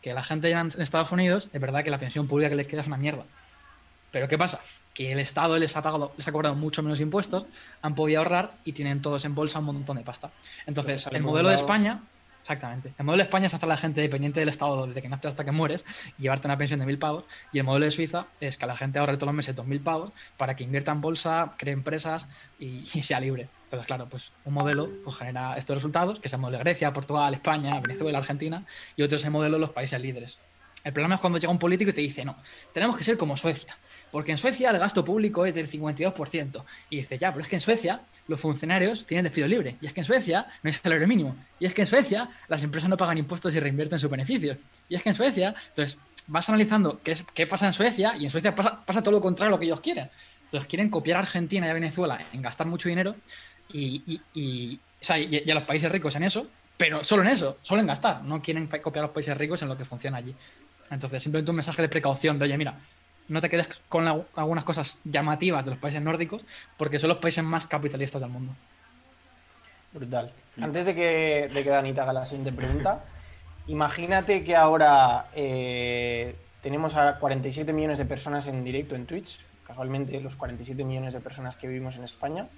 que 0.00 0.14
la 0.14 0.22
gente 0.22 0.50
en 0.50 0.68
Estados 0.80 1.12
Unidos, 1.12 1.50
es 1.52 1.60
verdad 1.60 1.84
que 1.84 1.90
la 1.90 1.98
pensión 1.98 2.26
pública 2.26 2.48
que 2.48 2.56
les 2.56 2.66
queda 2.66 2.80
es 2.80 2.86
una 2.86 2.96
mierda. 2.96 3.24
Pero 4.10 4.28
¿qué 4.28 4.38
pasa? 4.38 4.60
Que 4.94 5.12
el 5.12 5.18
Estado 5.18 5.58
les 5.58 5.76
ha, 5.76 5.82
pagado, 5.82 6.12
les 6.16 6.26
ha 6.26 6.32
cobrado 6.32 6.54
mucho 6.54 6.82
menos 6.82 7.00
impuestos, 7.00 7.46
han 7.82 7.94
podido 7.94 8.20
ahorrar 8.20 8.54
y 8.64 8.72
tienen 8.72 9.02
todos 9.02 9.24
en 9.24 9.34
bolsa 9.34 9.58
un 9.58 9.66
montón 9.66 9.96
de 9.96 10.02
pasta. 10.02 10.30
Entonces, 10.66 11.06
el 11.12 11.22
modelo 11.22 11.48
de. 11.50 11.54
España, 11.54 12.00
exactamente, 12.40 12.94
el 12.98 13.04
modelo 13.04 13.22
de 13.22 13.26
España 13.26 13.46
es 13.46 13.54
hacer 13.54 13.68
a 13.68 13.74
la 13.74 13.76
gente 13.76 14.00
dependiente 14.00 14.40
del 14.40 14.48
Estado 14.48 14.86
desde 14.86 15.02
que 15.02 15.08
naces 15.08 15.26
hasta 15.26 15.44
que 15.44 15.52
mueres 15.52 15.84
y 16.18 16.22
llevarte 16.22 16.48
una 16.48 16.56
pensión 16.56 16.80
de 16.80 16.86
mil 16.86 16.98
pavos. 16.98 17.24
Y 17.52 17.58
el 17.58 17.64
modelo 17.64 17.84
de 17.84 17.90
Suiza 17.90 18.26
es 18.40 18.56
que 18.56 18.66
la 18.66 18.76
gente 18.76 18.98
ahorre 18.98 19.16
todos 19.16 19.28
los 19.28 19.36
meses 19.36 19.54
dos 19.54 19.66
mil 19.66 19.80
pavos 19.80 20.12
para 20.36 20.56
que 20.56 20.64
invierta 20.64 20.92
en 20.92 21.00
bolsa, 21.00 21.54
cree 21.58 21.74
empresas 21.74 22.26
y, 22.58 22.84
y 22.94 23.02
sea 23.02 23.20
libre. 23.20 23.48
Entonces, 23.64 23.86
claro, 23.86 24.08
pues 24.08 24.32
un 24.46 24.54
modelo 24.54 24.88
pues, 25.04 25.16
genera 25.16 25.54
estos 25.58 25.76
resultados, 25.76 26.20
que 26.20 26.28
es 26.28 26.32
el 26.32 26.40
modelo 26.40 26.56
de 26.56 26.64
Grecia, 26.64 26.90
Portugal, 26.94 27.34
España, 27.34 27.78
Venezuela, 27.80 28.16
Argentina, 28.16 28.64
y 28.96 29.02
otro 29.02 29.18
es 29.18 29.24
el 29.24 29.30
modelo 29.30 29.56
de 29.56 29.60
los 29.60 29.70
países 29.70 30.00
líderes. 30.00 30.38
El 30.88 30.94
problema 30.94 31.16
es 31.16 31.20
cuando 31.20 31.38
llega 31.38 31.52
un 31.52 31.58
político 31.58 31.90
y 31.90 31.92
te 31.92 32.00
dice, 32.00 32.24
no, 32.24 32.36
tenemos 32.72 32.96
que 32.96 33.04
ser 33.04 33.18
como 33.18 33.36
Suecia, 33.36 33.76
porque 34.10 34.32
en 34.32 34.38
Suecia 34.38 34.70
el 34.70 34.78
gasto 34.78 35.04
público 35.04 35.44
es 35.44 35.54
del 35.54 35.68
52%. 35.70 36.64
Y 36.88 36.96
dice, 36.96 37.18
ya, 37.18 37.30
pero 37.30 37.42
es 37.42 37.48
que 37.48 37.56
en 37.56 37.60
Suecia 37.60 38.00
los 38.26 38.40
funcionarios 38.40 39.04
tienen 39.06 39.24
despido 39.24 39.46
libre, 39.46 39.76
y 39.82 39.86
es 39.86 39.92
que 39.92 40.00
en 40.00 40.06
Suecia 40.06 40.46
no 40.62 40.68
hay 40.68 40.72
salario 40.72 41.06
mínimo, 41.06 41.36
y 41.60 41.66
es 41.66 41.74
que 41.74 41.82
en 41.82 41.86
Suecia 41.86 42.30
las 42.48 42.62
empresas 42.64 42.88
no 42.88 42.96
pagan 42.96 43.18
impuestos 43.18 43.54
y 43.54 43.60
reinvierten 43.60 43.98
sus 43.98 44.10
beneficios, 44.10 44.56
y 44.88 44.94
es 44.94 45.02
que 45.02 45.10
en 45.10 45.14
Suecia, 45.14 45.54
entonces 45.68 45.98
vas 46.26 46.48
analizando 46.48 47.00
qué, 47.04 47.16
qué 47.34 47.46
pasa 47.46 47.66
en 47.66 47.74
Suecia, 47.74 48.14
y 48.18 48.24
en 48.24 48.30
Suecia 48.30 48.54
pasa, 48.54 48.82
pasa 48.84 49.02
todo 49.02 49.12
lo 49.12 49.20
contrario 49.20 49.48
a 49.48 49.56
lo 49.56 49.58
que 49.60 49.66
ellos 49.66 49.80
quieren. 49.82 50.08
Entonces 50.44 50.66
quieren 50.68 50.88
copiar 50.88 51.18
a 51.18 51.20
Argentina 51.20 51.66
y 51.66 51.70
a 51.70 51.74
Venezuela 51.74 52.28
en 52.32 52.40
gastar 52.40 52.66
mucho 52.66 52.88
dinero 52.88 53.14
y, 53.70 54.18
o 55.00 55.04
sea, 55.04 55.18
y- 55.18 55.50
a 55.50 55.54
los 55.54 55.64
países 55.64 55.92
ricos 55.92 56.16
en 56.16 56.22
eso, 56.22 56.46
pero 56.78 57.02
solo 57.04 57.22
en 57.22 57.28
eso, 57.28 57.58
solo 57.60 57.80
en 57.82 57.86
gastar. 57.88 58.22
No 58.22 58.40
quieren 58.40 58.66
copiar 58.68 59.04
a 59.04 59.08
los 59.08 59.14
países 59.14 59.36
ricos 59.36 59.60
en 59.62 59.68
lo 59.68 59.76
que 59.76 59.84
funciona 59.84 60.18
allí. 60.18 60.34
Entonces, 60.90 61.22
simplemente 61.22 61.50
un 61.50 61.56
mensaje 61.56 61.82
de 61.82 61.88
precaución 61.88 62.38
de, 62.38 62.46
oye, 62.46 62.56
mira, 62.58 62.74
no 63.28 63.40
te 63.40 63.50
quedes 63.50 63.68
con 63.88 64.04
la- 64.04 64.22
algunas 64.36 64.64
cosas 64.64 65.00
llamativas 65.04 65.64
de 65.64 65.72
los 65.72 65.78
países 65.80 66.00
nórdicos, 66.02 66.44
porque 66.76 66.98
son 66.98 67.08
los 67.08 67.18
países 67.18 67.44
más 67.44 67.66
capitalistas 67.66 68.20
del 68.20 68.30
mundo. 68.30 68.52
Brutal. 69.92 70.32
Antes 70.60 70.86
de 70.86 70.94
que, 70.94 71.48
de 71.52 71.62
que 71.64 71.70
Dani 71.70 71.92
te 71.92 72.00
haga 72.00 72.12
la 72.12 72.24
siguiente 72.24 72.52
pregunta, 72.52 73.04
imagínate 73.66 74.44
que 74.44 74.56
ahora 74.56 75.26
eh, 75.34 76.36
tenemos 76.62 76.94
a 76.94 77.18
47 77.18 77.72
millones 77.72 77.98
de 77.98 78.04
personas 78.04 78.46
en 78.46 78.64
directo 78.64 78.94
en 78.94 79.06
Twitch, 79.06 79.40
casualmente 79.66 80.20
los 80.20 80.36
47 80.36 80.82
millones 80.84 81.12
de 81.14 81.20
personas 81.20 81.56
que 81.56 81.68
vivimos 81.68 81.96
en 81.96 82.04
España, 82.04 82.48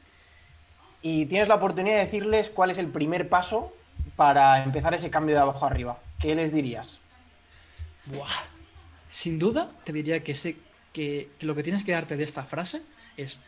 y 1.02 1.26
tienes 1.26 1.48
la 1.48 1.54
oportunidad 1.56 1.96
de 1.96 2.04
decirles 2.04 2.50
cuál 2.50 2.70
es 2.70 2.78
el 2.78 2.88
primer 2.88 3.28
paso 3.28 3.72
para 4.16 4.62
empezar 4.62 4.92
ese 4.94 5.10
cambio 5.10 5.34
de 5.34 5.40
abajo 5.40 5.64
arriba. 5.66 5.98
¿Qué 6.18 6.34
les 6.34 6.52
dirías? 6.52 6.98
Buah. 8.06 8.28
Sin 9.08 9.38
duda, 9.38 9.72
te 9.84 9.92
diría 9.92 10.22
que, 10.22 10.34
sé, 10.34 10.56
que, 10.92 11.30
lo 11.40 11.54
que 11.54 11.62
tienes 11.62 11.84
que 11.84 11.92
darte 11.92 12.16
de 12.16 12.24
esta 12.24 12.44
frase 12.44 12.82
es 13.16 13.40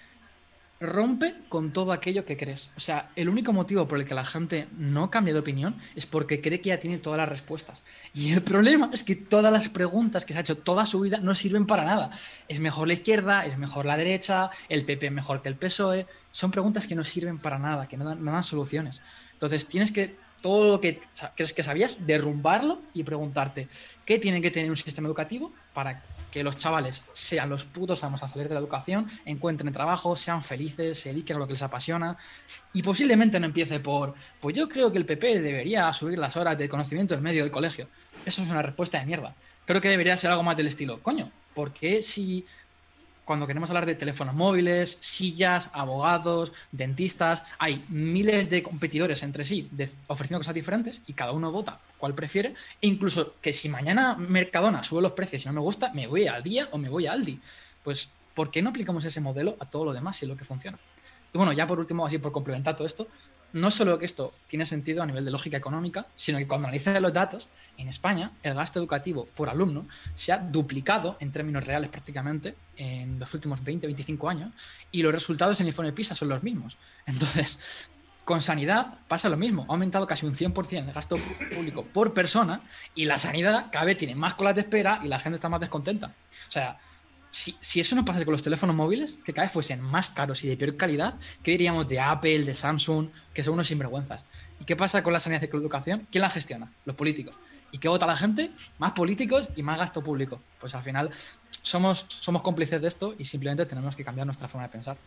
rompe 0.83 1.35
con 1.49 1.73
todo 1.73 1.93
aquello 1.93 2.25
que 2.25 2.37
crees. 2.37 2.69
O 2.77 2.81
sea, 2.81 3.11
el 3.15 3.29
único 3.29 3.53
motivo 3.53 3.87
por 3.87 3.99
el 3.99 4.05
que 4.05 4.15
la 4.15 4.25
gente 4.25 4.67
no 4.77 5.11
cambia 5.11 5.33
de 5.33 5.41
opinión 5.41 5.77
es 5.95 6.07
porque 6.07 6.41
cree 6.41 6.61
que 6.61 6.71
ya 6.71 6.81
tiene 6.81 6.99
todas 6.99 7.19
las 7.19 7.29
respuestas. 7.29 7.83
Y 8.13 8.33
el 8.33 8.43
problema 8.43 8.91
es 8.93 9.05
que 9.05 9.15
todas 9.15 9.53
las 9.53 9.69
preguntas 9.69 10.25
que 10.25 10.33
se 10.33 10.41
ha 10.41 10.43
hecho 10.43 10.59
toda 10.59 10.85
su 10.85 11.01
vida 11.01 11.19
no 11.19 11.35
sirven 11.35 11.67
para 11.67 11.85
nada. 11.85 12.11
¿Es 12.49 12.59
mejor 12.59 12.89
la 12.89 12.95
izquierda? 12.95 13.47
¿Es 13.47 13.57
mejor 13.57 13.87
la 13.87 13.97
derecha? 13.97 14.51
¿El 14.69 14.85
PP 14.85 15.11
mejor 15.11 15.41
que 15.41 15.49
el 15.49 15.57
PSOE? 15.57 16.07
Son 16.33 16.51
preguntas 16.51 16.87
que 16.87 16.97
no 16.97 17.05
sirven 17.05 17.39
para 17.39 17.59
nada, 17.59 17.87
que 17.87 17.97
no 17.97 18.05
dan, 18.05 18.25
no 18.25 18.33
dan 18.33 18.43
soluciones. 18.43 19.01
Entonces, 19.35 19.67
tienes 19.67 19.93
que 19.93 20.17
todo 20.43 20.73
lo 20.73 20.81
que 20.81 21.01
crees 21.35 21.53
que 21.53 21.63
sabías, 21.63 22.07
derrumbarlo 22.07 22.81
y 22.93 23.05
preguntarte 23.05 23.69
qué 24.05 24.19
tiene 24.19 24.43
que 24.43 24.51
tener 24.51 24.69
un 24.69 24.77
sistema 24.77 25.07
educativo 25.07 25.53
para 25.73 26.03
que 26.33 26.43
los 26.43 26.57
chavales 26.57 27.05
sean 27.13 27.51
los 27.51 27.65
putos 27.65 28.03
amos 28.05 28.23
a 28.23 28.29
salir 28.29 28.49
de 28.49 28.55
la 28.55 28.61
educación, 28.61 29.09
encuentren 29.25 29.73
trabajo, 29.73 30.17
sean 30.17 30.43
felices, 30.43 30.99
se 30.99 31.11
dediquen 31.11 31.37
a 31.37 31.39
lo 31.39 31.47
que 31.47 31.53
les 31.53 31.63
apasiona 31.63 32.17
y 32.73 32.83
posiblemente 32.83 33.39
no 33.39 33.47
empiece 33.47 33.79
por, 33.81 34.15
pues 34.41 34.57
yo 34.57 34.69
creo 34.69 34.91
que 34.91 34.99
el 34.99 35.07
PP 35.07 35.41
debería 35.41 35.93
subir 35.93 36.19
las 36.19 36.37
horas 36.37 36.59
de 36.59 36.69
conocimiento 36.69 37.15
en 37.15 37.23
medio 37.23 37.43
del 37.43 37.53
colegio. 37.53 37.87
Eso 38.25 38.43
es 38.43 38.51
una 38.51 38.63
respuesta 38.63 38.99
de 38.99 39.07
mierda. 39.07 39.35
Creo 39.67 39.81
que 39.81 39.91
debería 39.91 40.17
ser 40.17 40.31
algo 40.31 40.43
más 40.43 40.57
del 40.57 40.67
estilo, 40.67 41.01
coño, 41.03 41.31
¿por 41.55 41.73
qué 41.73 42.03
si 42.03 42.47
cuando 43.25 43.47
queremos 43.47 43.71
hablar 43.71 43.87
de 43.87 43.95
teléfonos 43.95 44.35
móviles, 44.35 44.99
sillas, 45.01 45.71
abogados, 45.73 46.53
dentistas, 46.73 47.43
hay 47.59 47.85
miles 47.89 48.51
de 48.51 48.63
competidores 48.63 49.23
entre 49.23 49.45
sí 49.45 49.71
ofreciendo 50.09 50.41
cosas 50.41 50.55
diferentes 50.55 51.03
y 51.07 51.13
cada 51.13 51.33
uno 51.33 51.53
vota 51.53 51.79
cuál 51.99 52.15
prefiere. 52.15 52.55
E 52.81 52.89
incluso 52.89 53.35
que 53.41 53.53
si 53.53 53.69
mañana 53.69 54.17
Mercadona 54.17 54.83
sube 54.83 55.03
los 55.03 55.13
precios 55.13 55.45
y 55.45 55.47
no 55.47 55.53
me 55.53 55.61
gusta, 55.61 55.93
me 55.93 56.07
voy 56.07 56.27
al 56.27 56.43
día 56.43 56.69
o 56.73 56.79
me 56.79 56.89
voy 56.89 57.07
a 57.07 57.13
Aldi. 57.13 57.39
Pues, 57.85 58.09
¿por 58.35 58.51
qué 58.51 58.61
no 58.61 58.71
aplicamos 58.71 59.05
ese 59.05 59.21
modelo 59.21 59.57
a 59.61 59.67
todo 59.67 59.85
lo 59.85 59.93
demás 59.93 60.21
y 60.21 60.25
es 60.25 60.29
lo 60.29 60.37
que 60.37 60.45
funciona? 60.45 60.79
Y 61.33 61.39
bueno, 61.39 61.53
ya 61.53 61.67
por 61.67 61.79
último, 61.79 62.05
así 62.05 62.19
por 62.19 62.33
complementar 62.33 62.77
todo 62.77 62.87
esto, 62.87 63.07
no 63.53 63.71
solo 63.71 63.99
que 63.99 64.05
esto 64.05 64.35
tiene 64.47 64.67
sentido 64.67 65.03
a 65.03 65.07
nivel 65.07 65.25
de 65.25 65.31
lógica 65.31 65.57
económica, 65.57 66.07
sino 66.17 66.39
que 66.39 66.47
cuando 66.47 66.69
analizas 66.69 67.01
los 67.01 67.13
datos, 67.13 67.49
en 67.79 67.89
España 67.89 68.33
el 68.43 68.55
gasto 68.55 68.79
educativo 68.79 69.29
por 69.35 69.49
alumno 69.49 69.87
se 70.15 70.33
ha 70.33 70.39
duplicado 70.39 71.17
en 71.21 71.33
términos 71.33 71.65
reales 71.65 71.91
prácticamente 71.91 72.55
en 72.77 73.19
los 73.19 73.33
últimos 73.35 73.63
20-25 73.63 74.31
años 74.31 74.53
y 74.91 75.03
los 75.03 75.13
resultados 75.13 75.59
en 75.61 75.67
el 75.67 75.69
informe 75.69 75.93
PISA 75.93 76.15
son 76.15 76.29
los 76.29 76.43
mismos. 76.43 76.77
Entonces, 77.07 77.59
con 78.25 78.41
sanidad 78.41 78.99
pasa 79.09 79.29
lo 79.29 79.37
mismo, 79.37 79.67
ha 79.69 79.73
aumentado 79.73 80.07
casi 80.07 80.27
un 80.27 80.35
100% 80.35 80.87
el 80.87 80.93
gasto 80.93 81.17
público 81.55 81.85
por 81.85 82.15
persona 82.15 82.61
y 82.95 83.05
la 83.05 83.19
sanidad 83.19 83.67
cada 83.73 83.85
vez 83.85 83.97
tiene 83.97 84.15
más 84.15 84.35
colas 84.35 84.55
de 84.55 84.63
espera 84.63 85.01
y 85.03 85.09
la 85.09 85.19
gente 85.19 85.37
está 85.37 85.49
más 85.49 85.61
descontenta. 85.61 86.09
O 86.49 86.51
sea, 86.51 86.79
si, 87.33 87.81
eso 87.81 87.97
no 87.97 88.05
pasa 88.05 88.25
con 88.25 88.33
los 88.33 88.43
teléfonos 88.43 88.77
móviles, 88.77 89.17
que 89.25 89.33
cada 89.33 89.47
vez 89.47 89.53
fuesen 89.53 89.81
más 89.81 90.11
caros 90.11 90.45
y 90.45 90.49
de 90.49 90.57
peor 90.57 90.77
calidad, 90.77 91.15
¿qué 91.43 91.53
diríamos 91.53 91.89
de 91.89 91.99
Apple, 91.99 92.45
de 92.45 92.55
Samsung, 92.55 93.09
que 93.33 93.43
son 93.43 93.55
unos 93.55 93.67
sinvergüenzas? 93.67 94.23
¿Y 94.61 94.65
qué 94.65 94.77
pasa 94.77 95.03
con 95.03 95.15
la 95.15 95.21
sanidad 95.21 95.43
y 95.43 95.47
la 95.47 95.59
educación? 95.59 96.07
¿Quién 96.11 96.23
la 96.23 96.31
gestiona? 96.31 96.71
Los 96.85 96.95
políticos. 96.95 97.35
¿Y 97.73 97.79
qué 97.79 97.89
vota 97.89 98.07
la 98.07 98.17
gente? 98.17 98.51
Más 98.79 98.93
políticos 98.93 99.49
y 99.57 99.63
más 99.63 99.79
gasto 99.79 100.05
público. 100.05 100.41
Pues 100.61 100.75
al 100.75 100.83
final 100.83 101.11
somos, 101.63 102.05
somos 102.09 102.43
cómplices 102.43 102.81
de 102.81 102.89
esto 102.89 103.15
y 103.19 103.25
simplemente 103.25 103.65
tenemos 103.65 103.97
que 103.97 104.05
cambiar 104.05 104.27
nuestra 104.27 104.47
forma 104.47 104.67
de 104.67 104.73
pensar. 104.73 104.99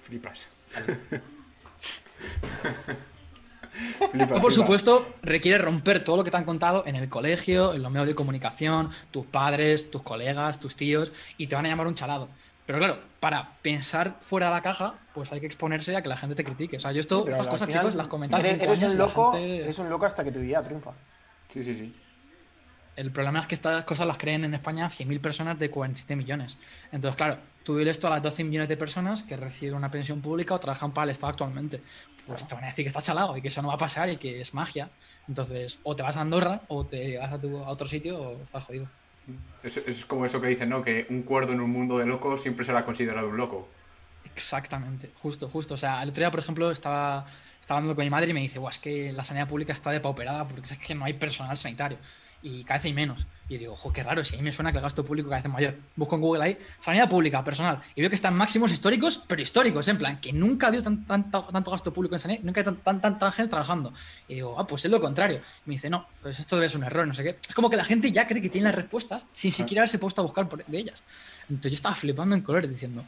Flipas. 0.00 0.48
por 4.40 4.52
supuesto, 4.52 5.14
requiere 5.22 5.58
romper 5.58 6.02
todo 6.04 6.16
lo 6.16 6.24
que 6.24 6.30
te 6.30 6.36
han 6.36 6.44
contado 6.44 6.84
en 6.86 6.96
el 6.96 7.08
colegio, 7.08 7.74
en 7.74 7.82
los 7.82 7.90
medios 7.90 8.08
de 8.08 8.14
comunicación, 8.14 8.90
tus 9.10 9.26
padres, 9.26 9.90
tus 9.90 10.02
colegas, 10.02 10.60
tus 10.60 10.76
tíos, 10.76 11.12
y 11.36 11.46
te 11.46 11.54
van 11.54 11.66
a 11.66 11.68
llamar 11.68 11.86
un 11.86 11.94
chalado. 11.94 12.28
Pero 12.66 12.78
claro, 12.78 12.98
para 13.18 13.56
pensar 13.62 14.18
fuera 14.20 14.46
de 14.46 14.52
la 14.52 14.62
caja, 14.62 14.94
pues 15.12 15.32
hay 15.32 15.40
que 15.40 15.46
exponerse 15.46 15.96
a 15.96 16.02
que 16.02 16.08
la 16.08 16.16
gente 16.16 16.36
te 16.36 16.44
critique. 16.44 16.76
O 16.76 16.80
sea, 16.80 16.92
yo 16.92 17.00
esto, 17.00 17.26
estas 17.28 17.48
cosas, 17.48 17.68
chicos, 17.68 17.94
las 17.94 18.06
comentaba. 18.06 18.46
Eres, 18.46 18.82
un 18.82 18.96
loco, 18.96 19.36
eres 19.36 19.78
un 19.78 19.90
loco 19.90 20.06
hasta 20.06 20.22
que 20.22 20.30
tu 20.30 20.38
idea 20.38 20.62
triunfa. 20.62 20.92
Sí, 21.48 21.62
sí, 21.62 21.74
sí. 21.74 21.94
El 23.00 23.12
problema 23.12 23.40
es 23.40 23.46
que 23.46 23.54
estas 23.54 23.82
cosas 23.84 24.06
las 24.06 24.18
creen 24.18 24.44
en 24.44 24.52
España 24.52 24.90
100.000 24.90 25.20
personas 25.22 25.58
de 25.58 25.70
47 25.70 26.16
millones. 26.16 26.58
Entonces, 26.92 27.16
claro, 27.16 27.38
tú 27.64 27.78
diles 27.78 27.96
esto 27.96 28.08
a 28.08 28.10
las 28.10 28.22
12 28.22 28.44
millones 28.44 28.68
de 28.68 28.76
personas 28.76 29.22
que 29.22 29.38
reciben 29.38 29.74
una 29.74 29.90
pensión 29.90 30.20
pública 30.20 30.52
o 30.52 30.60
trabajan 30.60 30.92
para 30.92 31.04
el 31.04 31.10
Estado 31.12 31.30
actualmente. 31.30 31.80
Pues 32.26 32.46
te 32.46 32.54
van 32.54 32.64
a 32.64 32.66
decir 32.66 32.84
que 32.84 32.88
está 32.88 33.00
chalado 33.00 33.38
y 33.38 33.40
que 33.40 33.48
eso 33.48 33.62
no 33.62 33.68
va 33.68 33.74
a 33.74 33.78
pasar 33.78 34.10
y 34.10 34.18
que 34.18 34.42
es 34.42 34.52
magia. 34.52 34.90
Entonces, 35.26 35.78
o 35.82 35.96
te 35.96 36.02
vas 36.02 36.18
a 36.18 36.20
Andorra 36.20 36.60
o 36.68 36.84
te 36.84 37.16
vas 37.16 37.32
a, 37.32 37.40
otro 37.70 37.88
sitio 37.88 38.20
o 38.20 38.42
estás 38.42 38.64
jodido. 38.64 38.86
Es, 39.62 39.78
es 39.78 40.04
como 40.04 40.26
eso 40.26 40.38
que 40.38 40.48
dicen, 40.48 40.68
¿no? 40.68 40.82
Que 40.82 41.06
un 41.08 41.22
cuerdo 41.22 41.54
en 41.54 41.62
un 41.62 41.70
mundo 41.70 41.96
de 41.96 42.04
locos 42.04 42.42
siempre 42.42 42.66
será 42.66 42.84
considerado 42.84 43.28
un 43.28 43.38
loco. 43.38 43.66
Exactamente, 44.36 45.10
justo, 45.22 45.48
justo. 45.48 45.72
O 45.72 45.78
sea, 45.78 46.02
el 46.02 46.10
otro 46.10 46.20
día, 46.20 46.30
por 46.30 46.40
ejemplo, 46.40 46.70
estaba, 46.70 47.26
estaba 47.62 47.78
hablando 47.78 47.96
con 47.96 48.04
mi 48.04 48.10
madre 48.10 48.28
y 48.28 48.34
me 48.34 48.40
dice, 48.40 48.60
es 48.68 48.78
que 48.78 49.10
la 49.10 49.24
sanidad 49.24 49.48
pública 49.48 49.72
está 49.72 49.90
depauperada 49.90 50.46
porque 50.46 50.60
es 50.60 50.76
que 50.76 50.94
no 50.94 51.06
hay 51.06 51.14
personal 51.14 51.56
sanitario 51.56 51.96
y 52.42 52.64
cada 52.64 52.78
vez 52.78 52.84
hay 52.86 52.92
menos. 52.92 53.26
Y 53.48 53.58
digo, 53.58 53.72
ojo, 53.72 53.92
qué 53.92 54.04
raro, 54.04 54.24
si 54.24 54.36
a 54.36 54.38
mí 54.38 54.44
me 54.44 54.52
suena 54.52 54.70
que 54.70 54.78
el 54.78 54.82
gasto 54.82 55.04
público 55.04 55.28
cada 55.28 55.40
vez 55.40 55.46
es 55.46 55.52
mayor. 55.52 55.74
Busco 55.96 56.14
en 56.14 56.20
Google 56.20 56.44
ahí, 56.44 56.58
sanidad 56.78 57.08
pública, 57.08 57.42
personal, 57.42 57.80
y 57.96 58.00
veo 58.00 58.08
que 58.08 58.14
están 58.14 58.34
máximos 58.34 58.70
históricos, 58.70 59.20
pero 59.26 59.42
históricos, 59.42 59.88
en 59.88 59.98
plan, 59.98 60.20
que 60.20 60.32
nunca 60.32 60.66
ha 60.66 60.68
habido 60.68 60.84
tanto, 60.84 61.48
gasto 61.70 61.92
público 61.92 62.14
en 62.14 62.20
sanidad, 62.20 62.42
nunca 62.44 62.60
hay 62.60 62.64
tanta 62.64 63.18
tan, 63.18 63.32
gente 63.32 63.50
trabajando. 63.50 63.92
Y 64.28 64.36
digo, 64.36 64.54
ah, 64.56 64.66
pues 64.66 64.84
es 64.84 64.90
lo 64.90 65.00
contrario. 65.00 65.40
Y 65.66 65.68
me 65.68 65.74
dice, 65.74 65.90
no, 65.90 66.06
pues 66.22 66.38
esto 66.38 66.56
debe 66.56 66.68
ser 66.68 66.78
un 66.78 66.84
error, 66.84 67.06
no 67.06 67.14
sé 67.14 67.24
qué. 67.24 67.38
Es 67.48 67.54
como 67.54 67.68
que 67.68 67.76
la 67.76 67.84
gente 67.84 68.12
ya 68.12 68.28
cree 68.28 68.40
que 68.40 68.50
tiene 68.50 68.66
las 68.66 68.76
respuestas 68.76 69.26
sin 69.32 69.50
siquiera 69.50 69.82
haberse 69.82 69.98
puesto 69.98 70.20
a 70.20 70.24
buscar 70.24 70.48
por, 70.48 70.64
de 70.64 70.78
ellas. 70.78 71.02
Entonces 71.48 71.72
yo 71.72 71.76
estaba 71.76 71.96
flipando 71.96 72.36
en 72.36 72.42
colores 72.42 72.70
diciendo, 72.70 73.04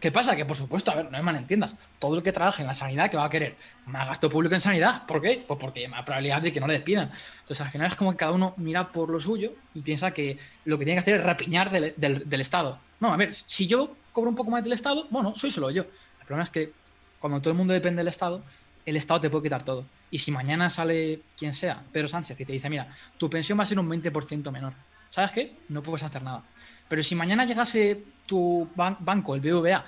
¿Qué 0.00 0.12
pasa? 0.12 0.36
Que 0.36 0.44
por 0.44 0.56
supuesto, 0.56 0.90
a 0.90 0.94
ver, 0.94 1.04
no 1.06 1.12
me 1.12 1.22
malentiendas, 1.22 1.74
todo 1.98 2.16
el 2.16 2.22
que 2.22 2.32
trabaje 2.32 2.62
en 2.62 2.68
la 2.68 2.74
sanidad 2.74 3.10
que 3.10 3.16
va 3.16 3.24
a 3.24 3.30
querer 3.30 3.56
más 3.86 4.06
gasto 4.08 4.28
público 4.28 4.54
en 4.54 4.60
sanidad, 4.60 5.06
¿por 5.06 5.22
qué? 5.22 5.42
Pues 5.46 5.58
porque 5.58 5.80
hay 5.80 5.88
más 5.88 6.04
probabilidad 6.04 6.42
de 6.42 6.52
que 6.52 6.60
no 6.60 6.66
le 6.66 6.74
despidan. 6.74 7.10
Entonces 7.40 7.60
al 7.62 7.70
final 7.70 7.88
es 7.88 7.96
como 7.96 8.10
que 8.12 8.18
cada 8.18 8.32
uno 8.32 8.52
mira 8.58 8.88
por 8.92 9.08
lo 9.08 9.18
suyo 9.18 9.52
y 9.74 9.80
piensa 9.80 10.10
que 10.10 10.38
lo 10.66 10.78
que 10.78 10.84
tiene 10.84 10.96
que 10.96 11.02
hacer 11.02 11.16
es 11.16 11.24
rapiñar 11.24 11.70
del, 11.70 12.40
Estado. 12.40 12.78
No, 13.00 13.12
a 13.12 13.16
ver, 13.16 13.34
si 13.34 13.66
yo 13.66 13.96
cobro 14.12 14.30
un 14.30 14.36
poco 14.36 14.50
más 14.50 14.62
del 14.62 14.74
Estado, 14.74 15.06
bueno, 15.10 15.34
soy 15.34 15.50
solo 15.50 15.70
yo. 15.70 15.82
El 15.82 16.26
problema 16.26 16.44
es 16.44 16.50
que 16.50 16.72
cuando 17.18 17.40
todo 17.40 17.52
el 17.52 17.56
mundo 17.56 17.72
depende 17.72 18.00
del 18.00 18.08
Estado, 18.08 18.42
el 18.84 18.96
Estado 18.96 19.20
te 19.20 19.30
puede 19.30 19.44
quitar 19.44 19.64
todo. 19.64 19.84
Y 20.10 20.18
si 20.18 20.30
mañana 20.30 20.68
sale 20.68 21.20
quien 21.36 21.54
sea, 21.54 21.82
Pedro 21.92 22.08
Sánchez, 22.08 22.38
y 22.38 22.44
te 22.44 22.52
dice, 22.52 22.68
mira, 22.68 22.94
tu 23.16 23.28
pensión 23.30 23.58
va 23.58 23.62
a 23.62 23.66
ser 23.66 23.78
un 23.78 23.88
20% 23.88 24.50
menor, 24.50 24.74
¿sabes 25.10 25.32
qué? 25.32 25.56
No 25.68 25.82
puedes 25.82 26.02
hacer 26.02 26.22
nada. 26.22 26.42
Pero 26.88 27.02
si 27.02 27.14
mañana 27.14 27.44
llegase 27.44 28.02
tu 28.26 28.68
banco, 28.74 29.34
el 29.34 29.40
BVA, 29.40 29.84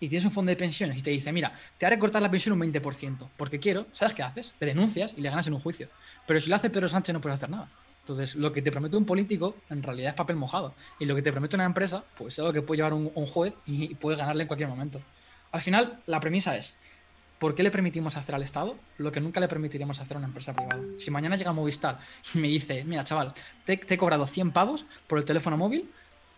y 0.00 0.08
tienes 0.08 0.24
un 0.24 0.32
fondo 0.32 0.50
de 0.50 0.56
pensiones 0.56 0.98
y 0.98 1.02
te 1.02 1.10
dice, 1.10 1.30
mira, 1.30 1.52
te 1.78 1.86
haré 1.86 1.96
cortar 1.96 2.20
la 2.20 2.30
pensión 2.30 2.60
un 2.60 2.72
20%, 2.72 3.28
porque 3.36 3.60
quiero, 3.60 3.86
¿sabes 3.92 4.14
qué 4.14 4.24
haces? 4.24 4.52
Te 4.58 4.66
denuncias 4.66 5.14
y 5.16 5.20
le 5.20 5.30
ganas 5.30 5.46
en 5.46 5.54
un 5.54 5.60
juicio. 5.60 5.88
Pero 6.26 6.40
si 6.40 6.50
lo 6.50 6.56
hace 6.56 6.70
Pedro 6.70 6.88
Sánchez 6.88 7.12
no 7.12 7.20
puedes 7.20 7.36
hacer 7.36 7.50
nada. 7.50 7.68
Entonces, 8.00 8.34
lo 8.34 8.52
que 8.52 8.62
te 8.62 8.72
promete 8.72 8.96
un 8.96 9.04
político 9.04 9.54
en 9.70 9.80
realidad 9.80 10.10
es 10.10 10.16
papel 10.16 10.34
mojado. 10.34 10.74
Y 10.98 11.04
lo 11.04 11.14
que 11.14 11.22
te 11.22 11.30
promete 11.30 11.54
una 11.54 11.66
empresa, 11.66 12.02
pues 12.16 12.34
es 12.34 12.40
algo 12.40 12.52
que 12.52 12.62
puede 12.62 12.78
llevar 12.78 12.94
un, 12.94 13.26
juez 13.26 13.54
y 13.64 13.94
puedes 13.94 14.18
ganarle 14.18 14.42
en 14.42 14.48
cualquier 14.48 14.68
momento. 14.68 15.00
Al 15.52 15.62
final, 15.62 16.00
la 16.06 16.18
premisa 16.18 16.56
es, 16.56 16.76
¿por 17.38 17.54
qué 17.54 17.62
le 17.62 17.70
permitimos 17.70 18.16
hacer 18.16 18.34
al 18.34 18.42
Estado 18.42 18.74
lo 18.98 19.12
que 19.12 19.20
nunca 19.20 19.38
le 19.38 19.46
permitiríamos 19.46 20.00
hacer 20.00 20.16
a 20.16 20.18
una 20.18 20.26
empresa 20.26 20.52
privada? 20.52 20.82
Si 20.98 21.12
mañana 21.12 21.36
llega 21.36 21.52
Movistar 21.52 22.00
y 22.34 22.38
me 22.40 22.48
dice, 22.48 22.82
mira, 22.82 23.04
chaval, 23.04 23.34
te, 23.64 23.76
te 23.76 23.94
he 23.94 23.98
cobrado 23.98 24.26
100 24.26 24.50
pavos 24.50 24.84
por 25.06 25.20
el 25.20 25.24
teléfono 25.24 25.56
móvil 25.56 25.88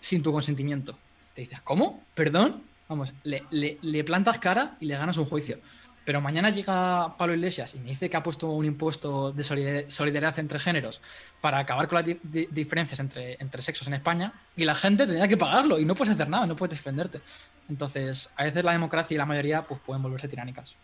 sin 0.04 0.22
tu 0.22 0.32
consentimiento. 0.32 0.98
Te 1.34 1.40
dices, 1.40 1.62
¿cómo? 1.62 2.04
¿Perdón? 2.14 2.62
Vamos, 2.90 3.10
le, 3.22 4.04
plantas 4.04 4.38
cara 4.38 4.76
y 4.78 4.84
le 4.84 4.98
ganas 4.98 5.16
un 5.16 5.24
juicio. 5.24 5.58
Pero 6.04 6.20
mañana 6.20 6.50
llega 6.50 7.16
Pablo 7.16 7.34
Iglesias 7.34 7.74
y 7.74 7.78
me 7.78 7.90
dice 7.90 8.10
que 8.10 8.16
ha 8.18 8.22
puesto 8.22 8.50
un 8.50 8.66
impuesto 8.66 9.32
de 9.32 9.42
solidaridad 9.42 10.38
entre 10.38 10.58
géneros 10.58 11.00
para 11.40 11.58
acabar 11.58 11.88
con 11.88 12.04
las 12.04 12.16
diferencias 12.22 13.00
entre, 13.00 13.38
entre 13.40 13.62
sexos 13.62 13.88
en 13.88 13.94
España 13.94 14.34
y 14.54 14.66
la 14.66 14.74
gente 14.74 15.06
tendría 15.06 15.26
que 15.26 15.38
pagarlo 15.38 15.78
y 15.78 15.86
no 15.86 15.94
puedes 15.94 16.12
hacer 16.12 16.28
nada, 16.28 16.46
no 16.46 16.54
puedes 16.54 16.76
defenderte. 16.76 17.22
Entonces, 17.70 18.28
a 18.36 18.44
veces 18.44 18.62
la 18.62 18.72
democracia 18.72 19.14
y 19.14 19.18
la 19.18 19.24
mayoría 19.24 19.62
pues, 19.62 19.80
pueden 19.80 20.02
volverse 20.02 20.28
tiránicas. 20.28 20.76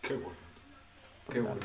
Qué 0.00 0.14
bueno. 0.14 0.38
Qué 1.30 1.40
bueno. 1.40 1.60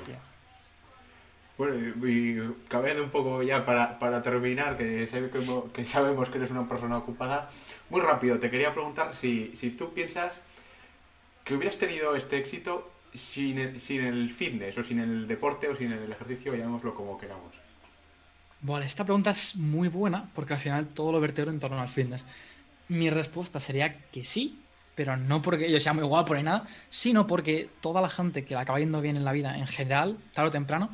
Bueno, 1.58 1.76
y, 2.06 2.38
un 2.39 3.10
poco 3.12 3.41
ya 3.41 3.66
para, 3.66 3.97
para 3.97 4.22
terminar, 4.22 4.78
que, 4.78 5.08
que, 5.74 5.86
sabemos 5.86 6.30
que 6.30 6.38
eres 6.38 6.51
una 6.51 6.68
persona 6.68 6.97
ocupada, 6.97 7.49
muy 7.89 8.01
rápido, 8.01 8.39
te 8.39 8.49
quería 8.49 8.74
preguntar 8.74 9.16
si, 9.16 9.56
si 9.56 9.72
tú 9.72 9.93
piensas 9.93 10.41
que 11.45 11.56
hubieras 11.56 11.78
tenido 11.78 12.16
este 12.16 12.38
éxito 12.38 12.91
sin 13.14 13.58
el, 13.60 13.80
sin 13.80 14.01
el 14.01 14.32
fitness, 14.32 14.78
o 14.78 14.84
sin 14.84 14.99
el 14.99 15.28
deporte, 15.28 15.70
o 15.70 15.76
sin 15.76 15.93
el 15.93 16.12
ejercicio, 16.12 16.53
llamémoslo 16.53 16.93
como 16.93 17.18
queramos. 17.18 17.53
Vale, 18.62 18.86
esta 18.86 19.03
pregunta 19.03 19.30
es 19.30 19.56
muy 19.56 19.88
buena 19.88 20.30
porque 20.34 20.56
al 20.56 20.60
final 20.60 20.88
todo 20.88 21.12
lo 21.12 21.22
vertebro 21.22 21.51
en 21.51 21.60
torno 21.60 21.80
al 21.80 21.88
fitness. 21.88 22.26
Mi 22.88 23.10
respuesta 23.10 23.60
sería 23.60 23.95
que 24.12 24.24
sí, 24.24 24.60
pero 24.95 25.16
no 25.18 25.41
porque 25.41 25.72
yo 25.72 25.80
sea 25.80 25.93
muy 25.93 26.03
guapo 26.03 26.36
ni 26.36 26.43
nada, 26.43 26.66
sino 26.89 27.28
porque 27.28 27.70
toda 27.82 28.01
la 28.01 28.10
gente 28.10 28.43
que 28.43 28.56
la 28.56 28.62
acaba 28.62 28.80
yendo 28.80 29.01
bien 29.01 29.18
en 29.18 29.26
la 29.26 29.34
vida 29.34 29.58
en 29.58 29.68
general, 29.68 30.18
tarde 30.34 30.49
o 30.49 30.51
temprano, 30.51 30.89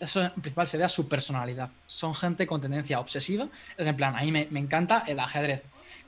eso 0.00 0.22
en 0.22 0.30
principal 0.32 0.66
se 0.66 0.78
ve 0.78 0.84
a 0.84 0.88
su 0.88 1.08
personalidad. 1.08 1.70
Son 1.86 2.14
gente 2.14 2.46
con 2.46 2.60
tendencia 2.60 3.00
obsesiva. 3.00 3.48
Es 3.76 3.86
en 3.86 3.96
plan, 3.96 4.16
a 4.16 4.22
mí 4.22 4.32
me, 4.32 4.48
encanta 4.58 5.04
el 5.06 5.18
ajedrez. 5.20 5.62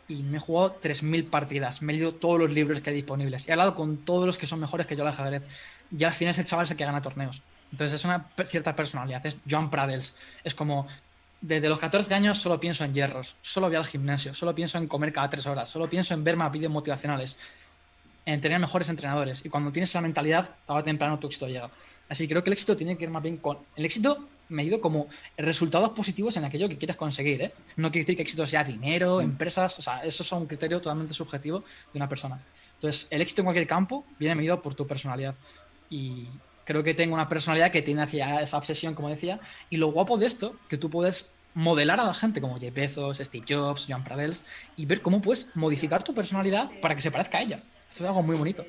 y 0.09 0.23
me 0.23 0.39
he 0.39 0.41
jugado 0.41 0.81
3.000 0.81 1.29
partidas. 1.31 1.83
Me 1.83 1.93
he 1.93 1.97
leído 1.97 2.15
todos 2.15 2.39
los 2.39 2.51
libros 2.51 2.81
que 2.81 2.91
hay 2.91 2.97
disponibles. 2.97 3.49
He 3.49 3.53
hablado 3.53 3.75
con 3.75 3.99
todos 3.99 4.27
los 4.27 4.39
que 4.39 4.47
son 4.47 4.61
mejores 4.61 4.87
que 4.87 4.97
yo 4.97 5.03
al 5.03 5.09
ajedrez. 5.09 5.43
Y 5.97 6.05
al 6.05 6.13
final 6.13 6.33
es 6.33 6.39
el 6.39 6.45
chaval 6.45 6.67
el 6.69 6.77
que 6.77 6.85
gana 6.85 7.03
torneos. 7.03 7.43
Entonces 7.73 8.01
es 8.01 8.05
una 8.05 8.27
cierta 8.47 8.75
personalidad. 8.75 9.25
Es 9.27 9.39
Joan 9.49 9.71
Pradels. 9.71 10.15
Es 10.45 10.55
como, 10.55 10.87
desde 11.41 11.69
los 11.69 11.79
14 11.79 12.13
años 12.15 12.39
solo 12.39 12.61
pienso 12.61 12.85
en 12.85 12.93
hierros, 12.93 13.37
solo 13.41 13.69
voy 13.69 13.77
al 13.77 13.87
gimnasio, 13.87 14.35
solo 14.35 14.55
pienso 14.55 14.79
en 14.79 14.87
comer 14.87 15.13
cada 15.13 15.31
tres 15.31 15.47
horas, 15.47 15.71
solo 15.71 15.89
pienso 15.89 16.13
en 16.13 16.23
ver 16.23 16.37
más 16.37 16.53
vídeos 16.53 16.71
motivacionales, 16.71 17.37
en 18.27 18.41
tener 18.41 18.59
mejores 18.59 18.89
entrenadores. 18.89 19.45
Y 19.45 19.49
cuando 19.49 19.73
tienes 19.73 19.91
esa 19.91 20.01
mentalidad, 20.01 20.55
tarde 20.67 20.81
o 20.81 20.85
temprano 20.85 21.19
tu 21.19 21.27
éxito 21.27 21.47
llega. 21.49 21.71
Así 22.09 22.25
que 22.25 22.35
creo 22.35 22.43
que 22.43 22.51
el 22.51 22.55
éxito 22.55 22.77
tiene 22.77 22.97
que 22.97 23.05
ir 23.05 23.11
más 23.11 23.23
bien 23.23 23.37
con... 23.37 23.59
El 23.77 23.85
éxito 23.85 24.29
medido 24.49 24.81
como 24.81 25.07
resultados 25.37 25.91
positivos 25.91 26.37
en 26.37 26.45
aquello 26.45 26.69
que 26.69 26.77
quieres 26.77 26.97
conseguir. 26.97 27.41
¿eh? 27.43 27.53
No 27.77 27.91
quiere 27.91 28.05
decir 28.05 28.17
que 28.17 28.23
éxito 28.23 28.47
sea 28.47 28.65
dinero, 28.65 29.21
empresas, 29.21 29.79
o 29.79 29.83
sea, 29.83 30.05
eso 30.05 30.23
es 30.23 30.33
un 30.33 30.47
criterio 30.47 30.81
totalmente 30.81 31.15
subjetivo 31.15 31.61
de 31.93 31.99
una 31.99 32.09
persona. 32.09 32.41
Entonces, 32.75 33.07
el 33.11 33.21
éxito 33.21 33.43
en 33.43 33.47
cualquier 33.47 33.67
campo 33.67 34.05
viene 34.19 34.35
medido 34.35 34.61
por 34.61 34.75
tu 34.75 34.87
personalidad. 34.87 35.35
Y 35.89 36.27
creo 36.65 36.83
que 36.83 36.95
tengo 36.95 37.15
una 37.15 37.29
personalidad 37.29 37.71
que 37.71 37.83
tiene 37.83 38.03
hacia 38.03 38.41
esa 38.41 38.59
obsesión, 38.59 38.95
como 38.95 39.09
decía. 39.09 39.39
Y 39.71 39.77
lo 39.77 39.93
guapo 39.93 40.17
de 40.17 40.27
esto, 40.27 40.57
que 40.69 40.79
tú 40.79 40.91
puedes 40.91 41.31
modelar 41.55 42.01
a 42.01 42.05
la 42.05 42.15
gente 42.15 42.41
como 42.41 42.59
Jeff 42.59 42.75
Bezos, 42.75 43.19
Steve 43.19 43.45
Jobs, 43.49 43.87
Joan 43.89 44.05
Pradels, 44.05 44.43
y 44.77 44.87
ver 44.87 45.03
cómo 45.03 45.21
puedes 45.21 45.49
modificar 45.55 46.03
tu 46.03 46.15
personalidad 46.15 46.71
para 46.81 46.95
que 46.95 47.01
se 47.01 47.11
parezca 47.11 47.39
a 47.39 47.43
ella. 47.43 47.63
Esto 47.91 48.05
es 48.05 48.09
algo 48.09 48.23
muy 48.23 48.37
bonito. 48.37 48.65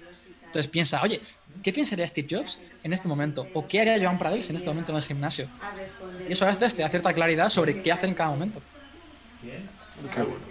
Entonces 0.45 0.69
piensa, 0.69 1.01
oye, 1.01 1.21
¿qué 1.63 1.71
pensaría 1.71 2.05
Steve 2.05 2.27
Jobs 2.29 2.59
en 2.83 2.91
este 2.91 3.07
momento? 3.07 3.47
¿O 3.53 3.67
qué 3.67 3.81
haría 3.81 3.97
Joan 4.01 4.19
Pradels 4.19 4.49
en 4.49 4.57
este 4.57 4.69
momento 4.69 4.91
en 4.91 4.97
el 4.97 5.03
gimnasio? 5.03 5.47
Y 6.27 6.33
eso 6.33 6.45
a 6.45 6.49
veces 6.49 6.75
te 6.75 6.81
da 6.81 6.89
cierta 6.89 7.13
claridad 7.13 7.47
sobre 7.49 7.81
qué 7.81 7.91
hacer 7.91 8.09
en 8.09 8.15
cada 8.15 8.31
momento. 8.31 8.61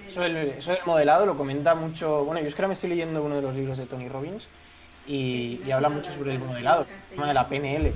Eso 0.09 0.23
del, 0.23 0.55
modelado 0.87 1.27
lo 1.27 1.37
comenta 1.37 1.75
mucho. 1.75 2.25
Bueno, 2.25 2.41
yo 2.41 2.49
es 2.49 2.55
que 2.55 2.62
ahora 2.62 2.68
me 2.68 2.75
estoy 2.75 2.91
leyendo 2.91 3.23
uno 3.23 3.37
de 3.37 3.43
los 3.43 3.55
libros 3.55 3.77
de 3.77 3.87
Tony 3.87 4.09
Robbins 4.09 4.49
y, 5.07 5.61
y 5.66 5.71
habla 5.71 5.89
mucho 5.89 6.12
sobre 6.12 6.33
el 6.33 6.39
modelado, 6.39 6.87
el 7.11 7.16
tema 7.16 7.29
de 7.29 7.35
la 7.35 7.49
PNL. 7.49 7.93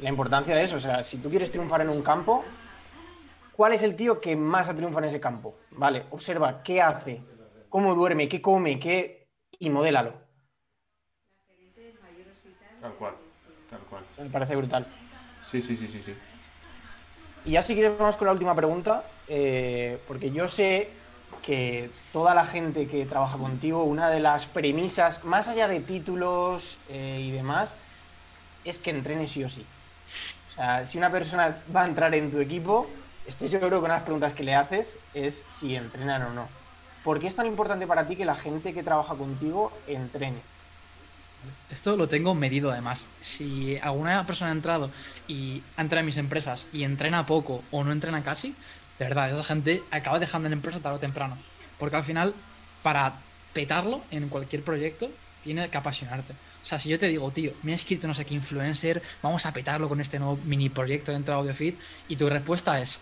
La 0.00 0.10
importancia 0.10 0.54
de 0.54 0.64
eso, 0.64 0.76
o 0.76 0.80
sea, 0.80 1.02
si 1.02 1.16
tú 1.18 1.30
quieres 1.30 1.50
triunfar 1.50 1.80
en 1.80 1.88
un 1.88 2.02
campo, 2.02 2.44
¿cuál 3.52 3.72
es 3.72 3.82
el 3.82 3.96
tío 3.96 4.20
que 4.20 4.36
más 4.36 4.68
ha 4.68 4.74
triunfado 4.74 5.04
en 5.04 5.08
ese 5.08 5.20
campo? 5.20 5.56
Vale, 5.70 6.04
observa 6.10 6.62
qué 6.62 6.82
hace, 6.82 7.22
cómo 7.70 7.94
duerme, 7.94 8.28
qué 8.28 8.42
come, 8.42 8.78
qué. 8.78 9.15
Y 9.58 9.70
modélalo. 9.70 10.12
Tal 12.80 12.92
cual, 12.94 13.14
tal 13.70 13.80
cual. 13.80 14.04
Me 14.18 14.30
parece 14.30 14.56
brutal. 14.56 14.86
Sí, 15.42 15.60
sí, 15.60 15.76
sí, 15.76 15.88
sí, 15.88 16.02
sí. 16.02 16.14
Y 17.44 17.52
ya 17.52 17.62
si 17.62 17.74
quieres 17.74 17.96
vamos 17.96 18.16
con 18.16 18.26
la 18.26 18.32
última 18.32 18.54
pregunta, 18.54 19.04
eh, 19.28 19.98
porque 20.08 20.30
yo 20.30 20.48
sé 20.48 20.90
que 21.42 21.90
toda 22.12 22.34
la 22.34 22.44
gente 22.44 22.88
que 22.88 23.06
trabaja 23.06 23.38
contigo, 23.38 23.84
una 23.84 24.10
de 24.10 24.20
las 24.20 24.46
premisas, 24.46 25.24
más 25.24 25.46
allá 25.46 25.68
de 25.68 25.80
títulos 25.80 26.78
eh, 26.88 27.20
y 27.22 27.30
demás, 27.30 27.76
es 28.64 28.78
que 28.78 28.90
entrenes 28.90 29.30
sí 29.30 29.44
o 29.44 29.48
sí. 29.48 29.64
O 30.50 30.52
sea, 30.54 30.84
si 30.86 30.98
una 30.98 31.10
persona 31.10 31.62
va 31.74 31.82
a 31.82 31.86
entrar 31.86 32.14
en 32.14 32.30
tu 32.30 32.40
equipo, 32.40 32.88
estoy 33.26 33.48
seguro 33.48 33.78
que 33.78 33.84
una 33.84 33.94
de 33.94 33.98
las 34.00 34.04
preguntas 34.04 34.34
que 34.34 34.42
le 34.42 34.54
haces 34.54 34.98
es 35.14 35.44
si 35.48 35.76
entrenan 35.76 36.22
o 36.22 36.32
no. 36.32 36.48
¿Por 37.06 37.20
qué 37.20 37.28
es 37.28 37.36
tan 37.36 37.46
importante 37.46 37.86
para 37.86 38.08
ti 38.08 38.16
que 38.16 38.24
la 38.24 38.34
gente 38.34 38.74
que 38.74 38.82
trabaja 38.82 39.14
contigo 39.14 39.70
entrene? 39.86 40.40
Esto 41.70 41.96
lo 41.96 42.08
tengo 42.08 42.34
medido 42.34 42.72
además. 42.72 43.06
Si 43.20 43.78
alguna 43.78 44.26
persona 44.26 44.50
ha 44.50 44.54
entrado 44.54 44.90
y 45.28 45.62
ha 45.76 45.82
entrado 45.82 46.00
en 46.00 46.06
mis 46.06 46.16
empresas 46.16 46.66
y 46.72 46.82
entrena 46.82 47.24
poco 47.24 47.62
o 47.70 47.84
no 47.84 47.92
entrena 47.92 48.24
casi, 48.24 48.56
de 48.98 49.04
verdad, 49.04 49.30
esa 49.30 49.44
gente 49.44 49.84
acaba 49.92 50.18
dejando 50.18 50.48
la 50.48 50.56
empresa 50.56 50.80
tarde 50.80 50.96
o 50.96 50.98
temprano. 50.98 51.38
Porque 51.78 51.94
al 51.94 52.02
final, 52.02 52.34
para 52.82 53.20
petarlo 53.52 54.02
en 54.10 54.28
cualquier 54.28 54.64
proyecto, 54.64 55.08
tiene 55.44 55.70
que 55.70 55.78
apasionarte. 55.78 56.32
O 56.32 56.64
sea, 56.64 56.80
si 56.80 56.88
yo 56.88 56.98
te 56.98 57.06
digo, 57.06 57.30
tío, 57.30 57.52
me 57.62 57.70
he 57.70 57.76
escrito 57.76 58.08
no 58.08 58.14
sé 58.14 58.24
qué 58.24 58.34
influencer, 58.34 59.00
vamos 59.22 59.46
a 59.46 59.52
petarlo 59.52 59.88
con 59.88 60.00
este 60.00 60.18
nuevo 60.18 60.40
mini 60.44 60.70
proyecto 60.70 61.12
dentro 61.12 61.34
de 61.34 61.38
AudioFeed, 61.38 61.74
y 62.08 62.16
tu 62.16 62.28
respuesta 62.28 62.80
es, 62.80 63.00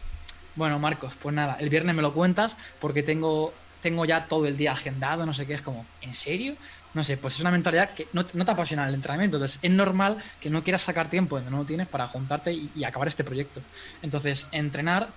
bueno, 0.57 0.79
Marcos, 0.79 1.15
pues 1.23 1.35
nada, 1.35 1.57
el 1.59 1.71
viernes 1.71 1.97
me 1.97 2.03
lo 2.03 2.13
cuentas 2.13 2.57
porque 2.81 3.03
tengo, 3.03 3.55
tengo 3.85 4.07
ya 4.07 4.27
todo 4.27 4.47
el 4.47 4.57
día 4.57 4.73
agendado, 4.73 5.27
no 5.27 5.35
sé 5.35 5.47
qué, 5.47 5.53
es 5.53 5.63
como, 5.63 5.85
¿en 6.01 6.15
serio? 6.15 6.57
no 6.95 7.03
sé, 7.03 7.17
pues 7.17 7.35
es 7.35 7.41
una 7.41 7.51
mentalidad 7.51 7.91
que 7.91 8.09
no, 8.13 8.25
te 8.25 8.51
apasiona 8.51 8.89
el 8.89 8.95
entrenamiento. 8.95 9.37
Entonces, 9.37 9.59
es 9.61 9.71
normal 9.71 10.19
que 10.41 10.49
no 10.49 10.63
quieras 10.63 10.83
sacar 10.83 11.11
tiempo 11.11 11.37
donde 11.37 11.51
no 11.51 11.59
lo 11.59 11.65
tienes 11.65 11.89
para 11.89 12.07
juntarte 12.07 12.53
y, 12.53 12.85
acabar 12.85 13.09
este 13.09 13.25
proyecto. 13.25 13.61
Entonces, 14.01 14.47
entrenar 14.53 15.09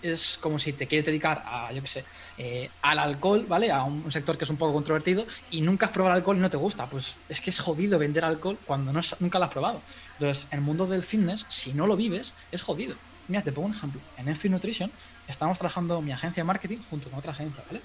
es 0.00 0.38
como 0.38 0.58
si 0.58 0.72
te 0.72 0.86
quieres 0.86 1.04
dedicar 1.04 1.42
a, 1.44 1.72
yo 1.72 1.82
qué 1.82 1.88
sé, 1.88 2.04
eh, 2.38 2.70
al 2.82 2.98
alcohol, 2.98 3.44
¿vale? 3.46 3.70
A 3.70 3.82
un, 3.82 4.10
sector 4.10 4.38
que 4.38 4.44
es 4.44 4.50
un 4.50 4.56
poco 4.56 4.72
controvertido 4.72 5.26
y 5.50 5.60
nunca 5.60 5.86
has 5.86 5.92
probado 5.92 6.14
alcohol 6.14 6.38
y 6.38 6.40
no 6.40 6.50
te 6.50 6.56
gusta. 6.56 6.88
Pues 6.88 7.16
es 7.28 7.40
que 7.40 7.50
es 7.50 7.60
jodido 7.60 7.98
vender 7.98 8.24
alcohol 8.24 8.58
cuando 8.64 8.92
no, 8.92 9.00
nunca 9.20 9.38
lo 9.38 9.44
has 9.44 9.50
probado. 9.50 9.82
Entonces, 10.14 10.48
en 10.50 10.58
el 10.58 10.64
mundo 10.64 10.86
del 10.86 11.02
fitness, 11.02 11.44
si 11.48 11.74
no 11.74 11.86
lo 11.86 11.96
vives, 11.96 12.32
es 12.50 12.62
jodido. 12.62 12.96
Mira, 13.28 13.42
te 13.42 13.52
pongo 13.52 13.68
un 13.68 13.74
ejemplo. 13.74 14.00
En 14.16 14.28
Enfit 14.28 14.50
Nutrition 14.50 14.90
estamos 15.26 15.58
trabajando 15.58 16.00
mi 16.00 16.12
agencia 16.12 16.42
de 16.42 16.46
marketing 16.46 16.78
junto 16.88 17.10
con 17.10 17.18
otra 17.18 17.32
agencia, 17.32 17.62
¿vale? 17.66 17.82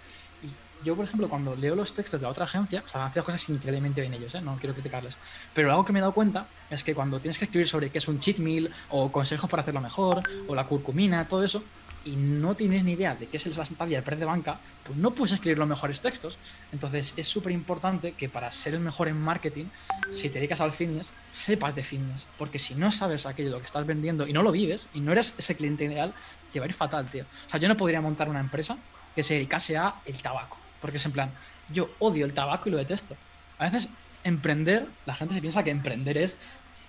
Yo, 0.84 0.96
por 0.96 1.06
ejemplo, 1.06 1.30
cuando 1.30 1.56
leo 1.56 1.76
los 1.76 1.94
textos 1.94 2.20
de 2.20 2.26
la 2.26 2.32
otra 2.32 2.46
agencia, 2.46 2.84
o 2.86 2.88
sea, 2.88 3.06
han 3.06 3.12
hecho 3.12 3.24
cosas 3.24 3.48
increíblemente 3.50 4.02
bien 4.02 4.14
ellos, 4.14 4.34
¿eh? 4.36 4.42
no 4.42 4.58
quiero 4.58 4.74
criticarles, 4.74 5.18
pero 5.54 5.70
algo 5.72 5.86
que 5.86 5.94
me 5.94 6.00
he 6.00 6.02
dado 6.02 6.14
cuenta 6.14 6.48
es 6.70 6.84
que 6.84 6.94
cuando 6.94 7.20
tienes 7.20 7.38
que 7.38 7.46
escribir 7.46 7.68
sobre 7.68 7.90
qué 7.90 7.98
es 7.98 8.08
un 8.08 8.20
cheat 8.20 8.40
meal, 8.40 8.72
o 8.90 9.12
consejos 9.12 9.50
para 9.50 9.62
hacerlo 9.62 9.82
mejor, 9.82 10.24
o 10.48 10.56
la 10.56 10.66
curcumina, 10.66 11.28
todo 11.28 11.44
eso, 11.44 11.64
y 12.06 12.16
no 12.16 12.56
tienes 12.56 12.84
ni 12.84 12.94
idea 12.94 13.16
de 13.16 13.28
qué 13.28 13.38
es 13.38 13.58
la 13.58 13.66
sentadilla 13.66 13.98
del 13.98 14.04
precio 14.04 14.22
de 14.22 14.26
banca, 14.26 14.60
pues 14.84 14.98
no 14.98 15.12
puedes 15.12 15.34
escribir 15.34 15.58
los 15.58 15.68
mejores 15.68 16.02
textos. 16.02 16.38
Entonces 16.72 17.14
es 17.16 17.28
súper 17.28 17.52
importante 17.54 18.14
que 18.14 18.30
para 18.30 18.52
ser 18.52 18.74
el 18.74 18.82
mejor 18.82 19.08
en 19.08 19.18
marketing, 19.18 19.66
si 20.12 20.30
te 20.30 20.40
dedicas 20.40 20.62
al 20.62 20.74
fitness, 20.74 21.14
sepas 21.32 21.76
de 21.76 21.84
fitness. 21.84 22.28
Porque 22.38 22.60
si 22.60 22.76
no 22.76 22.92
sabes 22.92 23.26
aquello 23.26 23.52
lo 23.52 23.60
que 23.60 23.66
estás 23.66 23.86
vendiendo 23.86 24.28
y 24.28 24.34
no 24.34 24.42
lo 24.42 24.52
vives 24.52 24.90
y 24.94 25.00
no 25.00 25.12
eres 25.12 25.36
ese 25.38 25.56
cliente 25.56 25.86
ideal, 25.86 26.14
te 26.52 26.60
va 26.60 26.66
a 26.66 26.70
ir 26.70 26.74
fatal, 26.74 27.10
tío. 27.10 27.24
O 27.48 27.50
sea, 27.50 27.60
yo 27.60 27.68
no 27.68 27.78
podría 27.78 28.02
montar 28.02 28.30
una 28.30 28.40
empresa 28.40 28.78
que 29.16 29.24
se 29.24 29.36
dedicase 29.36 29.78
a 29.78 29.96
el 30.06 30.22
tabaco 30.22 30.63
porque 30.84 30.98
es 30.98 31.06
en 31.06 31.14
plan, 31.14 31.32
yo 31.72 31.90
odio 32.00 32.26
el 32.26 32.34
tabaco 32.34 32.68
y 32.68 32.74
lo 32.74 32.78
detesto. 32.78 33.16
A 33.58 33.70
veces 33.70 33.88
emprender, 34.26 34.86
la 35.06 35.16
gente 35.16 35.34
se 35.34 35.40
piensa 35.40 35.64
que 35.64 35.72
emprender 35.72 36.18
es 36.18 36.36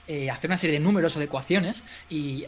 eh, 0.08 0.32
hacer 0.32 0.50
una 0.50 0.58
serie 0.58 0.80
de 0.80 0.84
números 0.84 1.14
o 1.14 1.20
de 1.20 1.26
ecuaciones 1.26 1.84
y, 2.10 2.44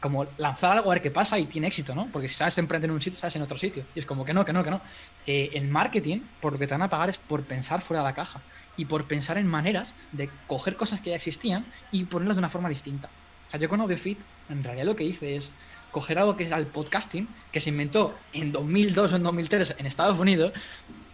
como 0.00 0.26
lanzar 0.38 0.72
algo 0.72 0.90
a 0.90 0.94
ver 0.94 1.02
qué 1.02 1.10
pasa 1.10 1.38
y 1.38 1.44
tiene 1.44 1.66
éxito, 1.66 1.94
¿no? 1.94 2.08
Porque 2.10 2.30
si 2.30 2.36
sabes 2.36 2.56
emprender 2.56 2.88
en 2.88 2.94
un 2.94 3.02
sitio, 3.02 3.18
sabes 3.18 3.36
en 3.36 3.42
otro 3.42 3.58
sitio. 3.58 3.84
Y 3.94 3.98
es 3.98 4.06
como 4.06 4.24
que 4.24 4.32
no, 4.32 4.42
que 4.46 4.54
no, 4.54 4.64
que 4.64 4.70
no. 4.70 4.80
Que 5.26 5.50
el 5.52 5.68
marketing, 5.68 6.20
por 6.40 6.54
lo 6.54 6.58
que 6.58 6.66
te 6.66 6.72
van 6.72 6.80
a 6.80 6.88
pagar 6.88 7.10
es 7.10 7.18
por 7.18 7.44
pensar 7.44 7.82
fuera 7.82 8.02
de 8.02 8.08
la 8.08 8.14
caja 8.14 8.40
y 8.78 8.86
por 8.86 9.04
pensar 9.04 9.36
en 9.36 9.46
maneras 9.46 9.94
de 10.12 10.30
coger 10.46 10.76
cosas 10.76 11.00
que 11.02 11.10
ya 11.10 11.16
existían 11.16 11.66
y 11.92 12.04
ponerlas 12.04 12.36
de 12.36 12.38
una 12.38 12.48
forma 12.48 12.70
distinta. 12.70 13.10
O 13.48 13.50
sea, 13.50 13.60
yo 13.60 13.68
con 13.68 13.82
AudioFit, 13.82 14.18
en 14.48 14.64
realidad 14.64 14.86
lo 14.86 14.96
que 14.96 15.04
hice 15.04 15.36
es 15.36 15.52
coger 15.90 16.18
algo 16.18 16.36
que 16.36 16.44
es 16.44 16.52
el 16.52 16.66
podcasting, 16.66 17.28
que 17.50 17.60
se 17.60 17.70
inventó 17.70 18.14
en 18.32 18.52
2002 18.52 19.12
o 19.12 19.16
en 19.16 19.22
2003 19.22 19.76
en 19.78 19.86
Estados 19.86 20.18
Unidos, 20.18 20.52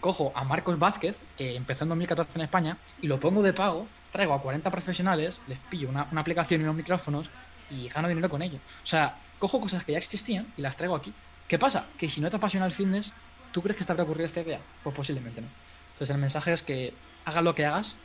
cojo 0.01 0.33
a 0.35 0.43
Marcos 0.43 0.79
Vázquez, 0.79 1.17
que 1.37 1.55
empezó 1.55 1.85
en 1.85 1.91
2014 1.91 2.39
en 2.39 2.43
España, 2.43 2.79
y 3.01 3.07
lo 3.07 3.21
pongo 3.21 3.43
de 3.43 3.53
pago, 3.53 3.87
traigo 4.11 4.35
a 4.35 4.43
40 4.43 4.71
profesionales, 4.71 5.41
les 5.47 5.59
pillo 5.71 5.89
una, 5.89 6.09
aplicación 6.17 6.61
y 6.61 6.65
unos 6.65 6.77
micrófonos 6.77 7.31
y 7.71 7.89
gano 7.89 8.09
dinero 8.09 8.29
con 8.29 8.43
ello. 8.43 8.59
O 8.83 8.87
sea, 8.87 9.19
cojo 9.39 9.61
cosas 9.61 9.85
que 9.85 9.93
ya 9.93 9.99
existían 9.99 10.53
y 10.57 10.63
las 10.63 10.77
traigo 10.77 10.97
aquí. 10.97 11.15
¿Qué 11.47 11.59
pasa? 11.59 11.87
Que 11.97 12.09
si 12.09 12.21
no 12.21 12.31
te 12.31 12.37
apasiona 12.37 12.67
el 12.67 12.73
fitness, 12.73 13.13
¿tú 13.53 13.63
crees 13.63 13.77
que 13.77 13.85
te 13.85 13.93
habrá 13.93 14.05
ocurrido 14.05 14.27
esta 14.27 14.41
idea? 14.41 14.61
Pues 14.83 14.95
posiblemente 14.97 15.41
no. 15.41 15.49
Entonces 15.93 16.11
el 16.11 16.21
mensaje 16.21 16.53
es 16.53 16.63
que 16.63 16.93
hagas 17.25 17.45
lo 17.45 17.55
que 17.55 17.67
hagas, 17.67 17.97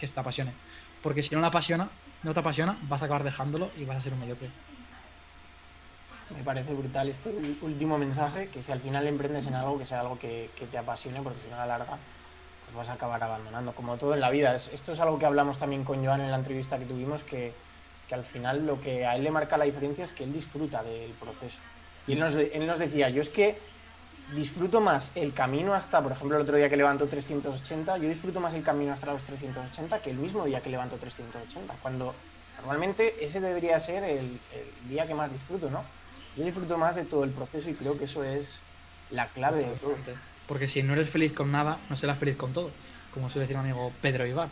que 0.00 0.08
te 0.08 0.20
apasione. 0.20 0.52
Porque 1.02 1.22
si 1.22 1.34
no 1.34 1.40
la 1.40 1.48
apasiona, 1.48 1.88
no 2.22 2.34
te 2.34 2.40
apasiona, 2.40 2.76
vas 2.82 3.02
a 3.02 3.04
acabar 3.06 3.24
dejándolo 3.24 3.70
y 3.76 3.84
vas 3.84 3.98
a 3.98 4.00
ser 4.00 4.12
un 4.12 4.20
mediocre. 4.20 4.50
Me 6.30 6.42
parece 6.42 6.74
brutal 6.74 7.08
este 7.08 7.30
último 7.62 7.98
mensaje, 7.98 8.48
que 8.48 8.62
si 8.62 8.72
al 8.72 8.80
final 8.80 9.06
emprendes 9.06 9.46
en 9.46 9.54
algo, 9.54 9.78
que 9.78 9.84
sea 9.84 10.00
algo 10.00 10.18
que, 10.18 10.50
te 10.70 10.78
apasione, 10.78 11.22
porque 11.22 11.38
si 11.44 11.50
no 11.50 11.56
a 11.56 11.60
la 11.60 11.78
larga 11.78 11.98
pues 12.64 12.74
vas 12.74 12.88
a 12.88 12.94
acabar 12.94 13.22
abandonando, 13.22 13.72
como 13.72 13.96
todo 13.96 14.14
en 14.14 14.20
la 14.20 14.30
vida. 14.30 14.52
esto 14.56 14.92
es 14.92 14.98
algo 14.98 15.20
que 15.20 15.26
hablamos 15.26 15.56
también 15.58 15.84
con 15.84 16.04
Joan 16.04 16.20
en 16.20 16.32
la 16.32 16.36
entrevista 16.36 16.78
que 16.78 16.84
tuvimos, 16.84 17.22
que, 17.22 17.54
al 18.10 18.24
final 18.24 18.66
lo 18.66 18.80
que 18.80 19.06
a 19.06 19.14
él 19.14 19.22
le 19.22 19.30
marca 19.30 19.56
la 19.56 19.64
diferencia 19.64 20.04
es 20.04 20.12
que 20.12 20.24
él 20.24 20.32
disfruta 20.32 20.82
del 20.82 21.12
proceso. 21.12 21.58
Y 22.08 22.14
él 22.14 22.18
nos, 22.18 22.34
él 22.34 22.66
nos 22.66 22.80
decía, 22.80 23.08
yo 23.08 23.22
es 23.22 23.28
que 23.28 23.58
disfruto 24.34 24.80
más 24.80 25.12
el 25.14 25.32
camino 25.32 25.74
hasta, 25.74 26.02
por 26.02 26.12
ejemplo, 26.12 26.36
el 26.36 26.42
otro 26.42 26.56
día 26.56 26.68
que 26.68 26.76
levanto 26.76 27.06
380, 27.06 27.98
yo 27.98 28.08
disfruto 28.08 28.40
más 28.40 28.54
el 28.54 28.62
camino 28.62 28.92
hasta 28.92 29.12
los 29.12 29.22
380 29.22 30.00
que 30.00 30.10
el 30.10 30.16
mismo 30.16 30.44
día 30.44 30.60
que 30.60 30.70
levanto 30.70 30.96
380, 30.96 31.74
cuando 31.80 32.14
normalmente 32.58 33.24
ese 33.24 33.40
debería 33.40 33.78
ser 33.78 34.02
el, 34.04 34.40
día 34.88 35.06
que 35.06 35.14
más 35.14 35.32
disfruto, 35.32 35.70
¿no? 35.70 35.84
Yo 36.36 36.44
disfruto 36.44 36.76
más 36.76 36.96
de 36.96 37.04
todo 37.04 37.24
el 37.24 37.30
proceso 37.30 37.70
y 37.70 37.74
creo 37.74 37.96
que 37.96 38.04
eso 38.04 38.24
es 38.24 38.62
la 39.10 39.28
clave 39.28 39.60
de 39.60 39.76
todo. 39.76 39.96
Porque 40.46 40.68
si 40.68 40.82
no 40.82 40.92
eres 40.92 41.08
feliz 41.08 41.32
con 41.32 41.50
nada, 41.50 41.78
no 41.88 41.96
serás 41.96 42.18
feliz 42.18 42.36
con 42.36 42.52
todo, 42.52 42.70
como 43.14 43.30
suele 43.30 43.46
decir 43.46 43.56
mi 43.56 43.70
amigo 43.70 43.92
Pedro 44.02 44.26
Ibar. 44.26 44.48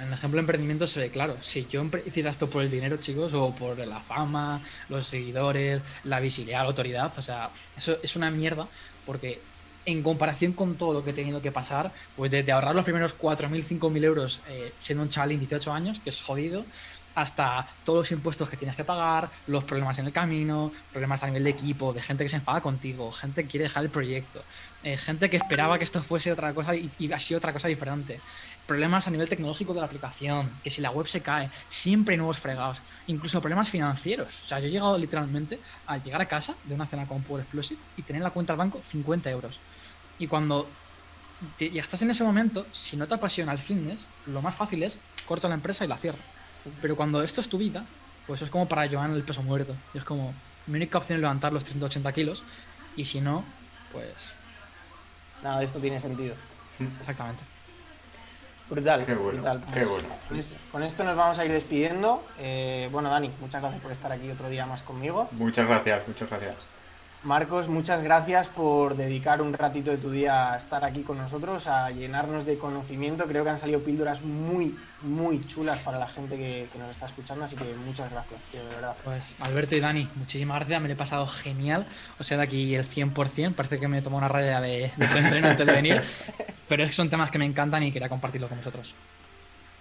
En 0.00 0.08
el 0.08 0.12
ejemplo 0.12 0.36
de 0.36 0.40
emprendimiento 0.40 0.86
se 0.86 1.00
ve 1.00 1.10
claro. 1.10 1.36
Si 1.40 1.66
yo 1.66 1.84
hiciera 2.06 2.30
esto 2.30 2.48
por 2.48 2.62
el 2.62 2.70
dinero, 2.70 2.96
chicos, 2.96 3.32
o 3.34 3.54
por 3.54 3.78
la 3.78 4.00
fama, 4.00 4.62
los 4.88 5.06
seguidores, 5.06 5.82
la 6.04 6.20
visibilidad, 6.20 6.60
la 6.60 6.68
autoridad, 6.68 7.12
o 7.16 7.22
sea, 7.22 7.50
eso 7.76 7.98
es 8.02 8.16
una 8.16 8.30
mierda 8.30 8.68
porque 9.04 9.40
en 9.84 10.02
comparación 10.02 10.52
con 10.52 10.76
todo 10.76 10.92
lo 10.92 11.04
que 11.04 11.10
he 11.10 11.14
tenido 11.14 11.40
que 11.40 11.50
pasar, 11.50 11.92
pues 12.14 12.30
desde 12.30 12.52
ahorrar 12.52 12.74
los 12.74 12.84
primeros 12.84 13.16
4.000, 13.18 13.64
5.000 13.64 14.04
euros 14.04 14.40
eh, 14.46 14.72
siendo 14.82 15.02
un 15.02 15.08
chaval 15.08 15.30
de 15.30 15.38
18 15.38 15.72
años, 15.72 16.00
que 16.00 16.10
es 16.10 16.20
jodido, 16.20 16.66
hasta 17.20 17.66
todos 17.84 17.98
los 17.98 18.12
impuestos 18.12 18.48
que 18.48 18.56
tienes 18.56 18.76
que 18.76 18.84
pagar, 18.84 19.30
los 19.48 19.64
problemas 19.64 19.98
en 19.98 20.06
el 20.06 20.12
camino, 20.12 20.70
problemas 20.92 21.22
a 21.22 21.26
nivel 21.26 21.44
de 21.44 21.50
equipo, 21.50 21.92
de 21.92 22.00
gente 22.00 22.24
que 22.24 22.28
se 22.28 22.36
enfada 22.36 22.60
contigo, 22.60 23.10
gente 23.10 23.42
que 23.42 23.48
quiere 23.50 23.64
dejar 23.64 23.82
el 23.82 23.90
proyecto, 23.90 24.44
eh, 24.84 24.96
gente 24.96 25.28
que 25.28 25.36
esperaba 25.36 25.78
que 25.78 25.84
esto 25.84 26.00
fuese 26.02 26.30
otra 26.30 26.54
cosa 26.54 26.76
y, 26.76 26.90
y, 26.98 27.12
ha 27.12 27.18
sido 27.18 27.38
otra 27.38 27.52
cosa 27.52 27.66
diferente, 27.66 28.20
problemas 28.66 29.08
a 29.08 29.10
nivel 29.10 29.28
tecnológico 29.28 29.74
de 29.74 29.80
la 29.80 29.86
aplicación, 29.86 30.50
que 30.62 30.70
si 30.70 30.80
la 30.80 30.90
web 30.90 31.08
se 31.08 31.20
cae, 31.20 31.50
siempre 31.68 32.12
hay 32.14 32.18
nuevos 32.18 32.38
fregados, 32.38 32.82
incluso 33.08 33.40
problemas 33.40 33.68
financieros. 33.68 34.40
O 34.44 34.46
sea, 34.46 34.60
yo 34.60 34.68
he 34.68 34.70
llegado 34.70 34.96
literalmente 34.96 35.58
a 35.86 35.98
llegar 35.98 36.20
a 36.20 36.26
casa 36.26 36.54
de 36.64 36.74
una 36.74 36.86
cena 36.86 37.06
con 37.06 37.22
Power 37.22 37.42
Explosive 37.42 37.80
y 37.96 38.02
tener 38.02 38.20
en 38.20 38.24
la 38.24 38.30
cuenta 38.30 38.52
al 38.52 38.58
banco 38.58 38.80
50 38.80 39.30
euros. 39.30 39.58
Y 40.20 40.26
cuando 40.26 40.68
ya 41.58 41.80
estás 41.80 42.02
en 42.02 42.10
ese 42.10 42.24
momento, 42.24 42.66
si 42.72 42.96
no 42.96 43.06
te 43.06 43.14
apasiona 43.14 43.52
el 43.52 43.58
fitness, 43.58 44.08
lo 44.26 44.42
más 44.42 44.54
fácil 44.54 44.82
es 44.82 44.98
corto 45.26 45.48
la 45.48 45.54
empresa 45.54 45.84
y 45.84 45.88
la 45.88 45.98
cierro. 45.98 46.37
Pero 46.80 46.96
cuando 46.96 47.22
esto 47.22 47.40
es 47.40 47.48
tu 47.48 47.58
vida, 47.58 47.84
pues 48.26 48.42
es 48.42 48.50
como 48.50 48.68
para 48.68 48.88
Joan 48.88 49.12
el 49.12 49.22
peso 49.22 49.42
muerto. 49.42 49.74
Y 49.94 49.98
es 49.98 50.04
como, 50.04 50.34
mi 50.66 50.76
única 50.76 50.98
opción 50.98 51.16
es 51.16 51.22
levantar 51.22 51.52
los 51.52 51.64
380 51.64 52.12
kilos. 52.12 52.42
Y 52.96 53.04
si 53.04 53.20
no, 53.20 53.44
pues. 53.92 54.34
Nada 55.42 55.60
de 55.60 55.64
esto 55.64 55.78
tiene 55.78 56.00
sentido. 56.00 56.34
Exactamente. 57.00 57.42
Brutal. 58.68 59.06
Qué 59.06 59.14
bueno, 59.14 59.42
brutal. 59.42 59.64
qué 59.72 59.84
bueno. 59.84 60.08
Con 60.28 60.38
esto, 60.38 60.56
con 60.70 60.82
esto 60.82 61.04
nos 61.04 61.16
vamos 61.16 61.38
a 61.38 61.44
ir 61.44 61.52
despidiendo. 61.52 62.22
Eh, 62.38 62.88
bueno, 62.92 63.08
Dani, 63.08 63.32
muchas 63.40 63.62
gracias 63.62 63.80
por 63.80 63.92
estar 63.92 64.12
aquí 64.12 64.30
otro 64.30 64.48
día 64.48 64.66
más 64.66 64.82
conmigo. 64.82 65.28
Muchas 65.32 65.66
gracias, 65.66 66.06
muchas 66.06 66.28
gracias. 66.28 66.77
Marcos, 67.24 67.68
muchas 67.68 68.02
gracias 68.04 68.46
por 68.46 68.96
dedicar 68.96 69.42
un 69.42 69.52
ratito 69.52 69.90
de 69.90 69.98
tu 69.98 70.08
día 70.08 70.52
a 70.52 70.56
estar 70.56 70.84
aquí 70.84 71.02
con 71.02 71.18
nosotros, 71.18 71.66
a 71.66 71.90
llenarnos 71.90 72.46
de 72.46 72.56
conocimiento. 72.58 73.24
Creo 73.24 73.42
que 73.42 73.50
han 73.50 73.58
salido 73.58 73.82
píldoras 73.82 74.22
muy, 74.22 74.76
muy 75.02 75.44
chulas 75.44 75.80
para 75.80 75.98
la 75.98 76.06
gente 76.06 76.36
que, 76.36 76.68
que 76.72 76.78
nos 76.78 76.90
está 76.90 77.06
escuchando, 77.06 77.44
así 77.44 77.56
que 77.56 77.74
muchas 77.84 78.08
gracias, 78.12 78.44
tío, 78.44 78.62
de 78.62 78.68
verdad. 78.68 78.94
Pues 79.02 79.34
Alberto 79.40 79.74
y 79.74 79.80
Dani, 79.80 80.08
muchísimas 80.14 80.58
gracias, 80.58 80.80
me 80.80 80.86
lo 80.86 80.94
he 80.94 80.96
pasado 80.96 81.26
genial. 81.26 81.86
O 82.20 82.24
sea, 82.24 82.36
de 82.36 82.44
aquí 82.44 82.76
el 82.76 82.88
100%, 82.88 83.52
parece 83.54 83.80
que 83.80 83.88
me 83.88 84.00
tomó 84.00 84.18
una 84.18 84.28
raya 84.28 84.60
de, 84.60 84.92
de 84.96 85.18
entreno 85.18 85.48
antes 85.48 85.66
de 85.66 85.72
venir, 85.72 86.02
pero 86.68 86.84
es 86.84 86.90
que 86.90 86.96
son 86.96 87.10
temas 87.10 87.32
que 87.32 87.38
me 87.38 87.46
encantan 87.46 87.82
y 87.82 87.90
quería 87.90 88.08
compartirlo 88.08 88.48
con 88.48 88.58
vosotros. 88.58 88.94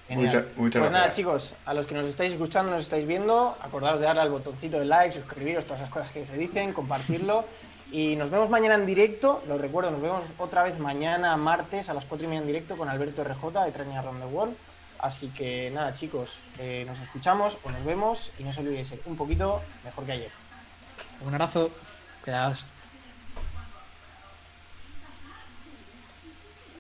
Muchas, 0.09 0.45
pues 0.55 0.73
nada, 0.75 0.89
gracias. 0.89 1.15
chicos, 1.15 1.55
a 1.65 1.73
los 1.73 1.85
que 1.85 1.93
nos 1.93 2.05
estáis 2.05 2.31
escuchando, 2.31 2.71
nos 2.71 2.83
estáis 2.83 3.05
viendo, 3.05 3.57
acordaos 3.61 3.99
de 3.99 4.05
darle 4.05 4.21
al 4.21 4.29
botoncito 4.29 4.79
de 4.79 4.85
like, 4.85 5.13
suscribiros, 5.13 5.65
todas 5.65 5.81
esas 5.81 5.91
cosas 5.91 6.11
que 6.11 6.25
se 6.25 6.37
dicen, 6.37 6.73
compartirlo. 6.73 7.45
Y 7.89 8.17
nos 8.17 8.29
vemos 8.29 8.49
mañana 8.49 8.75
en 8.75 8.85
directo, 8.85 9.41
lo 9.47 9.57
recuerdo, 9.57 9.91
nos 9.91 10.01
vemos 10.01 10.23
otra 10.37 10.61
vez 10.63 10.77
mañana 10.77 11.37
martes 11.37 11.89
a 11.89 11.93
las 11.93 12.03
4 12.03 12.25
y 12.25 12.27
media 12.27 12.41
en 12.41 12.47
directo 12.47 12.75
con 12.75 12.89
Alberto 12.89 13.23
RJ 13.23 13.63
de 13.63 13.71
Training 13.71 13.95
Around 13.95 14.19
the 14.19 14.27
World. 14.27 14.57
Así 14.99 15.29
que 15.29 15.71
nada, 15.71 15.93
chicos, 15.93 16.39
eh, 16.57 16.83
nos 16.85 16.99
escuchamos 16.99 17.57
o 17.63 17.71
nos 17.71 17.85
vemos 17.85 18.31
y 18.39 18.43
no 18.43 18.49
os 18.49 18.57
olvidéis 18.57 18.89
ser 18.89 18.99
un 19.05 19.15
poquito 19.15 19.61
mejor 19.85 20.05
que 20.05 20.11
ayer. 20.11 20.31
Un 21.25 21.33
abrazo, 21.33 21.71
quedaos. 22.25 22.65